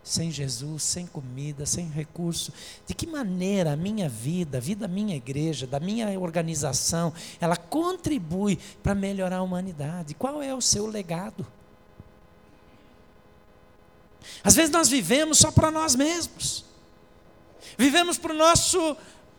sem 0.05 0.29
Jesus, 0.31 0.83
sem 0.83 1.07
comida, 1.07 1.65
sem 1.65 1.89
recurso, 1.89 2.53
de 2.85 2.93
que 2.93 3.07
maneira 3.07 3.73
a 3.73 3.75
minha 3.75 4.07
vida, 4.07 4.59
a 4.59 4.61
vida 4.61 4.87
da 4.87 4.93
minha 4.93 5.15
igreja, 5.15 5.65
da 5.65 5.79
minha 5.79 6.19
organização, 6.19 7.11
ela 7.41 7.57
contribui 7.57 8.59
para 8.83 8.93
melhorar 8.93 9.37
a 9.37 9.41
humanidade? 9.41 10.13
Qual 10.13 10.43
é 10.43 10.53
o 10.53 10.61
seu 10.61 10.85
legado? 10.85 11.45
Às 14.43 14.55
vezes 14.55 14.71
nós 14.71 14.87
vivemos 14.87 15.39
só 15.39 15.51
para 15.51 15.71
nós 15.71 15.95
mesmos. 15.95 16.65
Vivemos 17.77 18.17
para 18.17 18.31
o 18.31 18.37
nosso 18.37 18.95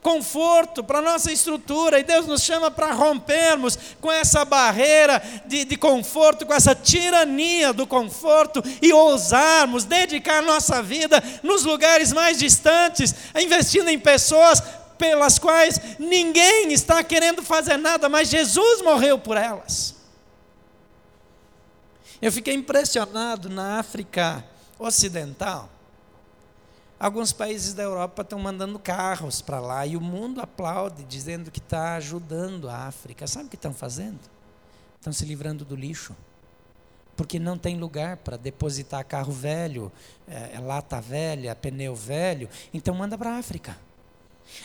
conforto, 0.06 0.84
para 0.84 1.00
a 1.00 1.02
nossa 1.02 1.32
estrutura, 1.32 1.98
e 1.98 2.04
Deus 2.04 2.26
nos 2.26 2.42
chama 2.42 2.70
para 2.70 2.92
rompermos 2.92 3.76
com 4.00 4.12
essa 4.12 4.44
barreira 4.44 5.20
de, 5.46 5.64
de 5.64 5.76
conforto, 5.76 6.46
com 6.46 6.54
essa 6.54 6.76
tirania 6.76 7.72
do 7.72 7.88
conforto 7.88 8.62
e 8.80 8.92
ousarmos 8.92 9.82
dedicar 9.82 10.42
nossa 10.42 10.80
vida 10.80 11.20
nos 11.42 11.64
lugares 11.64 12.12
mais 12.12 12.38
distantes, 12.38 13.12
investindo 13.34 13.88
em 13.88 13.98
pessoas 13.98 14.62
pelas 14.96 15.40
quais 15.40 15.80
ninguém 15.98 16.72
está 16.72 17.02
querendo 17.02 17.42
fazer 17.42 17.76
nada, 17.76 18.08
mas 18.08 18.28
Jesus 18.28 18.82
morreu 18.82 19.18
por 19.18 19.36
elas. 19.36 19.96
Eu 22.22 22.30
fiquei 22.30 22.54
impressionado 22.54 23.48
na 23.48 23.80
África 23.80 24.44
Ocidental 24.78 25.70
Alguns 26.98 27.30
países 27.30 27.74
da 27.74 27.82
Europa 27.82 28.22
estão 28.22 28.38
mandando 28.38 28.78
carros 28.78 29.42
para 29.42 29.60
lá 29.60 29.86
e 29.86 29.98
o 29.98 30.00
mundo 30.00 30.40
aplaude, 30.40 31.04
dizendo 31.04 31.50
que 31.50 31.58
está 31.58 31.94
ajudando 31.96 32.70
a 32.70 32.86
África. 32.86 33.26
Sabe 33.26 33.46
o 33.46 33.48
que 33.50 33.56
estão 33.56 33.74
fazendo? 33.74 34.18
Estão 34.98 35.12
se 35.12 35.26
livrando 35.26 35.62
do 35.62 35.76
lixo. 35.76 36.16
Porque 37.14 37.38
não 37.38 37.58
tem 37.58 37.78
lugar 37.78 38.16
para 38.18 38.38
depositar 38.38 39.04
carro 39.04 39.30
velho, 39.30 39.92
é, 40.26 40.58
lata 40.58 40.98
velha, 40.98 41.54
pneu 41.54 41.94
velho. 41.94 42.48
Então 42.72 42.94
manda 42.94 43.18
para 43.18 43.34
a 43.34 43.38
África. 43.38 43.76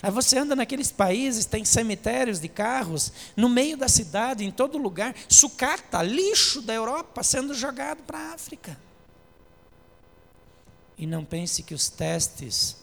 Aí 0.02 0.12
você 0.12 0.38
anda 0.38 0.56
naqueles 0.56 0.90
países, 0.90 1.46
tem 1.46 1.66
cemitérios 1.66 2.40
de 2.40 2.48
carros, 2.48 3.12
no 3.36 3.50
meio 3.50 3.76
da 3.76 3.90
cidade, 3.90 4.46
em 4.46 4.52
todo 4.52 4.78
lugar, 4.78 5.14
sucata, 5.28 6.02
lixo 6.02 6.62
da 6.62 6.74
Europa 6.74 7.24
sendo 7.24 7.54
jogado 7.54 8.04
para 8.04 8.20
a 8.20 8.34
África. 8.34 8.78
E 11.02 11.08
não 11.08 11.26
pense 11.26 11.64
que 11.64 11.74
os 11.74 11.90
testes 11.90 12.78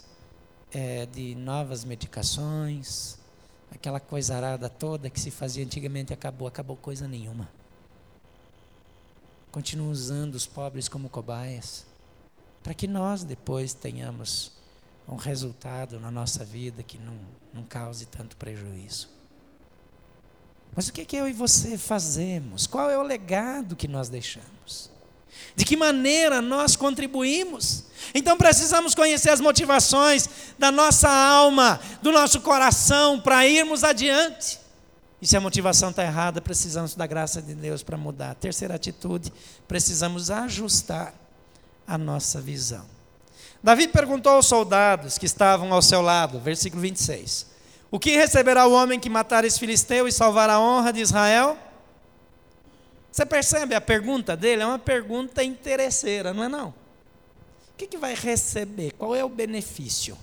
é, 0.73 1.07
de 1.07 1.37
novas 1.37 1.85
medicações, 1.85 3.17
aquela 3.71 4.01
coisa 4.01 4.35
arada 4.35 4.69
toda 4.69 5.09
que 5.09 5.21
se 5.21 5.31
fazia 5.31 5.65
antigamente 5.65 6.13
acabou, 6.13 6.49
acabou 6.49 6.77
coisa 6.77 7.07
nenhuma. 7.07 7.49
Continuam 9.53 9.93
usando 9.93 10.35
os 10.35 10.47
pobres 10.47 10.89
como 10.89 11.09
cobaias, 11.09 11.87
para 12.61 12.75
que 12.75 12.89
nós 12.89 13.23
depois 13.23 13.73
tenhamos 13.73 14.51
um 15.07 15.15
resultado 15.15 16.01
na 16.01 16.11
nossa 16.11 16.45
vida 16.45 16.83
que 16.83 16.99
não, 16.99 17.17
não 17.55 17.63
cause 17.63 18.05
tanto 18.05 18.37
prejuízo. 18.37 19.09
Mas 20.75 20.89
o 20.89 20.93
que, 20.93 21.03
é 21.03 21.05
que 21.05 21.17
eu 21.17 21.29
e 21.29 21.33
você 21.33 21.79
fazemos? 21.79 22.67
Qual 22.67 22.91
é 22.91 22.99
o 22.99 23.03
legado 23.03 23.77
que 23.77 23.87
nós 23.87 24.09
deixamos? 24.09 24.91
De 25.55 25.65
que 25.65 25.77
maneira 25.77 26.41
nós 26.41 26.77
contribuímos? 26.77 27.85
Então 28.15 28.37
precisamos 28.37 28.95
conhecer 28.95 29.31
as 29.31 29.41
motivações 29.41 30.29
da 30.59 30.71
nossa 30.71 31.09
alma, 31.09 31.81
do 32.01 32.13
nosso 32.13 32.41
coração, 32.41 33.21
para 33.21 33.47
irmos 33.47 33.85
adiante. 33.85 34.59
E 35.21 35.27
se 35.27 35.37
a 35.37 35.41
motivação 35.41 35.91
está 35.91 36.05
errada, 36.05 36.41
precisamos 36.41 36.95
da 36.95 37.07
graça 37.07 37.43
de 37.43 37.55
Deus 37.55 37.83
para 37.83 37.97
mudar. 37.97 38.35
Terceira 38.37 38.77
atitude, 38.77 39.33
precisamos 39.67 40.31
ajustar 40.31 41.13
a 41.87 41.99
nossa 41.99 42.41
visão. 42.41 42.85
Davi 43.63 43.89
perguntou 43.89 44.33
aos 44.33 44.47
soldados 44.47 45.19
que 45.19 45.27
estavam 45.27 45.73
ao 45.73 45.83
seu 45.83 46.01
lado, 46.01 46.39
versículo 46.39 46.83
26. 46.83 47.47
O 47.91 47.99
que 47.99 48.17
receberá 48.17 48.67
o 48.67 48.73
homem 48.73 49.01
que 49.01 49.11
matar 49.11 49.45
esse 49.45 49.59
filisteu 49.59 50.07
e 50.07 50.13
salvar 50.13 50.49
a 50.49 50.61
honra 50.61 50.93
de 50.93 51.01
Israel? 51.01 51.59
Você 53.11 53.27
percebe 53.27 53.75
a 53.75 53.81
pergunta 53.81 54.37
dele? 54.37 54.63
É 54.63 54.67
uma 54.67 54.79
pergunta 54.79 55.43
interesseira, 55.43 56.33
não 56.33 56.45
é 56.45 56.49
não? 56.49 56.69
O 56.69 57.77
que, 57.77 57.87
que 57.87 57.99
vai 57.99 58.15
receber? 58.15 58.93
Qual 58.93 59.15
é 59.15 59.25
o 59.25 59.29
benefício? 59.29 60.17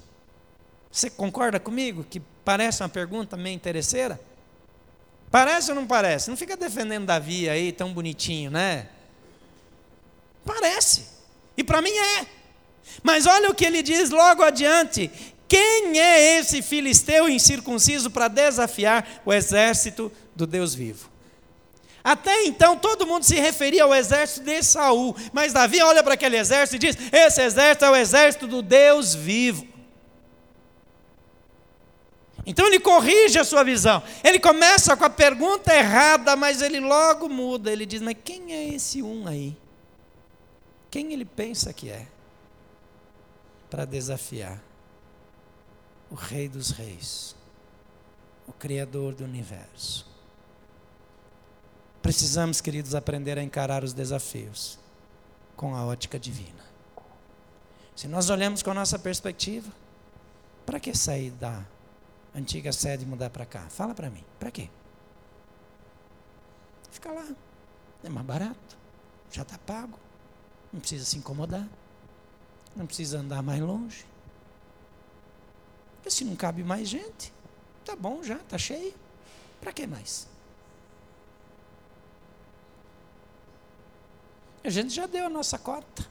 Você 0.92 1.10
concorda 1.10 1.60
comigo 1.60 2.06
que 2.10 2.22
parece 2.44 2.82
uma 2.82 2.90
pergunta 2.90 3.36
meio 3.36 3.56
interesseira? 3.56 4.20
Parece 5.32 5.72
ou 5.72 5.76
não 5.76 5.86
parece? 5.86 6.30
Não 6.30 6.38
fica 6.38 6.56
defendendo 6.56 7.06
Davi 7.06 7.50
aí 7.50 7.72
tão 7.72 7.94
bonitinho, 7.94 8.52
né? 8.52 8.88
Parece. 10.46 11.08
E 11.58 11.64
para 11.64 11.82
mim 11.82 11.92
é. 11.92 12.28
Mas 13.04 13.26
olha 13.26 13.50
o 13.50 13.56
que 13.56 13.66
ele 13.66 13.82
diz 13.82 14.12
logo 14.12 14.44
adiante: 14.44 15.12
quem 15.48 16.00
é 16.00 16.40
esse 16.40 16.62
filisteu 16.62 17.28
incircunciso 17.28 18.10
para 18.10 18.28
desafiar 18.28 19.22
o 19.26 19.34
exército 19.34 20.12
do 20.36 20.48
Deus 20.48 20.74
vivo? 20.74 21.10
Até 22.06 22.44
então 22.44 22.78
todo 22.78 23.08
mundo 23.08 23.24
se 23.24 23.34
referia 23.34 23.84
ao 23.84 23.96
exército 23.96 24.46
de 24.46 24.62
Saul, 24.62 25.16
mas 25.34 25.52
Davi 25.52 25.82
olha 25.82 26.04
para 26.04 26.14
aquele 26.14 26.38
exército 26.38 26.76
e 26.76 26.92
diz: 26.92 26.96
Esse 27.12 27.42
exército 27.42 27.84
é 27.84 27.90
o 27.90 27.96
exército 27.96 28.46
do 28.46 28.62
Deus 28.62 29.16
vivo. 29.16 29.68
Então 32.46 32.68
ele 32.68 32.80
corrige 32.80 33.40
a 33.40 33.44
sua 33.44 33.64
visão. 33.64 34.04
Ele 34.24 34.40
começa 34.40 34.96
com 34.96 35.04
a 35.04 35.10
pergunta 35.10 35.74
errada, 35.74 36.36
mas 36.36 36.62
ele 36.62 36.80
logo 36.80 37.28
muda. 37.28 37.72
Ele 37.72 37.88
diz: 37.88 38.04
Mas 38.04 38.16
quem 38.24 38.54
é 38.54 38.70
esse 38.76 39.02
um 39.02 39.28
aí? 39.28 39.58
Quem 40.92 41.12
ele 41.12 41.26
pensa 41.26 41.74
que 41.74 41.90
é? 41.90 42.06
Para 43.68 43.84
desafiar 43.84 44.62
o 46.12 46.14
Rei 46.14 46.48
dos 46.48 46.70
Reis, 46.70 47.36
o 48.46 48.54
Criador 48.54 49.16
do 49.16 49.24
universo. 49.24 50.15
Precisamos, 52.06 52.62
queridos, 52.62 52.94
aprender 52.94 53.36
a 53.40 53.42
encarar 53.42 53.84
os 53.84 53.92
desafios 53.92 54.78
com 55.56 55.76
a 55.76 55.84
ótica 55.84 56.20
divina. 56.20 56.64
Se 57.96 58.08
nós 58.08 58.30
olhamos 58.30 58.62
com 58.62 58.70
a 58.70 58.76
nossa 58.76 59.00
perspectiva, 59.00 59.72
para 60.68 60.80
que 60.80 60.96
sair 60.96 61.32
da 61.32 61.66
antiga 62.36 62.72
sede 62.72 63.08
mudar 63.08 63.32
para 63.32 63.44
cá? 63.44 63.62
Fala 63.70 63.96
para 63.96 64.12
mim. 64.12 64.24
Para 64.40 64.52
quê? 64.52 64.70
Fica 66.92 67.12
lá. 67.12 67.28
É 68.04 68.10
mais 68.10 68.28
barato. 68.28 68.78
Já 69.32 69.42
está 69.42 69.58
pago. 69.58 69.98
Não 70.72 70.80
precisa 70.80 71.06
se 71.06 71.18
incomodar. 71.18 71.68
Não 72.76 72.86
precisa 72.86 73.18
andar 73.18 73.42
mais 73.42 73.62
longe. 73.62 74.06
Porque 75.96 76.12
se 76.12 76.24
não 76.24 76.36
cabe 76.36 76.64
mais 76.64 76.88
gente, 76.88 77.34
tá 77.84 77.96
bom 77.96 78.22
já, 78.22 78.38
tá 78.48 78.60
cheio. 78.60 78.94
Para 79.60 79.74
que 79.74 79.88
mais? 79.88 80.35
A 84.66 84.70
gente 84.72 84.96
já 84.96 85.06
deu 85.06 85.28
a 85.28 85.30
nossa 85.30 85.60
cota. 85.60 86.08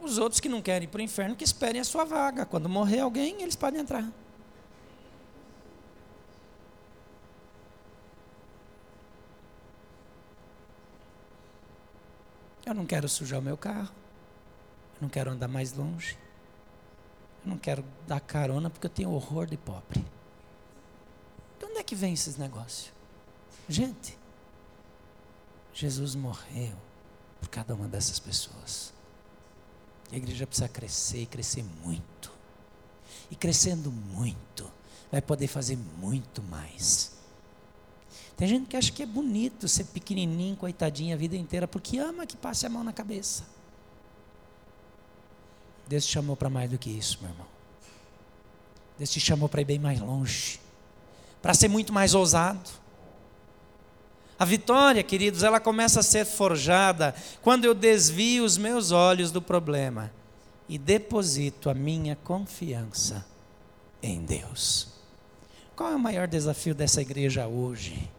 Os 0.00 0.18
outros 0.18 0.40
que 0.40 0.48
não 0.48 0.60
querem 0.60 0.88
ir 0.88 0.90
para 0.90 0.98
o 0.98 1.02
inferno, 1.02 1.36
que 1.36 1.44
esperem 1.44 1.80
a 1.80 1.84
sua 1.84 2.04
vaga. 2.04 2.44
Quando 2.44 2.68
morrer 2.68 2.98
alguém, 2.98 3.40
eles 3.42 3.54
podem 3.54 3.80
entrar. 3.80 4.10
Eu 12.66 12.74
não 12.74 12.84
quero 12.84 13.08
sujar 13.08 13.38
o 13.38 13.42
meu 13.42 13.56
carro. 13.56 13.94
Eu 14.96 15.02
não 15.02 15.08
quero 15.08 15.30
andar 15.30 15.46
mais 15.46 15.72
longe. 15.72 16.18
Eu 17.44 17.50
não 17.50 17.56
quero 17.56 17.84
dar 18.04 18.18
carona 18.18 18.68
porque 18.68 18.86
eu 18.86 18.90
tenho 18.90 19.12
horror 19.12 19.46
de 19.46 19.56
pobre. 19.56 20.04
De 21.60 21.66
onde 21.66 21.78
é 21.78 21.84
que 21.84 21.94
vem 21.94 22.14
esses 22.14 22.36
negócios? 22.36 22.92
Gente, 23.68 24.18
Jesus 25.72 26.16
morreu 26.16 26.89
por 27.40 27.48
cada 27.48 27.74
uma 27.74 27.88
dessas 27.88 28.18
pessoas. 28.18 28.92
A 30.12 30.16
igreja 30.16 30.46
precisa 30.46 30.68
crescer 30.68 31.22
e 31.22 31.26
crescer 31.26 31.64
muito. 31.82 32.30
E 33.30 33.36
crescendo 33.36 33.90
muito, 33.90 34.70
vai 35.10 35.22
poder 35.22 35.46
fazer 35.46 35.78
muito 35.98 36.42
mais. 36.42 37.12
Tem 38.36 38.48
gente 38.48 38.66
que 38.68 38.76
acha 38.76 38.90
que 38.90 39.02
é 39.02 39.06
bonito 39.06 39.68
ser 39.68 39.84
pequenininho, 39.84 40.56
coitadinho 40.56 41.14
a 41.14 41.18
vida 41.18 41.36
inteira, 41.36 41.68
porque 41.68 41.98
ama 41.98 42.26
que 42.26 42.36
passe 42.36 42.66
a 42.66 42.70
mão 42.70 42.82
na 42.82 42.92
cabeça. 42.92 43.44
Deus 45.86 46.06
te 46.06 46.12
chamou 46.12 46.36
para 46.36 46.48
mais 46.48 46.70
do 46.70 46.78
que 46.78 46.88
isso, 46.88 47.18
meu 47.20 47.30
irmão. 47.30 47.46
Deus 48.96 49.10
te 49.10 49.20
chamou 49.20 49.48
para 49.48 49.60
ir 49.60 49.64
bem 49.64 49.78
mais 49.78 50.00
longe, 50.00 50.60
para 51.42 51.52
ser 51.54 51.68
muito 51.68 51.92
mais 51.92 52.14
ousado. 52.14 52.79
A 54.40 54.44
vitória, 54.46 55.02
queridos, 55.02 55.42
ela 55.42 55.60
começa 55.60 56.00
a 56.00 56.02
ser 56.02 56.24
forjada 56.24 57.14
quando 57.42 57.66
eu 57.66 57.74
desvio 57.74 58.42
os 58.42 58.56
meus 58.56 58.90
olhos 58.90 59.30
do 59.30 59.42
problema 59.42 60.10
e 60.66 60.78
deposito 60.78 61.68
a 61.68 61.74
minha 61.74 62.16
confiança 62.16 63.26
em 64.02 64.24
Deus. 64.24 64.88
Qual 65.76 65.92
é 65.92 65.94
o 65.94 65.98
maior 65.98 66.26
desafio 66.26 66.74
dessa 66.74 67.02
igreja 67.02 67.46
hoje? 67.46 68.10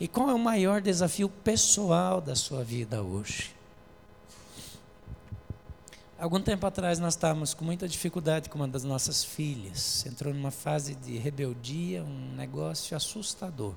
E 0.00 0.08
qual 0.08 0.30
é 0.30 0.34
o 0.34 0.38
maior 0.38 0.80
desafio 0.80 1.28
pessoal 1.28 2.18
da 2.18 2.34
sua 2.34 2.64
vida 2.64 3.02
hoje? 3.02 3.54
Algum 6.18 6.40
tempo 6.40 6.66
atrás 6.66 6.98
nós 6.98 7.12
estávamos 7.12 7.52
com 7.52 7.66
muita 7.66 7.86
dificuldade 7.86 8.48
com 8.48 8.56
uma 8.56 8.66
das 8.68 8.82
nossas 8.82 9.22
filhas. 9.22 10.06
Entrou 10.06 10.32
numa 10.32 10.50
fase 10.50 10.94
de 10.94 11.18
rebeldia, 11.18 12.02
um 12.02 12.34
negócio 12.34 12.96
assustador. 12.96 13.74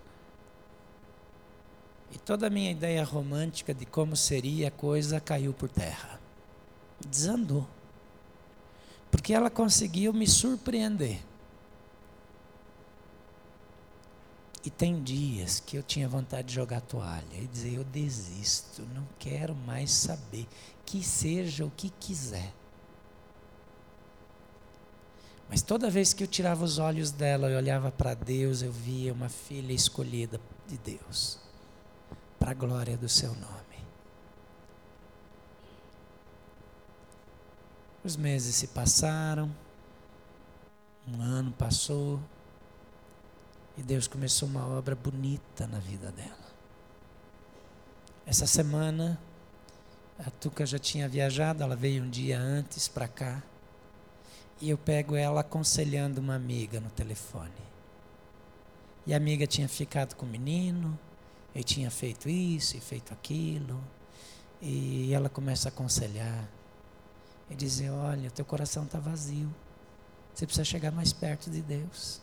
E 2.11 2.17
toda 2.17 2.47
a 2.47 2.49
minha 2.49 2.71
ideia 2.71 3.03
romântica 3.03 3.73
de 3.73 3.85
como 3.85 4.15
seria 4.15 4.67
a 4.67 4.71
coisa 4.71 5.19
caiu 5.19 5.53
por 5.53 5.69
terra. 5.69 6.19
Desandou. 7.07 7.67
Porque 9.11 9.33
ela 9.33 9.49
conseguiu 9.49 10.13
me 10.13 10.27
surpreender. 10.27 11.19
E 14.63 14.69
tem 14.69 15.01
dias 15.01 15.59
que 15.59 15.77
eu 15.77 15.83
tinha 15.83 16.09
vontade 16.09 16.47
de 16.47 16.55
jogar 16.55 16.81
toalha 16.81 17.37
e 17.39 17.45
dizer: 17.47 17.75
eu 17.75 17.83
desisto, 17.83 18.81
não 18.93 19.07
quero 19.19 19.53
mais 19.53 19.91
saber, 19.91 20.47
que 20.85 21.03
seja 21.03 21.65
o 21.65 21.71
que 21.71 21.91
quiser. 21.99 22.51
Mas 25.47 25.61
toda 25.61 25.91
vez 25.91 26.11
que 26.11 26.23
eu 26.23 26.27
tirava 26.27 26.65
os 26.65 26.79
olhos 26.79 27.11
dela 27.11 27.51
e 27.51 27.55
olhava 27.55 27.91
para 27.91 28.15
Deus, 28.15 28.63
eu 28.63 28.71
via 28.71 29.13
uma 29.13 29.29
filha 29.29 29.71
escolhida 29.71 30.41
de 30.67 30.77
Deus 30.77 31.44
para 32.39 32.51
a 32.51 32.53
glória 32.53 32.97
do 32.97 33.09
seu 33.09 33.33
nome. 33.35 33.65
Os 38.03 38.15
meses 38.15 38.55
se 38.55 38.67
passaram, 38.67 39.49
um 41.07 41.21
ano 41.21 41.51
passou, 41.51 42.19
e 43.77 43.81
Deus 43.81 44.07
começou 44.07 44.47
uma 44.47 44.65
obra 44.67 44.95
bonita 44.95 45.65
na 45.67 45.79
vida 45.79 46.11
dela. 46.11 46.45
Essa 48.25 48.47
semana, 48.47 49.19
a 50.19 50.29
Tuca 50.29 50.65
já 50.65 50.79
tinha 50.79 51.09
viajado, 51.09 51.63
ela 51.63 51.75
veio 51.75 52.03
um 52.03 52.09
dia 52.09 52.39
antes 52.39 52.87
para 52.87 53.07
cá, 53.07 53.41
e 54.61 54.69
eu 54.69 54.77
pego 54.77 55.15
ela 55.15 55.41
aconselhando 55.41 56.21
uma 56.21 56.35
amiga 56.35 56.79
no 56.79 56.89
telefone. 56.89 57.51
E 59.05 59.13
a 59.13 59.17
amiga 59.17 59.45
tinha 59.45 59.67
ficado 59.67 60.15
com 60.15 60.25
o 60.25 60.29
menino, 60.29 60.97
ele 61.55 61.63
tinha 61.63 61.89
feito 61.89 62.27
isso 62.27 62.75
e 62.75 62.81
feito 62.81 63.13
aquilo. 63.13 63.81
E 64.61 65.13
ela 65.13 65.29
começa 65.29 65.69
a 65.69 65.71
aconselhar 65.71 66.49
e 67.49 67.55
dizer: 67.55 67.89
Olha, 67.91 68.29
teu 68.29 68.43
coração 68.43 68.83
está 68.83 68.99
vazio. 68.99 69.49
Você 70.33 70.45
precisa 70.45 70.65
chegar 70.65 70.91
mais 70.91 71.13
perto 71.13 71.49
de 71.49 71.61
Deus. 71.61 72.21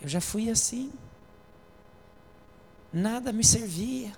Eu 0.00 0.08
já 0.08 0.20
fui 0.20 0.48
assim. 0.48 0.92
Nada 2.92 3.32
me 3.32 3.42
servia. 3.42 4.12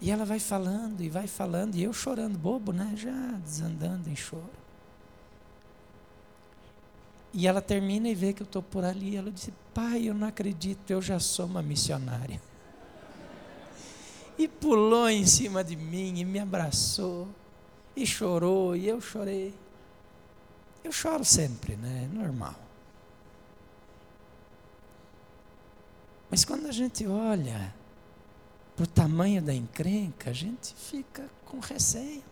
E 0.00 0.10
ela 0.10 0.24
vai 0.24 0.40
falando 0.40 1.02
e 1.02 1.08
vai 1.08 1.28
falando, 1.28 1.76
e 1.76 1.82
eu 1.84 1.92
chorando 1.92 2.36
bobo, 2.36 2.72
né? 2.72 2.94
Já 2.96 3.12
desandando 3.44 4.08
em 4.10 4.16
choro. 4.16 4.50
E 7.32 7.46
ela 7.46 7.62
termina 7.62 8.08
e 8.08 8.14
vê 8.14 8.32
que 8.32 8.42
eu 8.42 8.46
estou 8.46 8.62
por 8.62 8.82
ali. 8.82 9.14
Ela 9.14 9.30
diz: 9.30 9.50
Pai, 9.74 10.08
eu 10.08 10.14
não 10.14 10.26
acredito, 10.26 10.90
eu 10.90 11.02
já 11.02 11.20
sou 11.20 11.44
uma 11.44 11.62
missionária 11.62 12.40
e 14.38 14.48
pulou 14.48 15.08
em 15.08 15.26
cima 15.26 15.62
de 15.62 15.76
mim 15.76 16.18
e 16.18 16.24
me 16.24 16.38
abraçou 16.38 17.28
e 17.94 18.06
chorou 18.06 18.74
e 18.74 18.88
eu 18.88 19.00
chorei. 19.00 19.54
Eu 20.82 20.90
choro 20.90 21.24
sempre, 21.24 21.76
né? 21.76 22.08
Normal. 22.12 22.54
Mas 26.30 26.44
quando 26.44 26.66
a 26.66 26.72
gente 26.72 27.06
olha 27.06 27.74
para 28.74 28.84
o 28.84 28.86
tamanho 28.86 29.42
da 29.42 29.52
encrenca, 29.52 30.30
a 30.30 30.32
gente 30.32 30.74
fica 30.74 31.28
com 31.44 31.58
receio. 31.58 32.24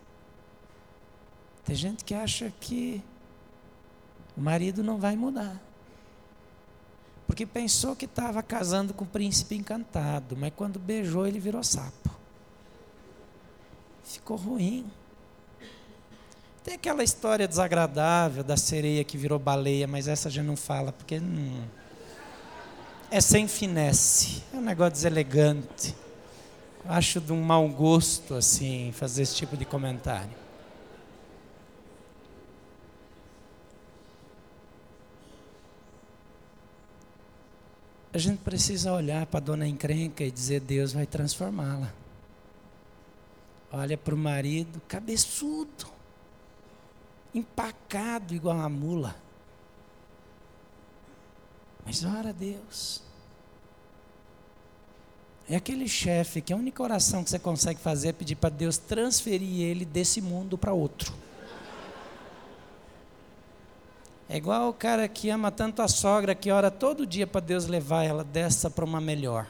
Tem 1.63 1.75
gente 1.75 2.03
que 2.03 2.13
acha 2.13 2.51
que 2.59 3.01
o 4.35 4.41
marido 4.41 4.83
não 4.83 4.97
vai 4.97 5.15
mudar 5.15 5.61
porque 7.31 7.45
pensou 7.45 7.95
que 7.95 8.03
estava 8.03 8.43
casando 8.43 8.93
com 8.93 9.05
o 9.05 9.07
príncipe 9.07 9.55
encantado, 9.55 10.35
mas 10.35 10.51
quando 10.53 10.77
beijou 10.77 11.25
ele 11.25 11.39
virou 11.39 11.63
sapo. 11.63 12.11
Ficou 14.03 14.35
ruim. 14.35 14.85
Tem 16.61 16.73
aquela 16.73 17.01
história 17.05 17.47
desagradável 17.47 18.43
da 18.43 18.57
sereia 18.57 19.01
que 19.05 19.17
virou 19.17 19.39
baleia, 19.39 19.87
mas 19.87 20.09
essa 20.09 20.29
já 20.29 20.43
não 20.43 20.57
fala, 20.57 20.91
porque 20.91 21.21
não. 21.21 21.63
É 23.09 23.21
sem 23.21 23.47
finesse, 23.47 24.43
é 24.53 24.57
um 24.57 24.61
negócio 24.61 24.91
deselegante. 24.91 25.95
Acho 26.85 27.21
de 27.21 27.31
um 27.31 27.41
mau 27.41 27.65
gosto, 27.69 28.35
assim, 28.35 28.91
fazer 28.91 29.21
esse 29.21 29.35
tipo 29.35 29.55
de 29.55 29.63
comentário. 29.63 30.40
A 38.13 38.17
gente 38.17 38.39
precisa 38.39 38.91
olhar 38.91 39.25
para 39.25 39.39
a 39.39 39.43
dona 39.43 39.67
encrenca 39.67 40.23
e 40.23 40.31
dizer: 40.31 40.59
Deus 40.59 40.91
vai 40.91 41.05
transformá-la. 41.05 41.93
Olha 43.71 43.97
para 43.97 44.13
o 44.13 44.17
marido, 44.17 44.81
cabeçudo, 44.87 45.87
empacado 47.33 48.33
igual 48.33 48.57
uma 48.57 48.67
mula. 48.67 49.15
Mas 51.85 52.03
ora 52.03 52.29
a 52.29 52.33
Deus. 52.33 53.01
É 55.49 55.55
aquele 55.55 55.87
chefe 55.87 56.41
que 56.41 56.53
a 56.53 56.55
única 56.55 56.83
oração 56.83 57.23
que 57.23 57.29
você 57.29 57.39
consegue 57.39 57.79
fazer 57.79 58.09
é 58.09 58.13
pedir 58.13 58.35
para 58.35 58.49
Deus 58.49 58.77
transferir 58.77 59.61
ele 59.61 59.85
desse 59.85 60.21
mundo 60.21 60.57
para 60.57 60.73
outro. 60.73 61.13
É 64.33 64.37
igual 64.37 64.69
o 64.69 64.73
cara 64.73 65.09
que 65.09 65.29
ama 65.29 65.51
tanto 65.51 65.81
a 65.81 65.89
sogra 65.89 66.33
que 66.33 66.49
ora 66.49 66.71
todo 66.71 67.05
dia 67.05 67.27
para 67.27 67.41
Deus 67.41 67.67
levar 67.67 68.05
ela 68.05 68.23
dessa 68.23 68.69
para 68.69 68.85
uma 68.85 69.01
melhor. 69.01 69.45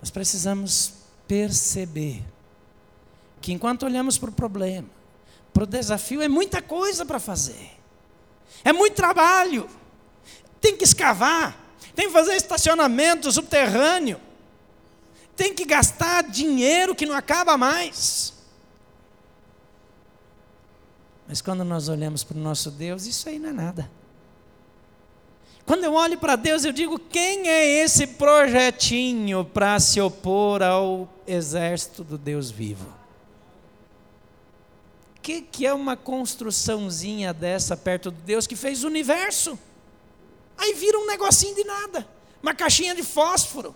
Nós 0.00 0.08
precisamos 0.08 0.94
perceber 1.28 2.24
que 3.42 3.52
enquanto 3.52 3.82
olhamos 3.82 4.16
para 4.16 4.30
o 4.30 4.32
problema, 4.32 4.88
para 5.52 5.64
o 5.64 5.66
desafio 5.66 6.22
é 6.22 6.28
muita 6.28 6.62
coisa 6.62 7.04
para 7.04 7.20
fazer. 7.20 7.72
É 8.64 8.72
muito 8.72 8.94
trabalho. 8.94 9.68
Tem 10.62 10.74
que 10.78 10.84
escavar, 10.84 11.54
tem 11.94 12.06
que 12.06 12.12
fazer 12.14 12.32
estacionamento 12.32 13.30
subterrâneo, 13.30 14.18
tem 15.36 15.52
que 15.52 15.66
gastar 15.66 16.22
dinheiro 16.22 16.94
que 16.94 17.04
não 17.04 17.14
acaba 17.14 17.58
mais. 17.58 18.33
Mas 21.26 21.40
quando 21.40 21.64
nós 21.64 21.88
olhamos 21.88 22.22
para 22.22 22.36
o 22.36 22.40
nosso 22.40 22.70
Deus, 22.70 23.06
isso 23.06 23.28
aí 23.28 23.38
não 23.38 23.50
é 23.50 23.52
nada. 23.52 23.90
Quando 25.66 25.84
eu 25.84 25.94
olho 25.94 26.18
para 26.18 26.36
Deus, 26.36 26.64
eu 26.64 26.72
digo: 26.72 26.98
quem 26.98 27.48
é 27.48 27.82
esse 27.82 28.06
projetinho 28.06 29.44
para 29.44 29.80
se 29.80 30.00
opor 30.00 30.62
ao 30.62 31.08
exército 31.26 32.04
do 32.04 32.18
Deus 32.18 32.50
vivo? 32.50 32.86
O 35.16 35.20
que, 35.24 35.40
que 35.40 35.66
é 35.66 35.72
uma 35.72 35.96
construçãozinha 35.96 37.32
dessa 37.32 37.74
perto 37.76 38.10
de 38.10 38.20
Deus 38.20 38.46
que 38.46 38.56
fez 38.56 38.84
o 38.84 38.88
universo? 38.88 39.58
Aí 40.58 40.74
vira 40.74 40.98
um 40.98 41.06
negocinho 41.06 41.54
de 41.54 41.64
nada, 41.64 42.06
uma 42.42 42.54
caixinha 42.54 42.94
de 42.94 43.02
fósforo. 43.02 43.74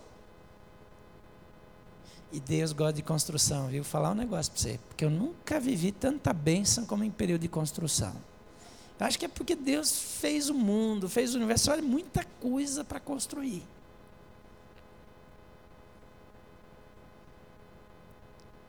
E 2.31 2.39
Deus 2.39 2.71
gosta 2.71 2.93
de 2.93 3.01
construção, 3.01 3.67
viu? 3.67 3.81
Vou 3.81 3.91
falar 3.91 4.11
um 4.11 4.15
negócio 4.15 4.51
para 4.51 4.61
você, 4.61 4.79
porque 4.87 5.03
eu 5.03 5.09
nunca 5.09 5.59
vivi 5.59 5.91
tanta 5.91 6.31
bênção 6.31 6.85
como 6.85 7.03
em 7.03 7.09
período 7.09 7.41
de 7.41 7.47
construção. 7.47 8.15
Eu 8.99 9.05
acho 9.05 9.17
que 9.17 9.25
é 9.25 9.29
porque 9.29 9.55
Deus 9.55 9.97
fez 10.19 10.49
o 10.49 10.53
mundo, 10.53 11.09
fez 11.09 11.33
o 11.33 11.37
universo, 11.37 11.71
olha, 11.71 11.81
muita 11.81 12.23
coisa 12.39 12.83
para 12.83 12.99
construir. 12.99 13.63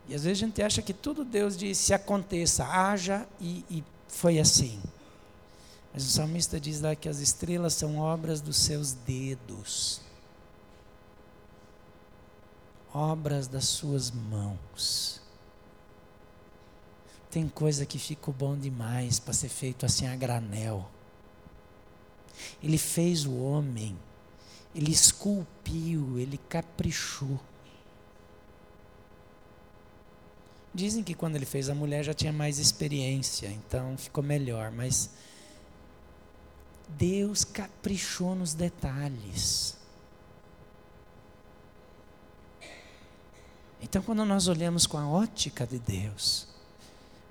E 0.09 0.15
às 0.15 0.25
vezes 0.25 0.43
a 0.43 0.47
gente 0.47 0.63
acha 0.63 0.81
que 0.81 0.95
tudo 0.95 1.25
Deus 1.25 1.57
disse 1.57 1.93
aconteça, 1.93 2.65
haja 2.65 3.27
e, 3.41 3.65
e 3.71 3.85
foi 4.09 4.39
assim. 4.39 4.81
Mas 5.93 6.05
o 6.05 6.09
salmista 6.09 6.59
diz 6.59 6.81
lá 6.81 6.95
que 6.95 7.09
as 7.09 7.19
estrelas 7.19 7.75
são 7.75 7.99
obras 7.99 8.41
dos 8.41 8.57
seus 8.57 8.93
dedos 8.93 10.01
obras 12.93 13.47
das 13.47 13.65
suas 13.67 14.11
mãos. 14.11 15.21
Tem 17.31 17.49
coisa 17.49 17.87
que 17.87 17.99
ficou 17.99 18.35
bom 18.35 18.57
demais 18.57 19.21
para 19.21 19.33
ser 19.33 19.49
feito 19.49 19.87
assim 19.87 20.07
a 20.07 20.17
granel. 20.17 20.91
Ele 22.63 22.79
fez 22.79 23.25
o 23.25 23.37
homem, 23.37 23.97
ele 24.75 24.91
esculpiu, 24.91 26.19
ele 26.19 26.39
caprichou. 26.49 27.39
Dizem 30.75 31.03
que 31.03 31.15
quando 31.15 31.37
ele 31.37 31.47
fez 31.47 31.69
a 31.69 31.75
mulher 31.75 32.05
já 32.05 32.15
tinha 32.15 32.33
mais 32.33 32.59
experiência, 32.59 33.49
então 33.49 33.97
ficou 33.97 34.23
melhor, 34.23 34.71
mas 34.71 35.11
Deus 36.89 37.45
caprichou 37.45 38.35
nos 38.35 38.55
detalhes. 38.55 39.80
Então, 43.83 44.03
quando 44.03 44.25
nós 44.25 44.47
olhamos 44.47 44.87
com 44.87 44.99
a 44.99 45.09
ótica 45.09 45.67
de 45.67 45.79
Deus, 45.79 46.47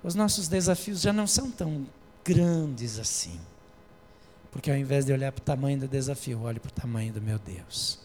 os 0.02 0.14
nossos 0.14 0.48
desafios 0.48 1.00
já 1.00 1.12
não 1.12 1.26
são 1.26 1.50
tão 1.50 1.86
grandes 2.24 2.98
assim. 2.98 3.38
Porque 4.50 4.70
ao 4.70 4.76
invés 4.76 5.04
de 5.04 5.12
olhar 5.12 5.30
para 5.30 5.42
o 5.42 5.44
tamanho 5.44 5.78
do 5.78 5.88
desafio, 5.88 6.42
olho 6.42 6.60
para 6.60 6.70
o 6.70 6.72
tamanho 6.72 7.12
do 7.12 7.22
meu 7.22 7.38
Deus. 7.38 8.00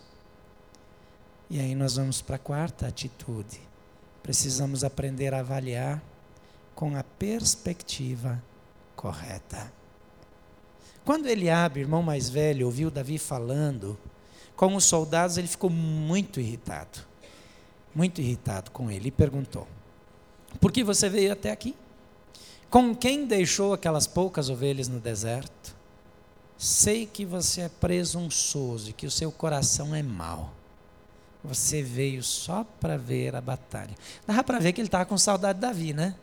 E 1.50 1.60
aí 1.60 1.74
nós 1.74 1.96
vamos 1.96 2.22
para 2.22 2.36
a 2.36 2.40
quarta 2.40 2.88
atitude. 2.88 3.60
Precisamos 4.22 4.84
aprender 4.84 5.34
a 5.34 5.40
avaliar 5.40 6.02
com 6.76 6.96
a 6.96 7.04
perspectiva 7.04 8.42
correta. 8.96 9.72
Quando 11.04 11.28
Eliabe, 11.28 11.80
irmão 11.80 12.04
mais 12.04 12.30
velho, 12.30 12.66
ouviu 12.66 12.92
Davi 12.92 13.18
falando 13.18 13.98
com 14.56 14.76
os 14.76 14.86
soldados, 14.86 15.38
ele 15.38 15.48
ficou 15.48 15.70
muito 15.70 16.40
irritado 16.40 17.15
muito 17.96 18.20
irritado 18.20 18.70
com 18.72 18.92
ele, 18.92 19.08
e 19.08 19.12
perguntou: 19.12 19.68
Por 20.60 20.72
que 20.72 20.84
você 20.84 21.08
veio 21.10 21.32
até 21.32 21.52
aqui? 21.52 21.76
Com 22.70 22.94
quem 22.94 23.26
deixou 23.26 23.74
aquelas 23.74 24.06
poucas 24.06 24.50
ovelhas 24.50 24.90
no 24.90 25.00
deserto? 25.00 25.74
Sei 26.58 27.06
que 27.06 27.26
você 27.26 27.62
é 27.62 27.70
presunçoso 27.70 28.90
e 28.90 28.94
que 28.94 29.06
o 29.06 29.12
seu 29.12 29.32
coração 29.32 29.96
é 29.96 30.04
mau. 30.04 30.54
Você 31.44 31.82
veio 31.82 32.24
só 32.24 32.66
para 32.80 32.98
ver 32.98 33.36
a 33.36 33.42
batalha. 33.42 33.96
Dava 34.26 34.44
para 34.44 34.60
ver 34.60 34.74
que 34.74 34.82
ele 34.82 34.88
estava 34.88 35.06
com 35.06 35.18
saudade 35.18 35.60
de 35.60 35.62
Davi, 35.62 35.94
né? 35.94 36.16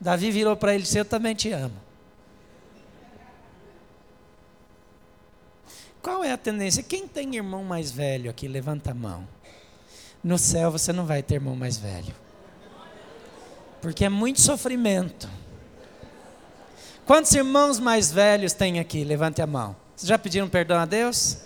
Davi 0.00 0.30
virou 0.30 0.56
para 0.56 0.74
ele 0.74 0.82
e 0.82 0.84
disse: 0.84 0.98
Eu 0.98 1.04
também 1.04 1.34
te 1.34 1.50
amo. 1.52 1.74
Qual 6.02 6.22
é 6.22 6.30
a 6.30 6.36
tendência? 6.36 6.82
Quem 6.84 7.08
tem 7.08 7.34
irmão 7.34 7.64
mais 7.64 7.90
velho 7.90 8.30
aqui? 8.30 8.46
Levanta 8.46 8.92
a 8.92 8.94
mão. 8.94 9.26
No 10.22 10.38
céu 10.38 10.70
você 10.70 10.92
não 10.92 11.06
vai 11.06 11.22
ter 11.22 11.34
irmão 11.34 11.54
mais 11.56 11.76
velho. 11.76 12.14
Porque 13.80 14.04
é 14.04 14.08
muito 14.08 14.40
sofrimento. 14.40 15.28
Quantos 17.04 17.32
irmãos 17.32 17.78
mais 17.78 18.10
velhos 18.10 18.52
tem 18.52 18.80
aqui? 18.80 19.04
Levante 19.04 19.40
a 19.40 19.46
mão. 19.46 19.76
Vocês 19.94 20.08
já 20.08 20.18
pediram 20.18 20.48
perdão 20.48 20.78
a 20.78 20.84
Deus? 20.84 21.38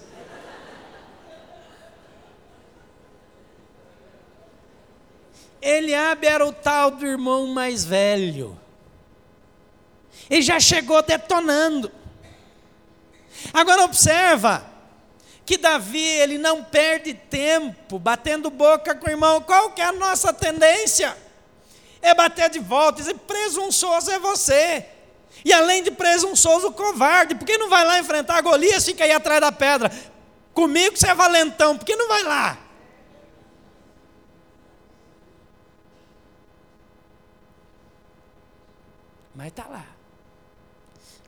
Eliabe 5.61 6.27
era 6.27 6.47
o 6.47 6.53
tal 6.53 6.91
do 6.91 7.07
irmão 7.07 7.47
mais 7.49 7.85
velho. 7.85 8.59
Ele 10.31 10.43
já 10.43 10.59
chegou 10.59 11.03
detonando. 11.03 11.93
Agora 13.53 13.83
observa, 13.83 14.65
que 15.51 15.59
Davi 15.59 16.07
ele 16.07 16.39
não 16.39 16.63
perde 16.63 17.13
tempo 17.13 17.99
batendo 17.99 18.51
boca 18.51 18.95
com 18.95 19.09
o 19.09 19.11
irmão. 19.11 19.43
Qual 19.43 19.73
que 19.73 19.83
é 19.83 19.87
a 19.87 19.93
nossa 19.93 20.33
tendência? 20.33 21.17
É 22.01 22.15
bater 22.15 22.49
de 22.51 22.61
volta, 22.61 22.99
dizer 23.01 23.15
presunçoso 23.15 24.13
é 24.13 24.19
você. 24.21 24.87
E 25.45 25.53
além 25.53 25.83
de 25.83 25.91
presunçoso, 25.91 26.71
covarde. 26.71 27.35
Por 27.35 27.45
que 27.45 27.59
não 27.59 27.69
vai 27.69 27.85
lá 27.85 27.99
enfrentar 27.99 28.41
Golias 28.43 28.85
e 28.85 28.93
fica 28.93 29.03
aí 29.03 29.11
atrás 29.11 29.41
da 29.41 29.51
pedra? 29.51 29.91
Comigo 30.55 30.97
você 30.97 31.09
é 31.09 31.15
valentão, 31.17 31.77
por 31.77 31.85
que 31.85 31.97
não 31.97 32.07
vai 32.07 32.23
lá? 32.23 32.57
Mas 39.35 39.49
está 39.49 39.67
lá. 39.67 39.85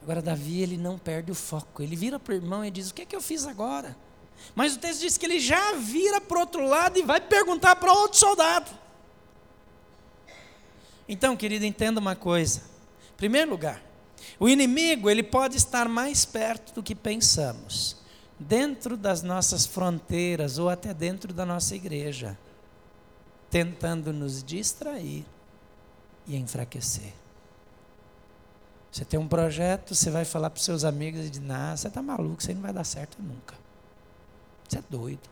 Agora 0.01 0.23
Davi 0.23 0.63
ele 0.63 0.77
não 0.77 0.97
perde 0.97 1.33
o 1.33 1.35
foco. 1.35 1.83
Ele 1.83 1.97
vira 1.97 2.21
para 2.21 2.35
o 2.35 2.37
irmão 2.37 2.65
e 2.65 2.71
diz: 2.71 2.91
O 2.91 2.95
que 2.95 3.03
é 3.03 3.05
que 3.05 3.17
eu 3.17 3.21
fiz 3.21 3.49
agora? 3.49 3.97
Mas 4.55 4.75
o 4.75 4.79
texto 4.79 5.01
diz 5.01 5.17
que 5.17 5.27
ele 5.27 5.41
já 5.41 5.75
vira 5.75 6.21
para 6.21 6.37
o 6.37 6.41
outro 6.41 6.67
lado 6.67 6.99
e 6.99 7.03
vai 7.03 7.21
perguntar 7.21 7.77
para 7.77 7.93
outro 7.93 8.19
soldado. 8.19 8.71
Então, 11.09 11.37
querido, 11.37 11.65
entenda 11.65 12.01
uma 12.01 12.15
coisa. 12.17 12.61
Em 13.15 13.17
primeiro 13.17 13.51
lugar, 13.51 13.83
o 14.39 14.49
inimigo 14.49 15.09
ele 15.09 15.23
pode 15.23 15.57
estar 15.57 15.89
mais 15.89 16.25
perto 16.25 16.75
do 16.75 16.83
que 16.83 16.95
pensamos, 16.95 17.97
dentro 18.39 18.97
das 18.97 19.23
nossas 19.23 19.67
fronteiras 19.67 20.59
ou 20.59 20.69
até 20.69 20.93
dentro 20.93 21.33
da 21.33 21.47
nossa 21.47 21.75
igreja, 21.75 22.39
tentando 23.51 24.13
nos 24.13 24.43
distrair 24.43 25.25
e 26.27 26.37
enfraquecer. 26.37 27.13
Você 28.91 29.05
tem 29.07 29.19
um 29.19 29.27
projeto, 29.27 29.95
você 29.95 30.11
vai 30.11 30.25
falar 30.25 30.51
para 30.51 30.59
os 30.59 30.65
seus 30.65 30.85
amigos 30.85 31.25
e 31.25 31.31
diz: 31.31 31.41
Nah, 31.41 31.75
você 31.75 31.89
está 31.89 32.03
maluco, 32.03 32.41
isso 32.41 32.51
aí 32.51 32.55
não 32.55 32.63
vai 32.63 32.73
dar 32.73 32.85
certo 32.85 33.17
nunca. 33.23 33.62
Você 34.73 34.79
é 34.79 34.83
doido. 34.89 35.29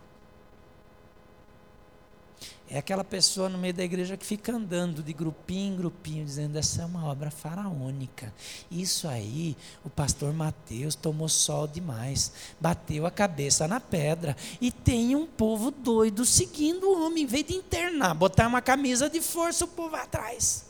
É 2.69 2.77
aquela 2.77 3.03
pessoa 3.03 3.49
no 3.49 3.57
meio 3.57 3.73
da 3.73 3.83
igreja 3.83 4.15
que 4.15 4.25
fica 4.25 4.53
andando 4.53 5.03
de 5.03 5.15
grupinho 5.15 5.73
em 5.73 5.77
grupinho, 5.79 6.27
dizendo: 6.27 6.59
essa 6.59 6.83
é 6.83 6.85
uma 6.85 7.07
obra 7.07 7.31
faraônica. 7.31 8.35
Isso 8.71 9.09
aí, 9.09 9.57
o 9.83 9.89
pastor 9.89 10.35
Mateus 10.35 10.95
tomou 10.95 11.27
sol 11.27 11.67
demais, 11.67 12.33
bateu 12.61 13.07
a 13.07 13.11
cabeça 13.11 13.67
na 13.67 13.81
pedra. 13.81 14.37
E 14.61 14.71
tem 14.71 15.17
um 15.17 15.27
povo 15.27 15.71
doido 15.71 16.27
seguindo 16.27 16.85
o 16.85 17.07
homem, 17.07 17.25
em 17.25 17.27
vez 17.27 17.47
de 17.47 17.55
internar, 17.55 18.15
botar 18.15 18.47
uma 18.47 18.61
camisa 18.61 19.09
de 19.09 19.23
força, 19.23 19.65
o 19.65 19.69
povo 19.69 19.97
atrás. 19.97 20.70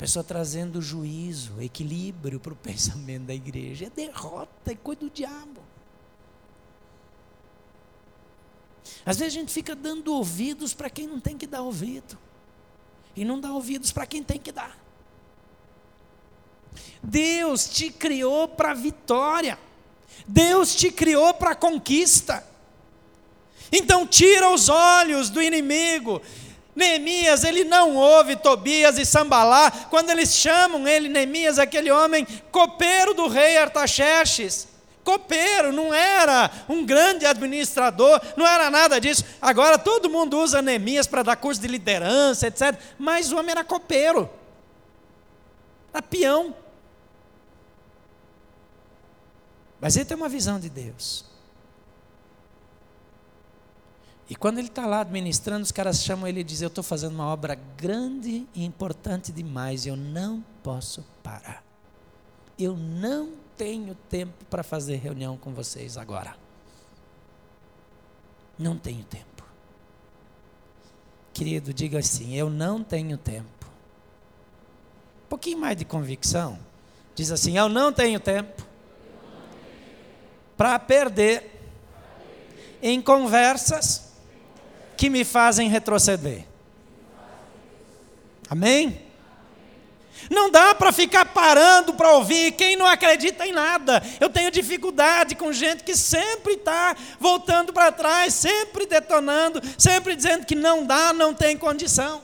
Pessoa 0.00 0.24
trazendo 0.24 0.80
juízo, 0.80 1.60
equilíbrio 1.60 2.40
para 2.40 2.54
o 2.54 2.56
pensamento 2.64 3.24
da 3.24 3.34
igreja. 3.34 3.84
É 3.84 3.90
derrota, 3.90 4.72
é 4.72 4.74
coisa 4.74 5.00
do 5.02 5.10
diabo. 5.10 5.60
Às 9.04 9.18
vezes 9.18 9.34
a 9.36 9.40
gente 9.40 9.52
fica 9.52 9.76
dando 9.76 10.14
ouvidos 10.14 10.72
para 10.72 10.88
quem 10.88 11.06
não 11.06 11.20
tem 11.20 11.36
que 11.36 11.46
dar 11.46 11.60
ouvido, 11.60 12.18
e 13.14 13.26
não 13.26 13.38
dá 13.38 13.52
ouvidos 13.52 13.92
para 13.92 14.06
quem 14.06 14.22
tem 14.22 14.38
que 14.38 14.50
dar. 14.50 14.78
Deus 17.02 17.68
te 17.68 17.90
criou 17.90 18.48
para 18.48 18.72
vitória, 18.72 19.58
Deus 20.26 20.74
te 20.74 20.90
criou 20.90 21.34
para 21.34 21.54
conquista. 21.54 22.46
Então, 23.70 24.06
tira 24.06 24.50
os 24.50 24.68
olhos 24.68 25.28
do 25.28 25.42
inimigo 25.42 26.22
Neemias, 26.74 27.44
ele 27.44 27.64
não 27.64 27.96
ouve 27.96 28.36
Tobias 28.36 28.96
e 28.98 29.04
Sambalá, 29.04 29.70
quando 29.90 30.10
eles 30.10 30.34
chamam 30.34 30.86
ele, 30.86 31.08
Neemias, 31.08 31.58
aquele 31.58 31.90
homem 31.90 32.26
copeiro 32.50 33.12
do 33.14 33.26
rei 33.26 33.58
Artaxerxes. 33.58 34.68
Copeiro, 35.02 35.72
não 35.72 35.92
era 35.92 36.50
um 36.68 36.84
grande 36.84 37.26
administrador, 37.26 38.20
não 38.36 38.46
era 38.46 38.70
nada 38.70 39.00
disso. 39.00 39.24
Agora 39.40 39.78
todo 39.78 40.10
mundo 40.10 40.38
usa 40.38 40.62
Neemias 40.62 41.06
para 41.06 41.22
dar 41.22 41.36
curso 41.36 41.60
de 41.60 41.66
liderança, 41.66 42.46
etc. 42.46 42.78
Mas 42.98 43.32
o 43.32 43.38
homem 43.38 43.50
era 43.50 43.64
copeiro, 43.64 44.30
era 45.92 46.02
peão. 46.02 46.54
Mas 49.80 49.96
ele 49.96 50.04
tem 50.04 50.16
uma 50.16 50.28
visão 50.28 50.60
de 50.60 50.68
Deus. 50.68 51.29
E 54.30 54.36
quando 54.36 54.58
ele 54.58 54.68
está 54.68 54.86
lá 54.86 55.00
administrando, 55.00 55.64
os 55.64 55.72
caras 55.72 56.04
chamam 56.04 56.28
ele 56.28 56.40
e 56.40 56.44
dizem: 56.44 56.64
Eu 56.64 56.68
estou 56.68 56.84
fazendo 56.84 57.14
uma 57.14 57.26
obra 57.26 57.58
grande 57.76 58.46
e 58.54 58.64
importante 58.64 59.32
demais, 59.32 59.86
eu 59.86 59.96
não 59.96 60.44
posso 60.62 61.04
parar. 61.20 61.64
Eu 62.56 62.76
não 62.76 63.32
tenho 63.56 63.96
tempo 64.08 64.44
para 64.44 64.62
fazer 64.62 64.96
reunião 64.96 65.36
com 65.36 65.52
vocês 65.52 65.96
agora. 65.96 66.36
Não 68.56 68.78
tenho 68.78 69.02
tempo. 69.02 69.42
Querido, 71.34 71.74
diga 71.74 71.98
assim: 71.98 72.36
Eu 72.36 72.48
não 72.48 72.84
tenho 72.84 73.18
tempo. 73.18 73.66
Um 75.24 75.28
pouquinho 75.28 75.58
mais 75.58 75.76
de 75.76 75.84
convicção. 75.84 76.56
Diz 77.16 77.32
assim: 77.32 77.58
Eu 77.58 77.68
não 77.68 77.92
tenho 77.92 78.20
tempo 78.20 78.64
para 80.56 80.78
perder 80.78 81.50
em 82.80 83.02
conversas 83.02 84.09
que 85.00 85.08
me 85.08 85.24
fazem 85.24 85.66
retroceder. 85.66 86.44
Amém? 88.50 89.00
Não 90.30 90.50
dá 90.50 90.74
para 90.74 90.92
ficar 90.92 91.24
parando 91.24 91.94
para 91.94 92.10
ouvir 92.10 92.52
quem 92.52 92.76
não 92.76 92.84
acredita 92.84 93.46
em 93.46 93.50
nada. 93.50 94.02
Eu 94.20 94.28
tenho 94.28 94.50
dificuldade 94.50 95.34
com 95.36 95.54
gente 95.54 95.84
que 95.84 95.96
sempre 95.96 96.52
está 96.52 96.94
voltando 97.18 97.72
para 97.72 97.90
trás, 97.90 98.34
sempre 98.34 98.84
detonando, 98.84 99.62
sempre 99.78 100.14
dizendo 100.14 100.44
que 100.44 100.54
não 100.54 100.84
dá, 100.84 101.14
não 101.14 101.32
tem 101.32 101.56
condição. 101.56 102.20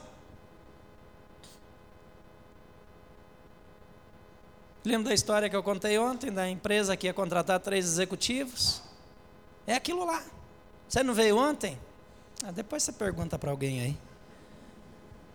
Lembra 4.85 5.09
da 5.09 5.15
história 5.15 5.49
que 5.49 5.57
eu 5.57 5.63
contei 5.63 5.99
ontem, 5.99 6.31
da 6.31 6.47
empresa 6.47 6.95
que 6.95 7.07
ia 7.07 7.15
contratar 7.15 7.59
três 7.59 7.87
executivos? 7.87 8.83
É 9.67 9.73
aquilo 9.73 10.05
lá. 10.05 10.23
Você 10.87 11.03
não 11.03 11.15
veio 11.15 11.39
ontem? 11.39 11.86
Ah, 12.45 12.51
depois 12.51 12.83
você 12.83 12.93
pergunta 12.93 13.39
para 13.39 13.51
alguém 13.51 13.81
aí. 13.81 13.97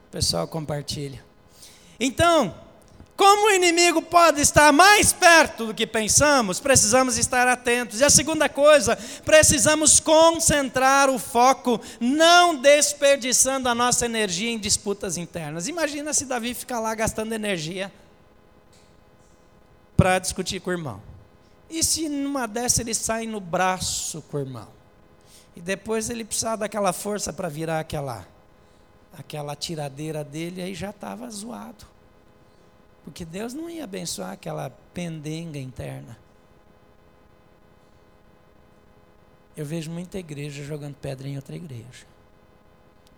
O 0.07 0.11
pessoal 0.11 0.47
compartilha. 0.47 1.23
Então, 1.99 2.55
como 3.21 3.47
o 3.47 3.51
inimigo 3.51 4.01
pode 4.01 4.41
estar 4.41 4.73
mais 4.73 5.13
perto 5.13 5.67
do 5.67 5.73
que 5.75 5.85
pensamos, 5.85 6.59
precisamos 6.59 7.19
estar 7.19 7.47
atentos. 7.47 7.99
E 7.99 8.03
a 8.03 8.09
segunda 8.09 8.49
coisa, 8.49 8.97
precisamos 9.23 9.99
concentrar 9.99 11.07
o 11.07 11.19
foco, 11.19 11.79
não 11.99 12.55
desperdiçando 12.55 13.69
a 13.69 13.75
nossa 13.75 14.05
energia 14.05 14.49
em 14.49 14.57
disputas 14.57 15.17
internas. 15.17 15.67
Imagina 15.67 16.13
se 16.13 16.25
Davi 16.25 16.55
ficar 16.55 16.79
lá 16.79 16.95
gastando 16.95 17.33
energia 17.33 17.93
para 19.95 20.17
discutir 20.17 20.59
com 20.59 20.71
o 20.71 20.73
irmão. 20.73 20.99
E 21.69 21.83
se 21.83 22.09
numa 22.09 22.47
dessa 22.47 22.81
ele 22.81 22.95
sai 22.95 23.27
no 23.27 23.39
braço 23.39 24.23
com 24.23 24.37
o 24.37 24.39
irmão? 24.39 24.80
E 25.55 25.61
depois 25.61 26.09
ele 26.09 26.23
precisar 26.23 26.55
daquela 26.55 26.93
força 26.93 27.33
para 27.33 27.49
virar 27.49 27.79
aquela, 27.79 28.25
aquela 29.17 29.55
tiradeira 29.55 30.23
dele, 30.23 30.61
aí 30.61 30.73
já 30.73 30.91
estava 30.91 31.29
zoado. 31.29 31.85
Porque 33.03 33.25
Deus 33.25 33.53
não 33.53 33.69
ia 33.69 33.83
abençoar 33.83 34.31
aquela 34.31 34.69
pendenga 34.93 35.59
interna. 35.59 36.17
Eu 39.55 39.65
vejo 39.65 39.91
muita 39.91 40.17
igreja 40.17 40.63
jogando 40.63 40.95
pedra 40.95 41.27
em 41.27 41.35
outra 41.35 41.55
igreja. 41.55 42.05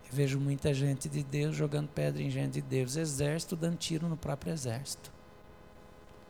Eu 0.10 0.16
vejo 0.16 0.40
muita 0.40 0.74
gente 0.74 1.08
de 1.08 1.24
Deus 1.24 1.56
jogando 1.56 1.88
pedra 1.90 2.22
em 2.22 2.30
gente 2.30 2.54
de 2.54 2.62
Deus. 2.62 2.96
Exército 2.96 3.56
dando 3.56 3.78
tiro 3.78 4.08
no 4.08 4.18
próprio 4.18 4.52
exército. 4.52 5.12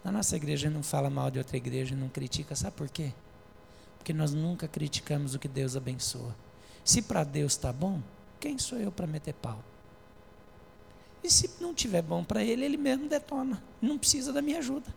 Na 0.04 0.12
nossa 0.12 0.36
igreja 0.36 0.70
não 0.70 0.84
fala 0.84 1.10
mal 1.10 1.32
de 1.32 1.38
outra 1.38 1.56
igreja, 1.56 1.96
não 1.96 2.10
critica, 2.10 2.56
sabe 2.56 2.76
por 2.76 2.90
quê? 2.90 3.14
Porque 4.04 4.12
nós 4.12 4.34
nunca 4.34 4.68
criticamos 4.68 5.34
o 5.34 5.40
que 5.40 5.48
Deus 5.48 5.78
abençoa. 5.78 6.36
Se 6.84 7.02
para 7.02 7.24
Deus 7.24 7.54
está 7.54 7.72
bom, 7.72 8.02
quem 8.38 8.58
sou 8.58 8.78
eu 8.78 8.92
para 8.92 9.08
meter 9.08 9.34
pau? 9.34 9.64
E 11.24 11.32
se 11.32 11.50
não 11.62 11.74
tiver 11.74 12.02
bom 12.02 12.22
para 12.22 12.44
ele, 12.44 12.66
ele 12.66 12.76
mesmo 12.76 13.08
detona. 13.08 13.64
Não 13.82 13.98
precisa 13.98 14.34
da 14.34 14.42
minha 14.42 14.60
ajuda. 14.60 14.94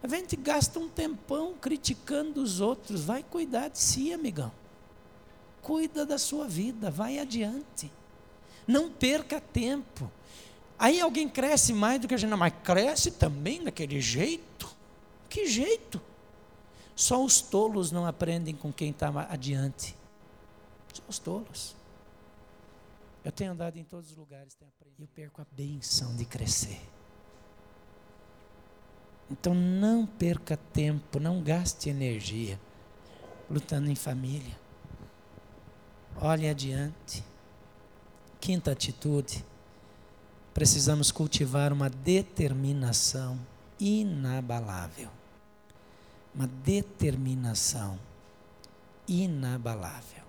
A 0.00 0.06
gente 0.06 0.36
gasta 0.36 0.78
um 0.78 0.88
tempão 0.88 1.54
criticando 1.60 2.40
os 2.40 2.60
outros. 2.60 3.02
Vai 3.02 3.24
cuidar 3.24 3.66
de 3.66 3.80
si, 3.80 4.12
amigão. 4.12 4.52
Cuida 5.60 6.06
da 6.06 6.18
sua 6.18 6.46
vida, 6.46 6.88
vai 6.88 7.18
adiante. 7.18 7.90
Não 8.64 8.88
perca 8.92 9.40
tempo. 9.40 10.08
Aí 10.78 11.00
alguém 11.00 11.28
cresce 11.28 11.72
mais 11.72 12.00
do 12.00 12.06
que 12.06 12.14
a 12.14 12.16
gente, 12.16 12.32
mas 12.36 12.54
cresce 12.62 13.10
também 13.10 13.64
daquele 13.64 14.00
jeito? 14.00 14.72
Que 15.28 15.46
jeito? 15.46 16.00
Só 17.00 17.24
os 17.24 17.40
tolos 17.40 17.90
não 17.90 18.04
aprendem 18.04 18.54
com 18.54 18.70
quem 18.70 18.90
está 18.90 19.08
adiante. 19.30 19.96
Só 20.92 21.02
os 21.08 21.18
tolos. 21.18 21.74
Eu 23.24 23.32
tenho 23.32 23.52
andado 23.52 23.78
em 23.78 23.84
todos 23.84 24.10
os 24.10 24.16
lugares, 24.18 24.52
tenho 24.52 24.70
aprendido. 24.70 25.04
Eu 25.04 25.08
perco 25.08 25.40
a 25.40 25.46
benção 25.50 26.14
de 26.14 26.26
crescer. 26.26 26.78
Então 29.30 29.54
não 29.54 30.04
perca 30.04 30.58
tempo, 30.58 31.18
não 31.18 31.42
gaste 31.42 31.88
energia 31.88 32.60
lutando 33.48 33.90
em 33.90 33.94
família. 33.94 34.58
Olhe 36.20 36.50
adiante. 36.50 37.24
Quinta 38.38 38.72
atitude: 38.72 39.42
precisamos 40.52 41.10
cultivar 41.10 41.72
uma 41.72 41.88
determinação 41.88 43.40
inabalável 43.80 45.19
uma 46.34 46.46
determinação 46.46 47.98
inabalável. 49.06 50.20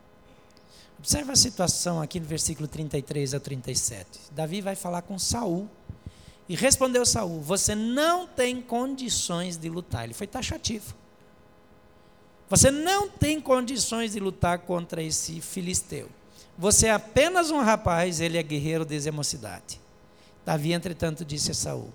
Observa 0.97 1.31
a 1.31 1.35
situação 1.35 2.01
aqui 2.01 2.19
no 2.19 2.27
versículo 2.27 2.67
33 2.67 3.33
a 3.33 3.39
37. 3.39 4.07
Davi 4.31 4.61
vai 4.61 4.75
falar 4.75 5.01
com 5.01 5.17
Saul 5.17 5.67
e 6.47 6.55
respondeu 6.55 7.05
Saul: 7.05 7.41
Você 7.41 7.73
não 7.73 8.27
tem 8.27 8.61
condições 8.61 9.57
de 9.57 9.69
lutar. 9.69 10.03
Ele 10.03 10.13
foi 10.13 10.27
taxativo. 10.27 10.93
Você 12.49 12.69
não 12.69 13.09
tem 13.09 13.39
condições 13.39 14.11
de 14.11 14.19
lutar 14.19 14.59
contra 14.59 15.01
esse 15.01 15.39
filisteu. 15.39 16.09
Você 16.57 16.87
é 16.87 16.91
apenas 16.91 17.49
um 17.49 17.61
rapaz, 17.61 18.19
ele 18.19 18.37
é 18.37 18.43
guerreiro 18.43 18.83
desde 18.85 19.09
a 19.09 19.11
mocidade. 19.11 19.79
Davi, 20.45 20.73
entretanto, 20.73 21.23
disse 21.23 21.51
a 21.51 21.53
Saul: 21.53 21.91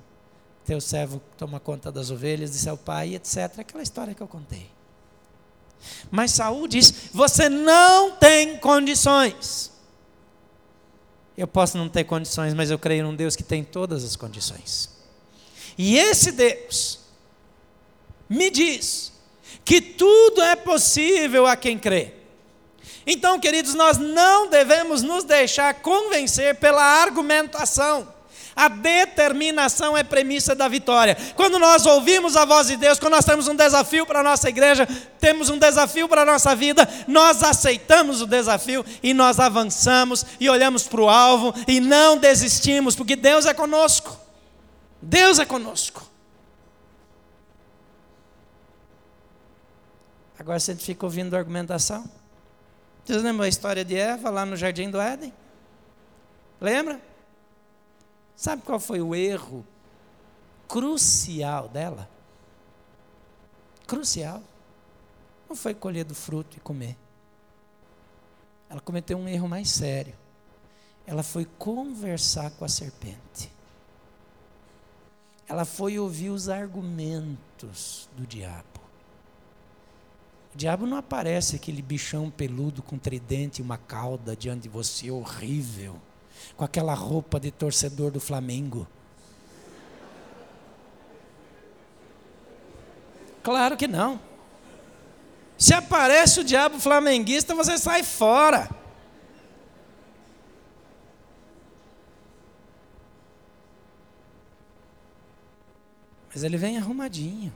teu 0.66 0.80
servo 0.80 1.22
toma 1.38 1.60
conta 1.60 1.92
das 1.92 2.10
ovelhas 2.10 2.50
de 2.50 2.58
seu 2.58 2.76
pai, 2.76 3.14
etc. 3.14 3.60
Aquela 3.60 3.82
história 3.82 4.14
que 4.14 4.20
eu 4.20 4.26
contei. 4.26 4.68
Mas 6.10 6.32
Saul 6.32 6.66
diz: 6.66 7.10
Você 7.12 7.48
não 7.48 8.16
tem 8.16 8.58
condições. 8.58 9.70
Eu 11.36 11.46
posso 11.46 11.78
não 11.78 11.88
ter 11.88 12.04
condições, 12.04 12.52
mas 12.52 12.70
eu 12.70 12.78
creio 12.78 13.04
num 13.04 13.14
Deus 13.14 13.36
que 13.36 13.42
tem 13.44 13.62
todas 13.62 14.02
as 14.02 14.16
condições. 14.16 14.90
E 15.78 15.98
esse 15.98 16.32
Deus 16.32 16.98
me 18.28 18.50
diz 18.50 19.12
que 19.64 19.80
tudo 19.80 20.40
é 20.42 20.56
possível 20.56 21.46
a 21.46 21.54
quem 21.54 21.78
crê. 21.78 22.14
Então, 23.06 23.38
queridos, 23.38 23.74
nós 23.74 23.98
não 23.98 24.48
devemos 24.48 25.02
nos 25.02 25.22
deixar 25.22 25.74
convencer 25.74 26.56
pela 26.56 26.82
argumentação. 26.82 28.15
A 28.56 28.68
determinação 28.68 29.94
é 29.94 30.02
premissa 30.02 30.54
da 30.54 30.66
vitória. 30.66 31.14
Quando 31.34 31.58
nós 31.58 31.84
ouvimos 31.84 32.36
a 32.36 32.46
voz 32.46 32.68
de 32.68 32.78
Deus, 32.78 32.98
quando 32.98 33.12
nós 33.12 33.24
temos 33.26 33.46
um 33.48 33.54
desafio 33.54 34.06
para 34.06 34.20
a 34.20 34.22
nossa 34.22 34.48
igreja, 34.48 34.88
temos 35.20 35.50
um 35.50 35.58
desafio 35.58 36.08
para 36.08 36.22
a 36.22 36.24
nossa 36.24 36.56
vida, 36.56 36.88
nós 37.06 37.42
aceitamos 37.42 38.22
o 38.22 38.26
desafio 38.26 38.82
e 39.02 39.12
nós 39.12 39.38
avançamos 39.38 40.24
e 40.40 40.48
olhamos 40.48 40.84
para 40.88 41.02
o 41.02 41.08
alvo 41.10 41.52
e 41.68 41.80
não 41.80 42.16
desistimos, 42.16 42.96
porque 42.96 43.14
Deus 43.14 43.44
é 43.44 43.52
conosco. 43.52 44.18
Deus 45.02 45.38
é 45.38 45.44
conosco. 45.44 46.08
Agora 50.38 50.58
você 50.58 50.74
fica 50.74 51.04
ouvindo 51.04 51.34
a 51.34 51.38
argumentação. 51.38 52.08
Vocês 53.04 53.22
lembram 53.22 53.44
a 53.44 53.48
história 53.48 53.84
de 53.84 53.96
Eva 53.96 54.30
lá 54.30 54.46
no 54.46 54.56
jardim 54.56 54.90
do 54.90 54.98
Éden? 54.98 55.32
Lembra? 56.58 56.98
Sabe 58.36 58.62
qual 58.62 58.78
foi 58.78 59.00
o 59.00 59.14
erro 59.14 59.66
crucial 60.68 61.68
dela? 61.68 62.08
Crucial. 63.86 64.42
Não 65.48 65.56
foi 65.56 65.74
colher 65.74 66.04
do 66.04 66.14
fruto 66.14 66.58
e 66.58 66.60
comer. 66.60 66.96
Ela 68.68 68.80
cometeu 68.80 69.16
um 69.16 69.26
erro 69.26 69.48
mais 69.48 69.70
sério. 69.70 70.14
ela 71.06 71.22
foi 71.22 71.44
conversar 71.44 72.50
com 72.50 72.64
a 72.64 72.68
serpente. 72.68 73.50
Ela 75.48 75.64
foi 75.64 76.00
ouvir 76.00 76.30
os 76.30 76.48
argumentos 76.48 78.08
do 78.16 78.26
diabo. 78.26 78.80
O 80.52 80.56
diabo 80.56 80.84
não 80.84 80.96
aparece 80.96 81.54
aquele 81.54 81.80
bichão 81.80 82.28
peludo 82.28 82.82
com 82.82 82.98
tridente 82.98 83.60
e 83.60 83.64
uma 83.64 83.78
cauda 83.78 84.34
diante 84.34 84.62
de 84.62 84.68
você, 84.68 85.10
horrível, 85.10 86.00
com 86.56 86.64
aquela 86.64 86.94
roupa 86.94 87.38
de 87.38 87.50
torcedor 87.50 88.10
do 88.10 88.20
Flamengo. 88.20 88.86
Claro 93.42 93.76
que 93.76 93.86
não. 93.86 94.20
Se 95.56 95.72
aparece 95.72 96.40
o 96.40 96.44
diabo 96.44 96.78
flamenguista, 96.78 97.54
você 97.54 97.78
sai 97.78 98.02
fora. 98.02 98.68
Mas 106.34 106.44
ele 106.44 106.56
vem 106.58 106.76
arrumadinho. 106.76 107.52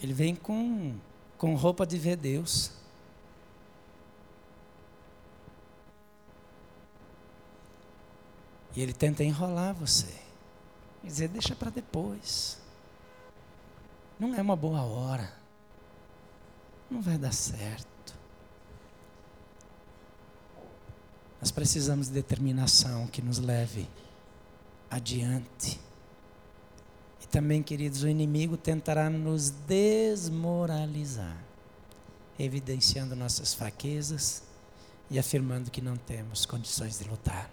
Ele 0.00 0.12
vem 0.12 0.34
com, 0.34 0.94
com 1.36 1.54
roupa 1.56 1.84
de 1.84 1.98
ver 1.98 2.16
Deus. 2.16 2.79
E 8.74 8.82
ele 8.82 8.92
tenta 8.92 9.24
enrolar 9.24 9.74
você. 9.74 10.14
E 11.02 11.06
dizer, 11.06 11.28
deixa 11.28 11.54
para 11.56 11.70
depois. 11.70 12.58
Não 14.18 14.34
é 14.34 14.42
uma 14.42 14.54
boa 14.54 14.82
hora. 14.82 15.32
Não 16.90 17.00
vai 17.00 17.16
dar 17.16 17.32
certo. 17.32 17.88
Nós 21.40 21.50
precisamos 21.50 22.08
de 22.08 22.12
determinação 22.12 23.06
que 23.06 23.22
nos 23.22 23.38
leve 23.38 23.88
adiante. 24.90 25.80
E 27.22 27.26
também, 27.26 27.62
queridos, 27.62 28.02
o 28.02 28.08
inimigo 28.08 28.58
tentará 28.58 29.08
nos 29.08 29.50
desmoralizar, 29.50 31.36
evidenciando 32.38 33.16
nossas 33.16 33.54
fraquezas 33.54 34.42
e 35.10 35.18
afirmando 35.18 35.70
que 35.70 35.80
não 35.80 35.96
temos 35.96 36.44
condições 36.44 36.98
de 36.98 37.08
lutar. 37.08 37.50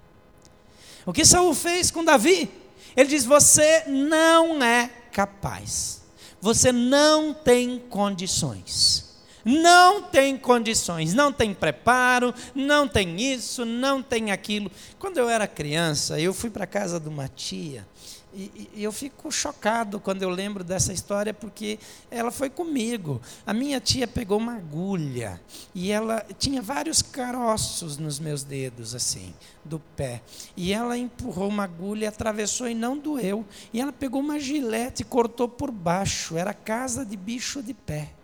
O 1.08 1.14
que 1.14 1.24
Saul 1.24 1.55
fez 1.55 1.89
com 1.89 2.03
Davi? 2.03 2.51
Ele 2.93 3.08
diz: 3.08 3.24
Você 3.24 3.86
não 3.88 4.62
é 4.62 4.89
capaz. 5.10 6.01
Você 6.41 6.70
não 6.74 7.34
tem 7.34 7.80
condições. 7.80 9.08
Não 9.45 10.03
tem 10.03 10.38
condições, 10.38 11.14
não 11.14 11.32
tem 11.32 11.53
preparo, 11.53 12.34
não 12.53 12.86
tem 12.86 13.22
isso, 13.22 13.64
não 13.64 14.03
tem 14.03 14.30
aquilo. 14.30 14.70
Quando 14.99 15.18
eu 15.18 15.30
era 15.30 15.47
criança, 15.47 16.20
eu 16.20 16.34
fui 16.34 16.49
para 16.49 16.66
a 16.66 16.68
casa 16.68 16.99
de 16.99 17.08
uma 17.08 17.30
tia 17.30 17.88
e, 18.38 18.70
e, 18.76 18.84
eu 18.84 18.92
fico 18.92 19.32
chocado 19.32 20.00
quando 20.00 20.22
eu 20.22 20.30
lembro 20.30 20.64
dessa 20.64 20.94
história, 20.94 21.34
porque 21.34 21.80
ela 22.12 22.30
foi 22.30 22.52
comigo. 22.52 23.20
A 23.48 23.52
minha 23.52 23.82
tia 23.82 24.08
pegou 24.08 24.38
uma 24.38 24.58
agulha 24.58 25.42
e 25.74 25.92
ela 25.92 26.24
tinha 26.38 26.62
vários 26.62 27.02
caroços 27.02 27.98
nos 27.98 28.20
meus 28.20 28.44
dedos, 28.44 28.94
assim, 28.94 29.34
do 29.66 29.80
pé. 29.80 30.22
E 30.56 30.72
ela 30.72 30.96
empurrou 30.96 31.48
uma 31.48 31.64
agulha, 31.64 32.10
atravessou 32.10 32.70
e 32.70 32.76
não 32.76 32.96
doeu. 32.96 33.44
E 33.74 33.82
ela 33.82 33.92
pegou 33.92 34.22
uma 34.22 34.40
gilete 34.40 35.02
e 35.02 35.06
cortou 35.06 35.50
por 35.50 35.72
baixo. 35.72 36.38
Era 36.38 36.54
casa 36.54 37.04
de 37.04 37.18
bicho 37.18 37.64
de 37.64 37.74
pé. 37.74 38.16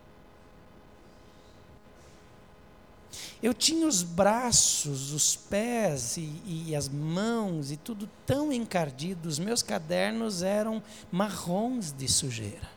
Eu 3.44 3.52
tinha 3.52 3.86
os 3.86 4.02
braços, 4.02 5.12
os 5.12 5.36
pés 5.36 6.16
e, 6.16 6.40
e, 6.46 6.74
as 6.74 6.88
mãos 6.88 7.70
e 7.70 7.76
tudo 7.76 8.08
tão 8.24 8.50
encardido, 8.50 9.28
os 9.28 9.38
meus 9.38 9.62
cadernos 9.62 10.42
eram 10.42 10.82
marrons 11.12 11.92
de 11.92 12.08
sujeira. 12.08 12.70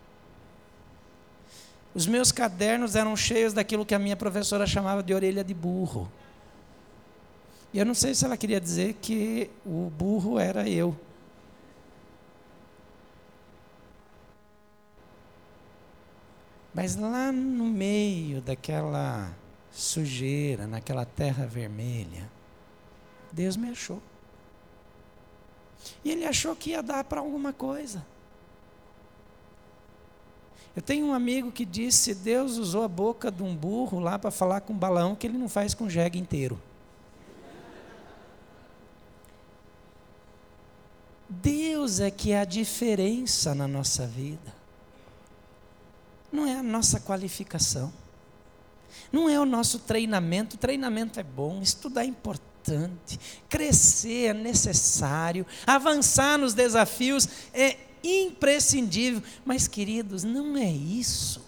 Os 1.95 2.05
meus 2.05 2.34
cadernos 2.34 2.97
eram 2.97 3.15
cheios 3.15 3.53
daquilo 3.53 3.86
que 3.86 3.95
a 3.95 3.99
minha 3.99 4.18
professora 4.18 4.68
chamava 4.68 5.01
de 5.01 5.13
orelha 5.13 5.41
de 5.41 5.53
burro. 5.53 6.11
E 7.74 7.80
eu 7.80 7.86
não 7.86 7.93
sei 7.93 8.13
se 8.13 8.26
ela 8.26 8.36
queria 8.36 8.59
dizer 8.59 8.95
que 9.01 9.49
o 9.65 9.89
burro 9.89 10.38
era 10.38 10.68
eu. 10.68 10.93
Mas 16.74 16.97
lá 16.97 17.32
no 17.32 17.63
meio 17.63 18.41
daquela 18.41 19.34
sujeira, 19.78 20.66
naquela 20.66 21.06
terra 21.06 21.46
vermelha. 21.46 22.28
Deus 23.32 23.56
me 23.56 23.70
achou. 23.70 24.02
E 26.04 26.12
ele 26.12 26.26
achou 26.26 26.56
que 26.56 26.72
ia 26.72 26.82
dar 26.82 27.04
para 27.04 27.20
alguma 27.20 27.54
coisa. 27.54 28.04
Eu 30.76 30.82
tenho 30.82 31.06
um 31.06 31.14
amigo 31.14 31.52
que 31.52 31.64
disse: 31.64 32.16
Deus 32.16 32.58
usou 32.58 32.84
a 32.84 32.88
boca 32.88 33.32
de 33.32 33.44
um 33.44 33.56
burro 33.56 34.00
lá 34.00 34.18
para 34.18 34.32
falar 34.32 34.62
com 34.62 34.74
um 34.74 34.78
balão 34.78 35.16
que 35.16 35.28
ele 35.28 35.38
não 35.38 35.48
faz 35.48 35.76
com 35.76 35.88
jegue 35.88 36.18
inteiro. 36.18 36.60
Deus 41.30 42.00
é 42.00 42.10
que 42.10 42.32
é 42.32 42.40
a 42.40 42.46
diferença 42.46 43.54
na 43.54 43.68
nossa 43.68 44.08
vida. 44.08 44.56
Não 46.32 46.48
é 46.48 46.58
a 46.58 46.64
nossa 46.64 47.00
qualificação. 47.00 47.94
Não 49.12 49.30
é 49.30 49.39
o 49.39 49.45
nosso 49.45 49.80
treinamento, 49.80 50.56
o 50.56 50.60
treinamento 50.60 51.20
é 51.20 51.24
bom, 51.24 51.62
estudar 51.62 52.04
é 52.04 52.08
importante, 52.08 53.20
crescer 53.48 54.28
é 54.28 54.34
necessário, 54.34 55.45
avançar 55.66 56.38
nos 56.38 56.54
desafios 56.54 57.28
é 57.54 57.78
imprescindível. 58.04 59.22
Mas, 59.45 59.68
queridos, 59.68 60.24
não 60.24 60.58
é 60.58 60.72
isso. 60.72 61.41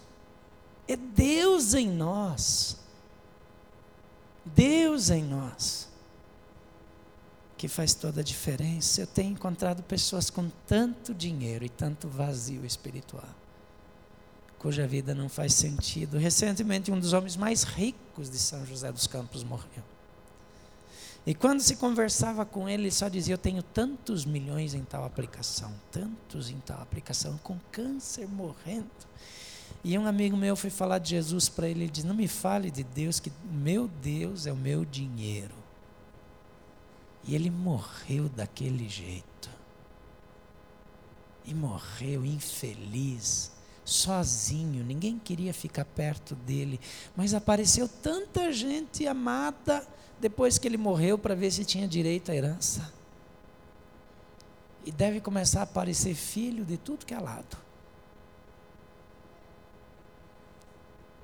É 0.88 0.96
Deus 0.96 1.74
em 1.74 1.88
nós. 1.88 2.76
Deus 4.44 5.10
em 5.10 5.22
nós. 5.22 5.88
Que 7.56 7.68
faz 7.68 7.94
toda 7.94 8.20
a 8.20 8.24
diferença. 8.24 9.00
Eu 9.02 9.06
tenho 9.06 9.32
encontrado 9.32 9.82
pessoas 9.82 10.30
com 10.30 10.50
tanto 10.66 11.14
dinheiro 11.14 11.64
e 11.64 11.68
tanto 11.68 12.08
vazio 12.08 12.64
espiritual 12.64 13.39
cuja 14.60 14.86
vida 14.86 15.14
não 15.14 15.28
faz 15.28 15.54
sentido. 15.54 16.18
Recentemente, 16.18 16.92
um 16.92 17.00
dos 17.00 17.14
homens 17.14 17.34
mais 17.34 17.64
ricos 17.64 18.30
de 18.30 18.38
São 18.38 18.64
José 18.64 18.92
dos 18.92 19.06
Campos 19.06 19.42
morreu. 19.42 19.82
E 21.26 21.34
quando 21.34 21.60
se 21.60 21.76
conversava 21.76 22.44
com 22.44 22.68
ele, 22.68 22.84
ele 22.84 22.90
só 22.90 23.08
dizia: 23.08 23.34
Eu 23.34 23.38
tenho 23.38 23.62
tantos 23.62 24.24
milhões 24.24 24.74
em 24.74 24.84
tal 24.84 25.04
aplicação, 25.04 25.72
tantos 25.90 26.50
em 26.50 26.58
tal 26.60 26.80
aplicação, 26.80 27.38
com 27.42 27.58
câncer 27.72 28.28
morrendo. 28.28 28.86
E 29.82 29.96
um 29.98 30.06
amigo 30.06 30.36
meu 30.36 30.54
foi 30.54 30.68
falar 30.68 30.98
de 30.98 31.10
Jesus 31.10 31.48
para 31.48 31.66
ele, 31.66 31.84
ele 31.84 31.90
disse: 31.90 32.06
Não 32.06 32.14
me 32.14 32.28
fale 32.28 32.70
de 32.70 32.84
Deus, 32.84 33.18
que 33.18 33.32
meu 33.50 33.88
Deus 34.02 34.46
é 34.46 34.52
o 34.52 34.56
meu 34.56 34.84
dinheiro. 34.84 35.54
E 37.24 37.34
ele 37.34 37.50
morreu 37.50 38.28
daquele 38.28 38.88
jeito. 38.88 39.50
E 41.46 41.54
morreu 41.54 42.24
infeliz 42.24 43.50
sozinho, 43.90 44.84
ninguém 44.84 45.18
queria 45.18 45.52
ficar 45.52 45.84
perto 45.84 46.34
dele, 46.34 46.80
mas 47.16 47.34
apareceu 47.34 47.88
tanta 47.88 48.52
gente 48.52 49.06
amada 49.06 49.86
depois 50.20 50.58
que 50.58 50.68
ele 50.68 50.76
morreu 50.76 51.18
para 51.18 51.34
ver 51.34 51.50
se 51.50 51.64
tinha 51.64 51.88
direito 51.88 52.30
à 52.30 52.34
herança. 52.34 52.92
E 54.84 54.92
deve 54.92 55.20
começar 55.20 55.60
a 55.60 55.64
aparecer 55.64 56.14
filho 56.14 56.64
de 56.64 56.76
tudo 56.76 57.04
que 57.04 57.12
é 57.12 57.18
lado. 57.18 57.58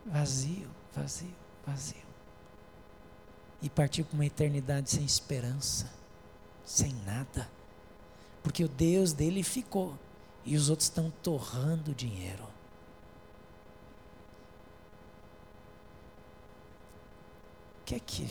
Vazio, 0.04 0.68
vazio, 0.94 1.34
vazio. 1.64 2.06
E 3.62 3.70
partiu 3.70 4.04
para 4.04 4.14
uma 4.14 4.26
eternidade 4.26 4.90
sem 4.90 5.04
esperança, 5.04 5.90
sem 6.64 6.92
nada. 7.06 7.48
Porque 8.42 8.64
o 8.64 8.68
Deus 8.68 9.12
dele 9.12 9.42
ficou 9.42 9.96
e 10.44 10.56
os 10.56 10.68
outros 10.68 10.88
estão 10.88 11.12
torrando 11.22 11.94
dinheiro. 11.94 12.55
Que 17.86 17.94
é 17.94 18.00
que 18.00 18.28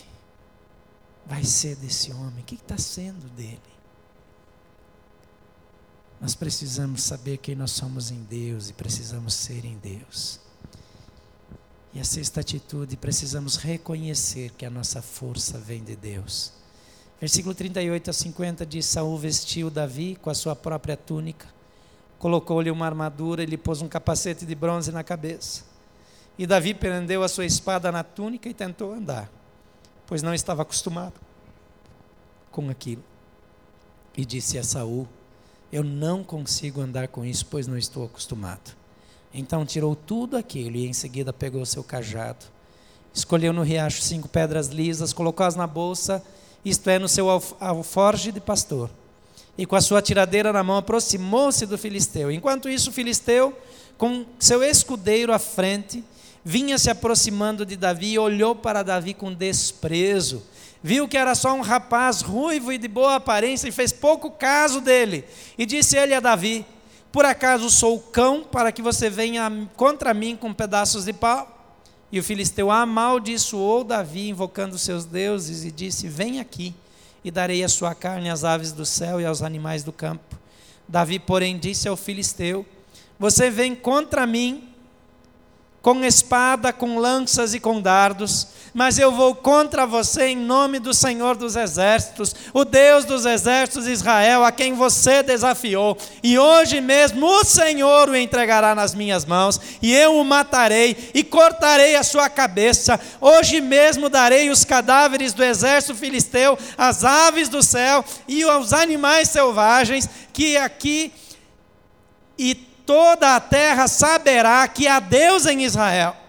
vai 1.26 1.43
ser 1.45 1.78
desse 1.78 2.12
homem? 2.12 2.41
O 2.41 2.43
que 2.43 2.56
está 2.56 2.78
sendo 2.78 3.30
dele? 3.30 3.62
Nós 6.20 6.36
precisamos 6.36 7.03
saber 7.03 7.38
quem 7.38 7.56
nós 7.56 7.72
somos 7.72 8.12
em 8.12 8.22
Deus 8.24 8.70
e 8.70 8.74
precisamos 8.74 9.34
ser 9.34 9.64
em 9.64 9.78
Deus. 9.78 10.41
E 11.93 11.99
a 12.01 12.03
sexta 12.03 12.41
atitude, 12.41 12.97
precisamos 12.97 13.56
reconhecer 13.56 14.51
que 14.51 14.66
a 14.66 14.70
nossa 14.70 15.01
força 15.01 15.58
vem 15.58 15.82
de 15.82 15.95
Deus. 15.95 16.51
Versículo 17.22 17.56
38 17.56 18.10
a 18.10 18.14
50 18.14 18.66
diz: 18.66 18.86
Saul 18.86 19.18
vestiu 19.18 19.70
Davi 19.70 20.18
com 20.22 20.30
a 20.30 20.36
sua 20.36 20.56
própria 20.56 20.97
túnica, 20.97 21.47
colocou-lhe 22.20 22.70
uma 22.70 22.86
armadura 22.86 23.41
e 23.41 23.45
lhe 23.45 23.58
pôs 23.58 23.82
um 23.82 23.88
capacete 23.88 24.45
de 24.45 24.53
bronze 24.53 24.91
na 24.91 25.03
cabeça. 25.03 25.64
E 26.38 26.45
Davi 26.45 26.74
prendeu 26.74 27.24
a 27.24 27.30
sua 27.30 27.45
espada 27.45 27.89
na 27.89 28.03
túnica 28.03 28.49
e 28.49 28.53
tentou 28.53 28.91
andar 28.91 29.32
pois 30.08 30.22
não 30.22 30.34
estava 30.34 30.62
acostumado 30.62 31.14
com 32.51 32.70
aquilo. 32.70 33.03
E 34.16 34.26
disse 34.26 34.58
a 34.58 34.64
Saul: 34.64 35.08
Eu 35.72 35.84
não 35.84 36.24
consigo 36.24 36.82
andar 36.82 37.08
com 37.08 37.26
isso, 37.26 37.45
pois 37.45 37.68
não 37.68 37.78
estou 37.78 38.06
acostumado. 38.06 38.76
Então 39.34 39.66
tirou 39.66 39.95
tudo 39.95 40.38
aquilo 40.38 40.78
e 40.78 40.88
em 40.88 40.93
seguida 40.93 41.34
pegou 41.34 41.66
seu 41.66 41.84
cajado. 41.84 42.45
Escolheu 43.14 43.51
no 43.51 43.64
riacho 43.64 44.01
cinco 44.01 44.30
pedras 44.30 44.68
lisas, 44.68 45.12
colocou-as 45.12 45.56
na 45.56 45.68
bolsa, 45.68 46.24
isto 46.64 46.89
é, 46.89 46.97
no 46.97 47.08
seu 47.08 47.30
alforge 47.30 48.32
de 48.32 48.39
pastor. 48.39 48.89
E 49.58 49.66
com 49.66 49.76
a 49.76 49.82
sua 49.82 50.01
tiradeira 50.01 50.51
na 50.51 50.64
mão 50.64 50.78
aproximou-se 50.78 51.66
do 51.66 51.78
filisteu. 51.78 52.32
Enquanto 52.32 52.70
isso, 52.70 52.89
o 52.89 52.93
filisteu, 52.93 53.58
com 53.97 54.26
seu 54.39 54.64
escudeiro 54.64 55.32
à 55.32 55.39
frente, 55.39 56.03
vinha 56.46 56.78
se 56.78 56.91
aproximando 56.91 57.66
de 57.66 57.76
Davi 57.76 58.14
e 58.14 58.20
olhou 58.20 58.56
para 58.56 58.84
Davi 58.84 59.16
com 59.16 59.34
desprezo. 59.34 60.43
Viu 60.84 61.08
que 61.08 61.18
era 61.18 61.34
só 61.34 61.54
um 61.56 61.62
rapaz 61.62 62.22
ruivo 62.22 62.72
e 62.72 62.78
de 62.78 62.88
boa 62.88 63.16
aparência 63.16 63.68
e 63.68 63.72
fez 63.72 63.91
pouco 63.91 64.30
caso 64.30 64.80
dele. 64.80 65.26
E 65.58 65.66
disse 65.66 65.98
ele 65.98 66.14
a 66.14 66.20
Davi: 66.20 66.64
por 67.16 67.24
acaso 67.24 67.70
sou 67.70 67.98
cão 67.98 68.43
para 68.43 68.74
que 68.74 68.82
você 68.82 69.10
venha 69.10 69.50
contra 69.78 70.14
mim 70.14 70.36
com 70.36 70.54
pedaços 70.54 71.06
de 71.06 71.14
pau? 71.14 71.50
E 72.12 72.20
o 72.20 72.24
filisteu 72.24 72.70
amaldiçoou 72.70 73.86
Davi, 73.86 74.28
invocando 74.28 74.78
seus 74.78 75.06
deuses, 75.06 75.64
e 75.64 75.72
disse: 75.72 76.10
Vem 76.10 76.41
aqui, 76.41 76.76
e 77.24 77.32
darei 77.32 77.64
a 77.64 77.70
sua 77.70 77.96
carne 77.96 78.30
às 78.30 78.43
aves 78.43 78.74
do 78.74 78.86
céu 78.86 79.22
e 79.22 79.26
aos 79.26 79.41
animais 79.41 79.82
do 79.82 79.93
campo. 79.93 80.38
Davi, 80.89 81.18
porém, 81.18 81.58
disse 81.58 81.88
ao 81.88 81.96
filisteu: 81.96 82.66
Você 83.18 83.50
vem 83.50 83.74
contra 83.74 84.28
mim 84.28 84.75
com 85.86 86.04
espada, 86.04 86.74
com 86.74 86.98
lanças 86.98 87.54
e 87.54 87.60
com 87.60 87.80
dardos, 87.80 88.48
mas 88.74 88.98
eu 88.98 89.12
vou 89.12 89.36
contra 89.36 89.86
você 89.86 90.30
em 90.30 90.36
nome 90.36 90.80
do 90.80 90.96
Senhor 90.96 91.36
dos 91.36 91.56
Exércitos, 91.56 92.34
o 92.56 92.66
Deus 92.66 93.06
dos 93.06 93.24
Exércitos 93.24 93.86
de 93.86 93.92
Israel, 93.92 94.44
a 94.44 94.52
quem 94.52 94.74
você 94.74 95.22
desafiou. 95.22 95.96
E 96.24 96.40
hoje 96.40 96.82
mesmo 96.82 97.28
o 97.28 97.44
Senhor 97.44 98.10
o 98.10 98.16
entregará 98.16 98.74
nas 98.74 98.96
minhas 98.96 99.26
mãos, 99.26 99.62
e 99.80 99.94
eu 99.94 100.16
o 100.16 100.26
matarei 100.26 101.12
e 101.14 101.24
cortarei 101.24 101.96
a 101.96 102.02
sua 102.02 102.32
cabeça. 102.32 103.00
Hoje 103.22 103.62
mesmo 103.62 104.10
darei 104.10 104.50
os 104.50 104.66
cadáveres 104.66 105.34
do 105.34 105.44
exército 105.44 105.94
filisteu, 105.94 106.58
as 106.76 107.04
aves 107.04 107.48
do 107.48 107.62
céu 107.62 108.04
e 108.28 108.42
aos 108.42 108.74
animais 108.74 109.30
selvagens 109.30 110.10
que 110.34 110.58
aqui 110.58 111.14
e 112.40 112.74
toda 112.86 113.36
a 113.36 113.40
terra 113.40 113.88
saberá 113.88 114.68
que 114.68 114.88
há 114.88 115.00
Deus 115.00 115.46
em 115.46 115.64
Israel. 115.64 116.25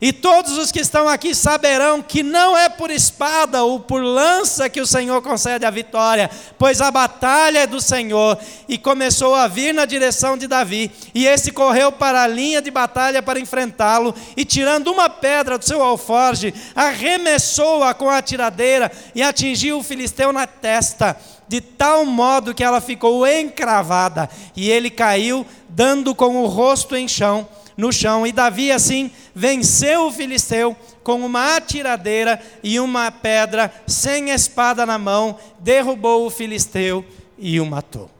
E 0.00 0.14
todos 0.14 0.56
os 0.56 0.72
que 0.72 0.80
estão 0.80 1.06
aqui 1.06 1.34
saberão 1.34 2.00
que 2.00 2.22
não 2.22 2.56
é 2.56 2.70
por 2.70 2.90
espada 2.90 3.62
ou 3.62 3.78
por 3.78 4.02
lança 4.02 4.70
que 4.70 4.80
o 4.80 4.86
Senhor 4.86 5.20
concede 5.20 5.66
a 5.66 5.70
vitória, 5.70 6.30
pois 6.58 6.80
a 6.80 6.90
batalha 6.90 7.60
é 7.60 7.66
do 7.66 7.82
Senhor. 7.82 8.38
E 8.66 8.78
começou 8.78 9.34
a 9.34 9.46
vir 9.46 9.74
na 9.74 9.84
direção 9.84 10.38
de 10.38 10.46
Davi, 10.46 10.90
e 11.14 11.26
esse 11.26 11.52
correu 11.52 11.92
para 11.92 12.22
a 12.22 12.26
linha 12.26 12.62
de 12.62 12.70
batalha 12.70 13.22
para 13.22 13.38
enfrentá-lo, 13.38 14.14
e 14.34 14.44
tirando 14.44 14.88
uma 14.88 15.10
pedra 15.10 15.58
do 15.58 15.66
seu 15.66 15.82
alforge, 15.82 16.54
arremessou-a 16.74 17.92
com 17.92 18.08
a 18.08 18.22
tiradeira 18.22 18.90
e 19.14 19.22
atingiu 19.22 19.78
o 19.78 19.82
filisteu 19.82 20.32
na 20.32 20.46
testa 20.46 21.14
de 21.46 21.60
tal 21.60 22.06
modo 22.06 22.54
que 22.54 22.62
ela 22.62 22.80
ficou 22.80 23.26
encravada, 23.26 24.30
e 24.54 24.70
ele 24.70 24.88
caiu, 24.88 25.44
dando 25.68 26.14
com 26.14 26.36
o 26.36 26.46
rosto 26.46 26.94
em 26.94 27.08
chão, 27.08 27.46
no 27.80 27.92
chão, 27.92 28.26
e 28.26 28.32
Davi 28.32 28.70
assim 28.70 29.10
venceu 29.34 30.06
o 30.06 30.12
filisteu 30.12 30.76
com 31.02 31.24
uma 31.24 31.56
atiradeira 31.56 32.40
e 32.62 32.78
uma 32.78 33.10
pedra, 33.10 33.72
sem 33.86 34.30
espada 34.30 34.86
na 34.86 34.98
mão, 34.98 35.38
derrubou 35.58 36.26
o 36.26 36.30
filisteu 36.30 37.04
e 37.38 37.58
o 37.58 37.66
matou. 37.66 38.10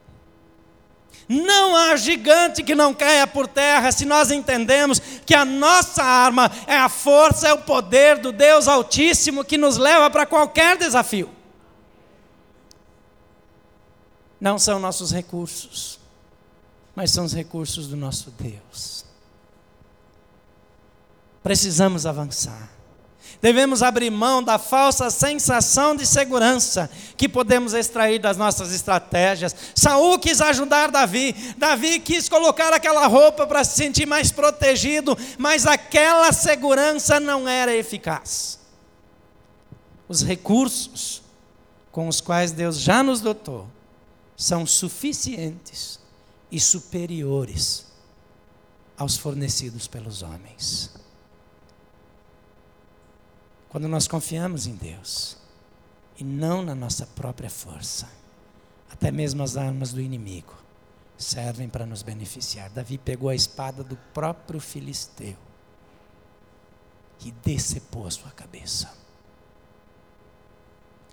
Não 1.28 1.76
há 1.76 1.94
gigante 1.94 2.64
que 2.64 2.74
não 2.74 2.92
caia 2.92 3.26
por 3.26 3.46
terra 3.46 3.92
se 3.92 4.04
nós 4.04 4.32
entendemos 4.32 5.00
que 5.24 5.34
a 5.34 5.44
nossa 5.44 6.02
arma 6.02 6.50
é 6.66 6.76
a 6.76 6.88
força, 6.88 7.46
é 7.46 7.52
o 7.52 7.58
poder 7.58 8.18
do 8.18 8.32
Deus 8.32 8.66
Altíssimo 8.66 9.44
que 9.44 9.56
nos 9.56 9.76
leva 9.76 10.10
para 10.10 10.26
qualquer 10.26 10.76
desafio 10.76 11.30
não 14.40 14.58
são 14.58 14.78
nossos 14.78 15.12
recursos, 15.12 16.00
mas 16.96 17.10
são 17.10 17.24
os 17.24 17.34
recursos 17.34 17.86
do 17.86 17.96
nosso 17.96 18.30
Deus. 18.30 18.99
Precisamos 21.42 22.06
avançar. 22.06 22.70
Devemos 23.40 23.82
abrir 23.82 24.10
mão 24.10 24.42
da 24.42 24.58
falsa 24.58 25.08
sensação 25.08 25.96
de 25.96 26.04
segurança 26.06 26.90
que 27.16 27.26
podemos 27.26 27.72
extrair 27.72 28.18
das 28.18 28.36
nossas 28.36 28.72
estratégias. 28.72 29.56
Saul 29.74 30.18
quis 30.18 30.42
ajudar 30.42 30.90
Davi. 30.90 31.32
Davi 31.56 32.00
quis 32.00 32.28
colocar 32.28 32.72
aquela 32.74 33.06
roupa 33.06 33.46
para 33.46 33.64
se 33.64 33.76
sentir 33.76 34.06
mais 34.06 34.30
protegido, 34.30 35.16
mas 35.38 35.66
aquela 35.66 36.32
segurança 36.32 37.18
não 37.18 37.48
era 37.48 37.74
eficaz. 37.74 38.58
Os 40.06 40.22
recursos 40.22 41.22
com 41.90 42.08
os 42.08 42.20
quais 42.20 42.52
Deus 42.52 42.78
já 42.78 43.02
nos 43.02 43.22
dotou 43.22 43.66
são 44.36 44.66
suficientes 44.66 45.98
e 46.52 46.60
superiores 46.60 47.86
aos 48.98 49.16
fornecidos 49.16 49.86
pelos 49.86 50.22
homens. 50.22 50.99
Quando 53.70 53.86
nós 53.86 54.08
confiamos 54.08 54.66
em 54.66 54.74
Deus 54.74 55.36
e 56.18 56.24
não 56.24 56.62
na 56.62 56.74
nossa 56.74 57.06
própria 57.06 57.48
força, 57.48 58.08
até 58.90 59.12
mesmo 59.12 59.42
as 59.44 59.56
armas 59.56 59.92
do 59.92 60.00
inimigo 60.00 60.54
servem 61.16 61.68
para 61.68 61.86
nos 61.86 62.02
beneficiar. 62.02 62.68
Davi 62.70 62.98
pegou 62.98 63.28
a 63.28 63.34
espada 63.34 63.84
do 63.84 63.96
próprio 64.12 64.58
filisteu 64.58 65.36
e 67.24 67.30
decepou 67.30 68.06
a 68.06 68.10
sua 68.10 68.30
cabeça. 68.32 68.92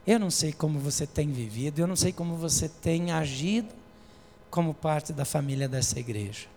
Eu 0.06 0.18
não 0.18 0.32
sei 0.32 0.52
como 0.52 0.80
você 0.80 1.06
tem 1.06 1.32
vivido, 1.32 1.80
eu 1.80 1.86
não 1.86 1.96
sei 1.96 2.12
como 2.12 2.38
você 2.38 2.68
tem 2.68 3.12
agido 3.12 3.76
como 4.50 4.74
parte 4.74 5.14
da 5.14 5.26
família 5.26 5.68
dessa 5.68 6.00
igreja. 6.00 6.48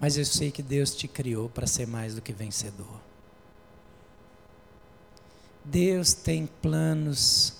Mas 0.00 0.16
eu 0.16 0.24
sei 0.24 0.50
que 0.50 0.62
Deus 0.62 0.94
te 0.94 1.06
criou 1.06 1.48
para 1.48 1.66
ser 1.66 1.86
mais 1.86 2.14
do 2.14 2.22
que 2.22 2.32
vencedor. 2.32 3.09
Deus 5.70 6.12
tem 6.12 6.46
planos, 6.46 7.54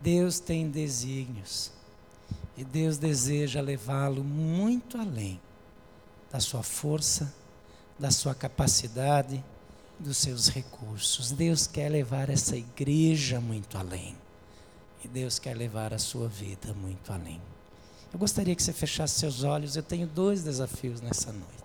Deus 0.00 0.40
tem 0.40 0.68
desígnios, 0.68 1.70
e 2.56 2.64
Deus 2.64 2.98
deseja 2.98 3.60
levá-lo 3.60 4.24
muito 4.24 4.98
além 4.98 5.40
da 6.32 6.40
sua 6.40 6.64
força, 6.64 7.32
da 7.96 8.10
sua 8.10 8.34
capacidade 8.34 9.42
dos 10.00 10.16
seus 10.16 10.48
recursos. 10.48 11.30
Deus 11.30 11.68
quer 11.68 11.88
levar 11.88 12.28
essa 12.28 12.56
igreja 12.56 13.40
muito 13.40 13.78
além. 13.78 14.16
E 15.04 15.06
Deus 15.06 15.38
quer 15.38 15.56
levar 15.56 15.94
a 15.94 15.98
sua 15.98 16.26
vida 16.26 16.74
muito 16.74 17.12
além. 17.12 17.40
Eu 18.12 18.18
gostaria 18.18 18.56
que 18.56 18.62
você 18.62 18.72
fechasse 18.72 19.20
seus 19.20 19.44
olhos. 19.44 19.76
Eu 19.76 19.82
tenho 19.82 20.08
dois 20.08 20.42
desafios 20.42 21.00
nessa 21.00 21.32
noite. 21.32 21.57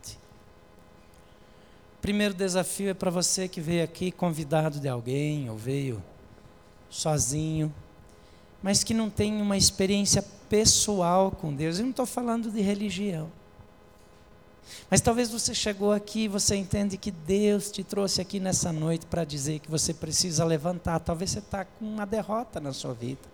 Primeiro 2.04 2.34
desafio 2.34 2.90
é 2.90 2.94
para 2.94 3.10
você 3.10 3.48
que 3.48 3.62
veio 3.62 3.82
aqui 3.82 4.12
convidado 4.12 4.78
de 4.78 4.90
alguém, 4.90 5.50
ou 5.50 5.56
veio 5.56 6.04
sozinho, 6.90 7.74
mas 8.62 8.84
que 8.84 8.94
não 8.94 9.10
tem 9.10 9.42
uma 9.42 9.56
experiência 9.56 10.22
pessoal 10.50 11.32
com 11.32 11.54
Deus. 11.54 11.78
Eu 11.78 11.84
não 11.84 11.92
estou 11.92 12.06
falando 12.06 12.52
de 12.52 12.60
religião. 12.60 13.32
Mas 14.90 15.00
talvez 15.00 15.32
você 15.32 15.56
chegou 15.56 15.94
aqui 15.94 16.26
e 16.26 16.28
você 16.28 16.58
entende 16.58 16.98
que 16.98 17.10
Deus 17.10 17.72
te 17.72 17.86
trouxe 17.86 18.20
aqui 18.20 18.38
nessa 18.38 18.74
noite 18.74 19.06
para 19.06 19.24
dizer 19.24 19.60
que 19.60 19.72
você 19.72 19.94
precisa 19.94 20.44
levantar. 20.44 21.00
Talvez 21.00 21.32
você 21.32 21.40
está 21.40 21.64
com 21.64 21.86
uma 21.86 22.06
derrota 22.06 22.60
na 22.60 22.74
sua 22.74 22.94
vida. 22.94 23.33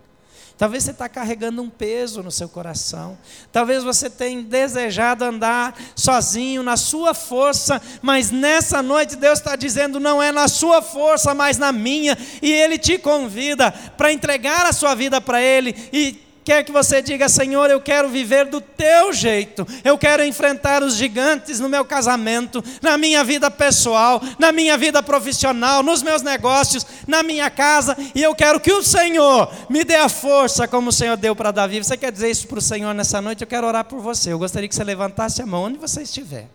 Talvez 0.60 0.84
você 0.84 0.92
está 0.92 1.08
carregando 1.08 1.62
um 1.62 1.70
peso 1.70 2.22
no 2.22 2.30
seu 2.30 2.50
coração. 2.50 3.18
Talvez 3.50 3.82
você 3.82 4.10
tenha 4.10 4.44
desejado 4.44 5.24
andar 5.24 5.74
sozinho, 5.96 6.62
na 6.62 6.76
sua 6.76 7.14
força, 7.14 7.82
mas 8.02 8.30
nessa 8.30 8.84
noite 8.84 9.16
Deus 9.16 9.40
está 9.40 9.56
dizendo: 9.56 10.02
não 10.02 10.22
é 10.22 10.34
na 10.34 10.50
sua 10.50 10.82
força, 10.82 11.34
mas 11.34 11.58
na 11.58 11.72
minha. 11.72 12.18
E 12.42 12.52
Ele 12.52 12.78
te 12.78 12.98
convida 12.98 13.72
para 13.72 14.12
entregar 14.12 14.66
a 14.66 14.74
sua 14.74 14.94
vida 14.96 15.22
para 15.22 15.42
Ele 15.42 15.74
e 15.94 16.29
quer 16.44 16.64
que 16.64 16.72
você 16.72 17.02
diga: 17.02 17.30
Senhor, 17.30 17.70
eu 17.70 17.82
quero 17.82 18.10
viver 18.10 18.46
do 18.46 18.60
teu 18.62 19.14
jeito, 19.14 19.66
eu 19.84 19.98
quero 19.98 20.24
enfrentar 20.24 20.84
os 20.84 20.96
gigantes 20.96 21.60
no 21.60 21.70
meu 21.70 21.86
casamento, 21.86 22.64
na 22.82 22.98
minha 22.98 23.24
vida 23.24 23.50
pessoal, 23.52 24.22
na 24.38 24.52
minha 24.52 24.78
vida 24.78 25.02
profissional, 25.04 25.84
nos 25.84 26.02
meus 26.02 26.22
negócios, 26.22 26.86
na 27.08 27.24
minha 27.24 27.50
casa, 27.50 27.96
e 28.14 28.22
eu 28.22 28.34
quero 28.36 28.60
que 28.60 28.72
o 28.72 28.84
Senhor 28.84 29.52
me 29.70 29.84
dê 29.84 29.96
a 29.96 30.10
força 30.10 30.68
como 30.68 30.90
o 30.90 30.94
Senhor 30.94 31.18
deu 31.18 31.36
para 31.36 31.52
Davi. 31.52 31.84
Você 31.84 31.98
quer 31.98 32.12
dizer 32.12 32.30
isso 32.30 32.48
para 32.48 32.60
o 32.60 32.62
Senhor 32.62 32.94
nessa 32.94 33.22
noite? 33.22 33.42
Eu 33.42 33.48
quero 33.48 33.68
orar 33.68 33.86
por 33.86 34.00
você. 34.00 34.32
Eu 34.32 34.40
gostaria 34.40 34.68
que 34.68 34.76
você 34.76 34.84
levantasse 34.84 35.42
a 35.42 35.46
mão 35.46 35.64
onde 35.64 35.78
você 35.78 36.02
estiver. 36.02 36.48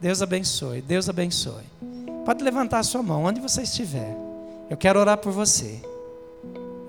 Deus 0.00 0.20
abençoe, 0.20 0.82
Deus 0.82 1.08
abençoe. 1.08 1.64
Pode 2.24 2.42
levantar 2.42 2.78
a 2.78 2.82
sua 2.82 3.02
mão, 3.02 3.24
onde 3.24 3.40
você 3.40 3.62
estiver. 3.62 4.16
Eu 4.68 4.76
quero 4.76 4.98
orar 4.98 5.18
por 5.18 5.32
você. 5.32 5.93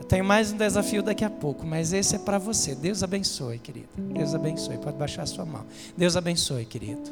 Tenho 0.07 0.23
mais 0.23 0.52
um 0.52 0.57
desafio 0.57 1.02
daqui 1.02 1.26
a 1.26 1.30
pouco, 1.30 1.65
mas 1.65 1.91
esse 1.91 2.15
é 2.15 2.19
para 2.19 2.38
você. 2.38 2.76
Deus 2.76 3.02
abençoe, 3.02 3.57
querido. 3.60 3.88
Deus 3.98 4.36
abençoe. 4.36 4.77
Pode 4.77 4.98
baixar 4.98 5.23
a 5.23 5.26
sua 5.26 5.45
mão. 5.45 5.65
Deus 5.98 6.15
abençoe, 6.15 6.65
querido. 6.65 7.11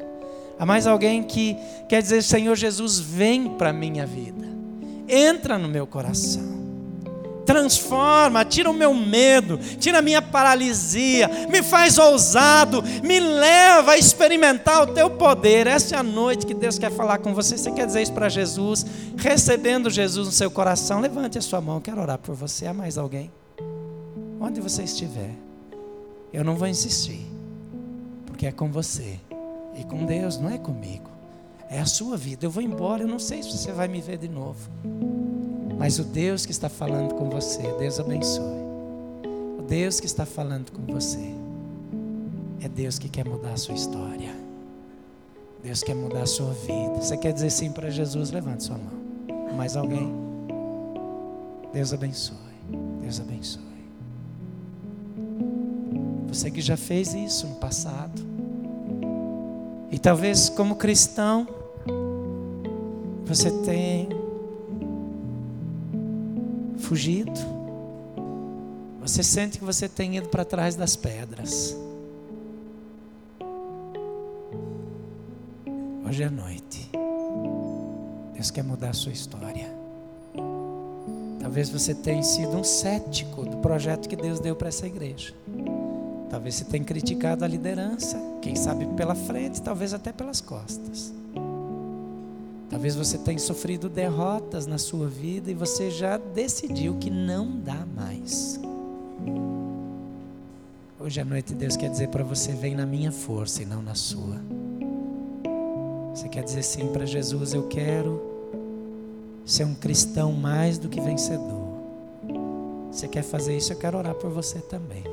Há 0.58 0.64
mais 0.64 0.86
alguém 0.86 1.22
que 1.22 1.56
quer 1.88 2.00
dizer: 2.00 2.22
Senhor 2.22 2.54
Jesus, 2.54 2.98
vem 2.98 3.56
para 3.56 3.70
a 3.70 3.72
minha 3.72 4.06
vida. 4.06 4.46
Entra 5.08 5.58
no 5.58 5.68
meu 5.68 5.86
coração 5.86 6.63
transforma, 7.44 8.44
tira 8.44 8.70
o 8.70 8.74
meu 8.74 8.94
medo, 8.94 9.58
tira 9.78 9.98
a 9.98 10.02
minha 10.02 10.22
paralisia, 10.22 11.28
me 11.50 11.62
faz 11.62 11.98
ousado, 11.98 12.82
me 13.02 13.20
leva 13.20 13.92
a 13.92 13.98
experimentar 13.98 14.82
o 14.82 14.86
teu 14.88 15.10
poder. 15.10 15.66
Essa 15.66 15.96
é 15.96 15.98
a 15.98 16.02
noite 16.02 16.46
que 16.46 16.54
Deus 16.54 16.78
quer 16.78 16.90
falar 16.90 17.18
com 17.18 17.34
você. 17.34 17.56
Você 17.56 17.70
quer 17.70 17.86
dizer 17.86 18.02
isso 18.02 18.12
para 18.12 18.28
Jesus? 18.28 18.84
Recebendo 19.16 19.90
Jesus 19.90 20.26
no 20.26 20.32
seu 20.32 20.50
coração, 20.50 21.00
levante 21.00 21.38
a 21.38 21.42
sua 21.42 21.60
mão, 21.60 21.80
quero 21.80 22.00
orar 22.00 22.18
por 22.18 22.34
você. 22.34 22.66
Há 22.66 22.74
mais 22.74 22.98
alguém? 22.98 23.30
Onde 24.40 24.60
você 24.60 24.82
estiver, 24.82 25.30
eu 26.32 26.44
não 26.44 26.56
vou 26.56 26.68
insistir, 26.68 27.26
porque 28.26 28.46
é 28.46 28.52
com 28.52 28.70
você 28.70 29.18
e 29.78 29.84
com 29.84 30.04
Deus, 30.04 30.38
não 30.38 30.50
é 30.50 30.58
comigo. 30.58 31.10
É 31.70 31.80
a 31.80 31.86
sua 31.86 32.16
vida. 32.16 32.44
Eu 32.46 32.50
vou 32.50 32.62
embora, 32.62 33.02
eu 33.02 33.08
não 33.08 33.18
sei 33.18 33.42
se 33.42 33.50
você 33.50 33.72
vai 33.72 33.88
me 33.88 34.00
ver 34.00 34.18
de 34.18 34.28
novo. 34.28 34.70
Mas 35.78 35.98
o 35.98 36.04
Deus 36.04 36.46
que 36.46 36.52
está 36.52 36.68
falando 36.68 37.14
com 37.14 37.28
você, 37.28 37.62
Deus 37.78 37.98
abençoe. 37.98 38.64
O 39.58 39.62
Deus 39.62 40.00
que 40.00 40.06
está 40.06 40.24
falando 40.24 40.70
com 40.70 40.92
você 40.92 41.34
é 42.60 42.68
Deus 42.68 42.98
que 42.98 43.08
quer 43.08 43.26
mudar 43.26 43.52
a 43.52 43.56
sua 43.56 43.74
história. 43.74 44.34
Deus 45.62 45.82
quer 45.82 45.94
mudar 45.94 46.22
a 46.22 46.26
sua 46.26 46.52
vida. 46.52 47.00
Você 47.00 47.16
quer 47.16 47.32
dizer 47.32 47.50
sim 47.50 47.72
para 47.72 47.90
Jesus? 47.90 48.30
Levante 48.30 48.64
sua 48.64 48.76
mão. 48.76 49.54
Mais 49.56 49.76
alguém? 49.76 50.14
Deus 51.72 51.92
abençoe. 51.92 52.36
Deus 53.00 53.20
abençoe. 53.20 53.62
Você 56.28 56.50
que 56.50 56.60
já 56.60 56.76
fez 56.76 57.14
isso 57.14 57.46
no 57.46 57.54
passado. 57.56 58.22
E 59.90 59.98
talvez 59.98 60.48
como 60.48 60.76
cristão, 60.76 61.46
você 63.24 63.50
tem 63.64 64.08
fugido. 66.84 67.32
Você 69.00 69.22
sente 69.22 69.58
que 69.58 69.64
você 69.64 69.88
tem 69.88 70.16
ido 70.16 70.28
para 70.28 70.44
trás 70.44 70.76
das 70.76 70.96
pedras. 70.96 71.76
Hoje 76.06 76.22
é 76.22 76.30
noite. 76.30 76.90
Deus 78.34 78.50
quer 78.50 78.62
mudar 78.62 78.90
a 78.90 78.92
sua 78.92 79.12
história. 79.12 79.72
Talvez 81.40 81.68
você 81.68 81.94
tenha 81.94 82.22
sido 82.22 82.56
um 82.56 82.64
cético 82.64 83.44
do 83.44 83.58
projeto 83.58 84.08
que 84.08 84.16
Deus 84.16 84.40
deu 84.40 84.54
para 84.54 84.68
essa 84.68 84.86
igreja. 84.86 85.34
Talvez 86.30 86.56
você 86.56 86.64
tenha 86.64 86.84
criticado 86.84 87.44
a 87.44 87.48
liderança, 87.48 88.18
quem 88.40 88.56
sabe 88.56 88.86
pela 88.96 89.14
frente, 89.14 89.62
talvez 89.62 89.94
até 89.94 90.12
pelas 90.12 90.40
costas. 90.40 91.12
Talvez 92.74 92.96
você 92.96 93.16
tenha 93.16 93.38
sofrido 93.38 93.88
derrotas 93.88 94.66
na 94.66 94.78
sua 94.78 95.06
vida 95.06 95.48
e 95.48 95.54
você 95.54 95.92
já 95.92 96.16
decidiu 96.16 96.96
que 96.96 97.08
não 97.08 97.48
dá 97.60 97.86
mais. 97.94 98.58
Hoje 100.98 101.20
à 101.20 101.24
noite 101.24 101.54
Deus 101.54 101.76
quer 101.76 101.88
dizer 101.88 102.08
para 102.08 102.24
você: 102.24 102.50
vem 102.50 102.74
na 102.74 102.84
minha 102.84 103.12
força 103.12 103.62
e 103.62 103.64
não 103.64 103.80
na 103.80 103.94
sua. 103.94 104.42
Você 106.12 106.28
quer 106.28 106.42
dizer 106.42 106.64
sim 106.64 106.88
para 106.88 107.06
Jesus: 107.06 107.54
eu 107.54 107.68
quero 107.68 108.20
ser 109.46 109.62
um 109.62 109.74
cristão 109.76 110.32
mais 110.32 110.76
do 110.76 110.88
que 110.88 111.00
vencedor. 111.00 111.78
Você 112.90 113.06
quer 113.06 113.22
fazer 113.22 113.56
isso? 113.56 113.72
Eu 113.72 113.78
quero 113.78 113.98
orar 113.98 114.16
por 114.16 114.30
você 114.30 114.58
também. 114.58 115.04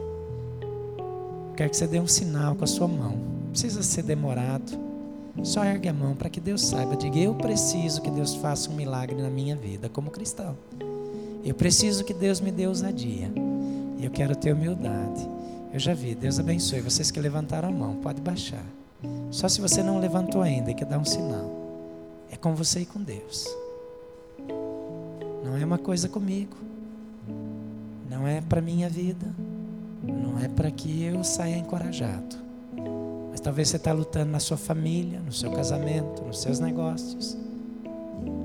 Quero 1.55 1.69
que 1.69 1.77
você 1.77 1.85
dê 1.85 1.99
um 1.99 2.07
sinal 2.07 2.55
com 2.55 2.63
a 2.63 2.67
sua 2.67 2.88
mão. 2.88 3.11
Não 3.11 3.51
precisa 3.51 3.83
ser 3.83 4.01
demorado. 4.01 4.90
Só 5.43 5.63
ergue 5.65 5.89
a 5.89 5.93
mão 5.93 6.15
para 6.15 6.30
que 6.30 6.39
Deus 6.39 6.61
saiba. 6.61 6.95
Diga: 6.95 7.18
Eu 7.18 7.34
preciso 7.35 8.01
que 8.01 8.11
Deus 8.11 8.35
faça 8.35 8.69
um 8.69 8.76
milagre 8.76 9.22
na 9.22 9.30
minha 9.30 9.55
vida 9.55 9.89
como 9.89 10.11
cristão. 10.11 10.55
Eu 11.43 11.55
preciso 11.55 12.03
que 12.03 12.13
Deus 12.13 12.39
me 12.39 12.51
dê 12.51 12.68
ousadia. 12.68 13.31
Eu 13.99 14.11
quero 14.11 14.35
ter 14.35 14.53
humildade. 14.53 15.27
Eu 15.73 15.80
já 15.80 15.93
vi. 15.93 16.13
Deus 16.13 16.39
abençoe. 16.39 16.81
Vocês 16.81 17.09
que 17.09 17.19
levantaram 17.19 17.69
a 17.69 17.72
mão, 17.72 17.95
pode 17.95 18.22
baixar. 18.22 18.65
Só 19.31 19.47
se 19.47 19.59
você 19.59 19.81
não 19.81 19.99
levantou 19.99 20.41
ainda 20.41 20.69
e 20.69 20.76
quer 20.76 20.85
dar 20.85 20.99
um 20.99 21.05
sinal. 21.05 21.49
É 22.31 22.35
com 22.35 22.53
você 22.53 22.81
e 22.81 22.85
com 22.85 23.01
Deus. 23.01 23.47
Não 25.43 25.57
é 25.57 25.65
uma 25.65 25.80
coisa 25.80 26.07
comigo. 26.07 26.55
Não 28.09 28.27
é 28.27 28.41
para 28.41 28.61
minha 28.61 28.89
vida. 28.89 29.34
Não 30.03 30.39
é 30.39 30.47
para 30.47 30.69
que 30.69 31.03
eu 31.03 31.23
saia 31.23 31.57
encorajado. 31.57 32.51
Talvez 33.43 33.69
você 33.69 33.77
está 33.77 33.91
lutando 33.91 34.31
na 34.31 34.39
sua 34.39 34.57
família, 34.57 35.19
no 35.19 35.34
seu 35.34 35.51
casamento, 35.51 36.22
nos 36.23 36.41
seus 36.41 36.59
negócios. 36.59 37.35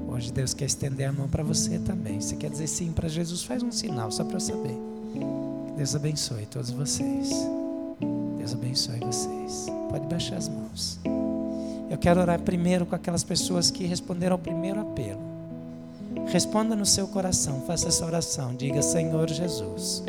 Hoje 0.09 0.33
Deus 0.33 0.55
quer 0.55 0.65
estender 0.65 1.07
a 1.07 1.13
mão 1.13 1.29
para 1.29 1.43
você 1.43 1.79
também. 1.79 2.19
Você 2.19 2.35
quer 2.35 2.49
dizer 2.49 2.67
sim 2.67 2.93
para 2.93 3.07
Jesus? 3.07 3.45
Faz 3.45 3.63
um 3.63 3.71
sinal 3.71 4.11
só 4.11 4.25
para 4.25 4.37
eu 4.37 4.41
saber. 4.41 4.77
Deus 5.77 5.95
abençoe 5.95 6.47
todos 6.47 6.71
vocês. 6.71 7.29
Deus 8.39 8.55
abençoe 8.55 8.99
vocês. 9.01 9.67
Pode 9.91 10.07
baixar 10.07 10.37
as 10.37 10.49
mãos. 10.49 10.99
Eu 11.91 11.99
quero 11.99 12.19
orar 12.19 12.41
primeiro 12.41 12.87
com 12.87 12.95
aquelas 12.95 13.23
pessoas 13.23 13.71
que 13.71 13.85
responderam 13.85 14.33
ao 14.35 14.39
primeiro 14.39 14.81
apelo. 14.81 15.21
Responda 16.29 16.75
no 16.75 16.87
seu 16.87 17.07
coração, 17.07 17.61
faça 17.67 17.89
essa 17.89 18.07
oração. 18.07 18.55
Diga: 18.55 18.81
Senhor 18.81 19.29
Jesus, 19.29 20.03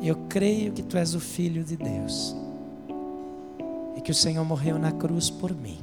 eu 0.00 0.14
creio 0.28 0.70
que 0.70 0.82
tu 0.84 0.96
és 0.96 1.16
o 1.16 1.20
Filho 1.20 1.64
de 1.64 1.76
Deus 1.76 2.36
e 3.98 4.00
que 4.00 4.12
o 4.12 4.14
Senhor 4.14 4.44
morreu 4.44 4.78
na 4.78 4.92
cruz 4.92 5.28
por 5.28 5.52
mim. 5.52 5.78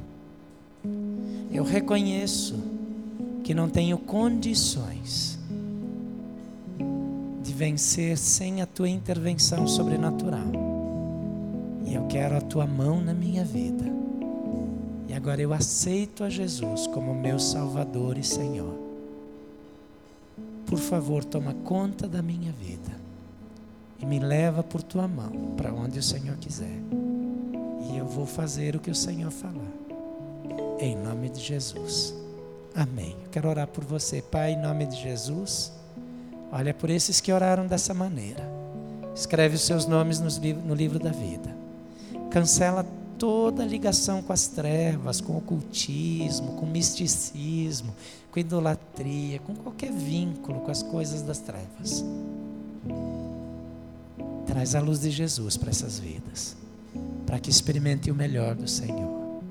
Eu 1.52 1.62
reconheço 1.62 2.58
que 3.44 3.52
não 3.52 3.68
tenho 3.68 3.98
condições 3.98 5.38
de 7.42 7.52
vencer 7.52 8.16
sem 8.16 8.62
a 8.62 8.66
tua 8.66 8.88
intervenção 8.88 9.68
sobrenatural. 9.68 10.50
E 11.84 11.94
eu 11.94 12.06
quero 12.06 12.38
a 12.38 12.40
tua 12.40 12.66
mão 12.66 13.02
na 13.02 13.12
minha 13.12 13.44
vida. 13.44 13.84
E 15.06 15.12
agora 15.12 15.42
eu 15.42 15.52
aceito 15.52 16.24
a 16.24 16.30
Jesus 16.30 16.86
como 16.86 17.14
meu 17.14 17.38
Salvador 17.38 18.16
e 18.16 18.24
Senhor. 18.24 18.74
Por 20.64 20.78
favor, 20.78 21.22
toma 21.22 21.52
conta 21.52 22.08
da 22.08 22.22
minha 22.22 22.50
vida 22.50 22.98
e 24.00 24.06
me 24.06 24.18
leva 24.18 24.62
por 24.62 24.82
tua 24.82 25.06
mão 25.06 25.54
para 25.54 25.70
onde 25.70 25.98
o 25.98 26.02
Senhor 26.02 26.36
quiser 26.38 26.80
e 27.92 27.98
eu 27.98 28.06
vou 28.06 28.26
fazer 28.26 28.74
o 28.74 28.80
que 28.80 28.90
o 28.90 28.94
Senhor 28.94 29.30
falar. 29.30 29.72
Em 30.78 30.96
nome 30.96 31.28
de 31.28 31.40
Jesus. 31.40 32.14
Amém. 32.74 33.16
Quero 33.30 33.48
orar 33.48 33.66
por 33.66 33.84
você, 33.84 34.20
Pai, 34.20 34.52
em 34.52 34.60
nome 34.60 34.86
de 34.86 34.96
Jesus. 34.96 35.72
Olha 36.52 36.74
por 36.74 36.90
esses 36.90 37.20
que 37.20 37.32
oraram 37.32 37.66
dessa 37.66 37.94
maneira. 37.94 38.42
Escreve 39.14 39.56
os 39.56 39.62
seus 39.62 39.86
nomes 39.86 40.20
no 40.20 40.74
livro 40.74 40.98
da 40.98 41.10
vida. 41.10 41.56
Cancela 42.30 42.84
toda 43.18 43.64
ligação 43.64 44.22
com 44.22 44.32
as 44.32 44.46
trevas, 44.46 45.20
com 45.20 45.32
o 45.32 45.38
ocultismo, 45.38 46.52
com 46.56 46.66
o 46.66 46.70
misticismo, 46.70 47.94
com 48.30 48.38
idolatria, 48.38 49.38
com 49.38 49.54
qualquer 49.54 49.90
vínculo 49.90 50.60
com 50.60 50.70
as 50.70 50.82
coisas 50.82 51.22
das 51.22 51.38
trevas. 51.38 52.04
Traz 54.46 54.74
a 54.74 54.80
luz 54.80 55.00
de 55.00 55.10
Jesus 55.10 55.56
para 55.56 55.70
essas 55.70 55.98
vidas 55.98 56.65
para 57.26 57.38
que 57.38 57.50
experimente 57.50 58.10
o 58.10 58.14
melhor 58.14 58.54
do 58.54 58.68
Senhor. 58.68 59.42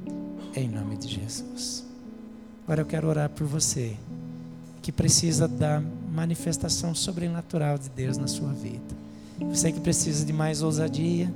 Em 0.56 0.70
nome 0.70 0.96
de 0.96 1.10
Jesus. 1.10 1.86
Agora 2.64 2.82
eu 2.82 2.86
quero 2.86 3.08
orar 3.08 3.30
por 3.30 3.46
você 3.46 3.96
que 4.82 4.92
precisa 4.92 5.48
da 5.48 5.82
manifestação 6.12 6.96
sobrenatural 6.96 7.78
de 7.78 7.90
Deus 7.90 8.18
na 8.18 8.28
sua 8.28 8.54
vida. 8.54 8.96
Você 9.40 9.72
que 9.72 9.80
precisa 9.80 10.26
de 10.26 10.32
mais 10.32 10.62
ousadia, 10.62 11.32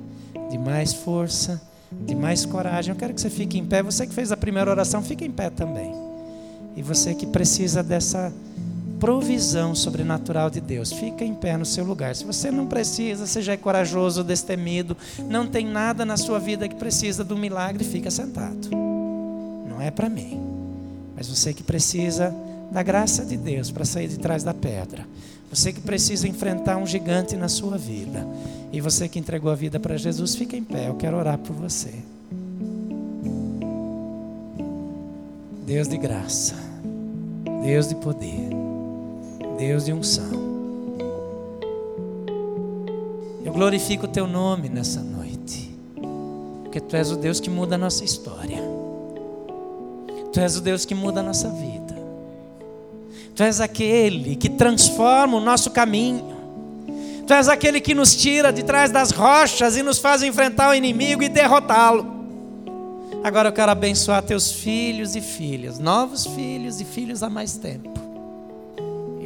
de 0.50 0.56
mais 0.56 0.94
força, 0.94 1.60
de 1.92 2.14
mais 2.14 2.46
coragem. 2.46 2.92
Eu 2.92 2.98
quero 2.98 3.12
que 3.12 3.20
você 3.20 3.28
fique 3.28 3.58
em 3.58 3.64
pé. 3.64 3.82
Você 3.82 4.06
que 4.06 4.14
fez 4.14 4.32
a 4.32 4.36
primeira 4.36 4.70
oração, 4.70 5.02
fique 5.02 5.24
em 5.24 5.30
pé 5.30 5.50
também. 5.50 5.92
E 6.76 6.82
você 6.82 7.14
que 7.14 7.26
precisa 7.26 7.82
dessa 7.82 8.32
provisão 9.00 9.74
sobrenatural 9.74 10.50
de 10.50 10.60
Deus. 10.60 10.92
Fica 10.92 11.24
em 11.24 11.34
pé 11.34 11.56
no 11.56 11.64
seu 11.64 11.84
lugar. 11.84 12.14
Se 12.14 12.24
você 12.24 12.50
não 12.50 12.66
precisa, 12.66 13.26
seja 13.26 13.56
corajoso, 13.56 14.22
destemido, 14.22 14.96
não 15.26 15.46
tem 15.46 15.66
nada 15.66 16.04
na 16.04 16.16
sua 16.16 16.38
vida 16.38 16.68
que 16.68 16.76
precisa 16.76 17.24
do 17.24 17.36
milagre, 17.36 17.82
fica 17.82 18.10
sentado. 18.10 18.68
Não 18.70 19.80
é 19.80 19.90
para 19.90 20.08
mim. 20.08 20.38
Mas 21.16 21.28
você 21.28 21.54
que 21.54 21.62
precisa 21.62 22.32
da 22.70 22.82
graça 22.82 23.24
de 23.24 23.36
Deus 23.36 23.70
para 23.70 23.84
sair 23.84 24.06
de 24.06 24.18
trás 24.18 24.44
da 24.44 24.54
pedra. 24.54 25.06
Você 25.50 25.72
que 25.72 25.80
precisa 25.80 26.28
enfrentar 26.28 26.76
um 26.76 26.86
gigante 26.86 27.34
na 27.34 27.48
sua 27.48 27.76
vida. 27.76 28.24
E 28.72 28.80
você 28.80 29.08
que 29.08 29.18
entregou 29.18 29.50
a 29.50 29.56
vida 29.56 29.80
para 29.80 29.96
Jesus, 29.96 30.36
fica 30.36 30.56
em 30.56 30.62
pé. 30.62 30.88
Eu 30.88 30.94
quero 30.94 31.16
orar 31.16 31.38
por 31.38 31.56
você. 31.56 31.92
Deus 35.66 35.88
de 35.88 35.96
graça, 35.96 36.54
Deus 37.62 37.88
de 37.88 37.94
poder, 37.94 38.50
Deus 39.60 39.84
de 39.84 39.92
unção. 39.92 40.30
Eu 43.44 43.52
glorifico 43.52 44.06
o 44.06 44.08
teu 44.08 44.26
nome 44.26 44.70
nessa 44.70 45.02
noite, 45.02 45.70
porque 46.62 46.80
tu 46.80 46.96
és 46.96 47.10
o 47.12 47.16
Deus 47.16 47.40
que 47.40 47.50
muda 47.50 47.74
a 47.74 47.78
nossa 47.78 48.02
história, 48.02 48.56
tu 50.32 50.40
és 50.40 50.56
o 50.56 50.62
Deus 50.62 50.86
que 50.86 50.94
muda 50.94 51.20
a 51.20 51.22
nossa 51.22 51.50
vida, 51.50 51.94
tu 53.36 53.42
és 53.42 53.60
aquele 53.60 54.34
que 54.34 54.48
transforma 54.48 55.36
o 55.36 55.40
nosso 55.40 55.70
caminho. 55.70 56.40
Tu 57.26 57.34
és 57.34 57.46
aquele 57.46 57.82
que 57.82 57.94
nos 57.94 58.16
tira 58.16 58.50
de 58.50 58.64
trás 58.64 58.90
das 58.90 59.10
rochas 59.10 59.76
e 59.76 59.82
nos 59.82 59.98
faz 59.98 60.22
enfrentar 60.22 60.70
o 60.70 60.74
inimigo 60.74 61.22
e 61.22 61.28
derrotá-lo. 61.28 62.04
Agora 63.22 63.50
eu 63.50 63.52
quero 63.52 63.70
abençoar 63.70 64.22
teus 64.22 64.50
filhos 64.50 65.14
e 65.14 65.20
filhas, 65.20 65.78
novos 65.78 66.26
filhos 66.26 66.80
e 66.80 66.84
filhos 66.84 67.22
há 67.22 67.28
mais 67.28 67.56
tempo, 67.56 67.99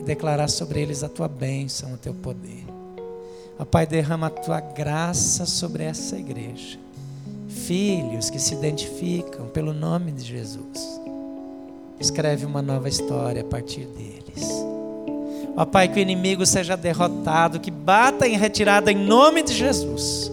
declarar 0.05 0.49
sobre 0.49 0.81
eles 0.81 1.03
a 1.03 1.09
tua 1.09 1.29
bênção, 1.29 1.95
o 1.95 1.97
teu 1.97 2.15
poder. 2.15 2.65
Ó 3.59 3.65
Pai, 3.65 3.87
derrama 3.87 4.27
a 4.27 4.31
tua 4.31 4.61
graça 4.61 5.47
sobre 5.47 5.85
essa 5.85 6.17
igreja. 6.17 6.79
Filhos 7.49 8.31
que 8.31 8.39
se 8.39 8.55
identificam 8.55 9.47
pelo 9.47 9.73
nome 9.73 10.13
de 10.13 10.25
Jesus. 10.25 11.01
Escreve 12.01 12.45
uma 12.45 12.61
nova 12.61 12.89
história 12.89 13.43
a 13.43 13.45
partir 13.45 13.87
deles. 13.87 14.51
Ó 15.57 15.65
Pai, 15.65 15.89
que 15.89 15.99
o 15.99 16.03
inimigo 16.03 16.45
seja 16.45 16.77
derrotado, 16.77 17.61
que 17.61 17.71
bata 17.71 18.27
em 18.27 18.37
retirada 18.37 18.91
em 18.91 18.97
nome 18.97 19.43
de 19.43 19.55
Jesus. 19.55 20.31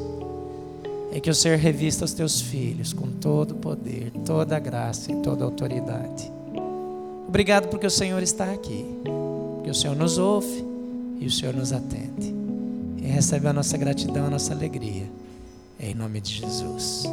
E 1.14 1.19
que 1.19 1.30
o 1.30 1.35
Senhor 1.35 1.57
revista 1.57 2.06
os 2.06 2.14
teus 2.14 2.41
filhos 2.41 2.93
com 2.93 3.07
todo 3.07 3.52
o 3.52 3.56
poder, 3.56 4.11
toda 4.26 4.56
a 4.56 4.60
graça 4.60 5.11
e 5.11 5.15
toda 5.18 5.43
a 5.43 5.48
autoridade. 5.48 6.31
Obrigado 7.27 7.68
porque 7.68 7.85
o 7.85 7.91
Senhor 7.91 8.23
está 8.23 8.52
aqui, 8.52 8.85
o 9.72 9.76
Senhor 9.76 9.95
nos 9.95 10.18
ouve 10.18 10.64
e 11.19 11.26
o 11.26 11.31
Senhor 11.31 11.56
nos 11.56 11.72
atende. 11.72 12.34
E 12.98 13.07
recebe 13.07 13.48
a 13.48 13.53
nossa 13.53 13.77
gratidão, 13.77 14.27
a 14.27 14.30
nossa 14.30 14.53
alegria. 14.53 15.10
Em 15.80 15.95
nome 15.95 16.22
de 16.22 16.35
Jesus. 16.35 17.06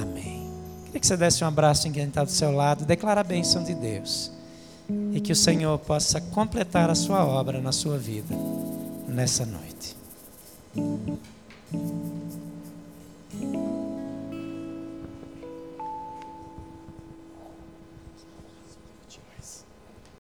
Amém. 0.00 0.50
Queria 0.86 1.00
que 1.00 1.06
você 1.06 1.16
desse 1.16 1.44
um 1.44 1.46
abraço 1.46 1.86
em 1.86 1.92
quem 1.92 2.04
está 2.04 2.24
do 2.24 2.30
seu 2.30 2.50
lado, 2.50 2.84
declara 2.84 3.20
a 3.20 3.24
bênção 3.24 3.62
de 3.62 3.74
Deus 3.74 4.32
e 5.12 5.20
que 5.20 5.32
o 5.32 5.36
Senhor 5.36 5.78
possa 5.78 6.20
completar 6.20 6.88
a 6.90 6.94
sua 6.94 7.24
obra 7.24 7.60
na 7.60 7.72
sua 7.72 7.98
vida 7.98 8.34
nessa 9.06 9.44
noite. 9.44 9.96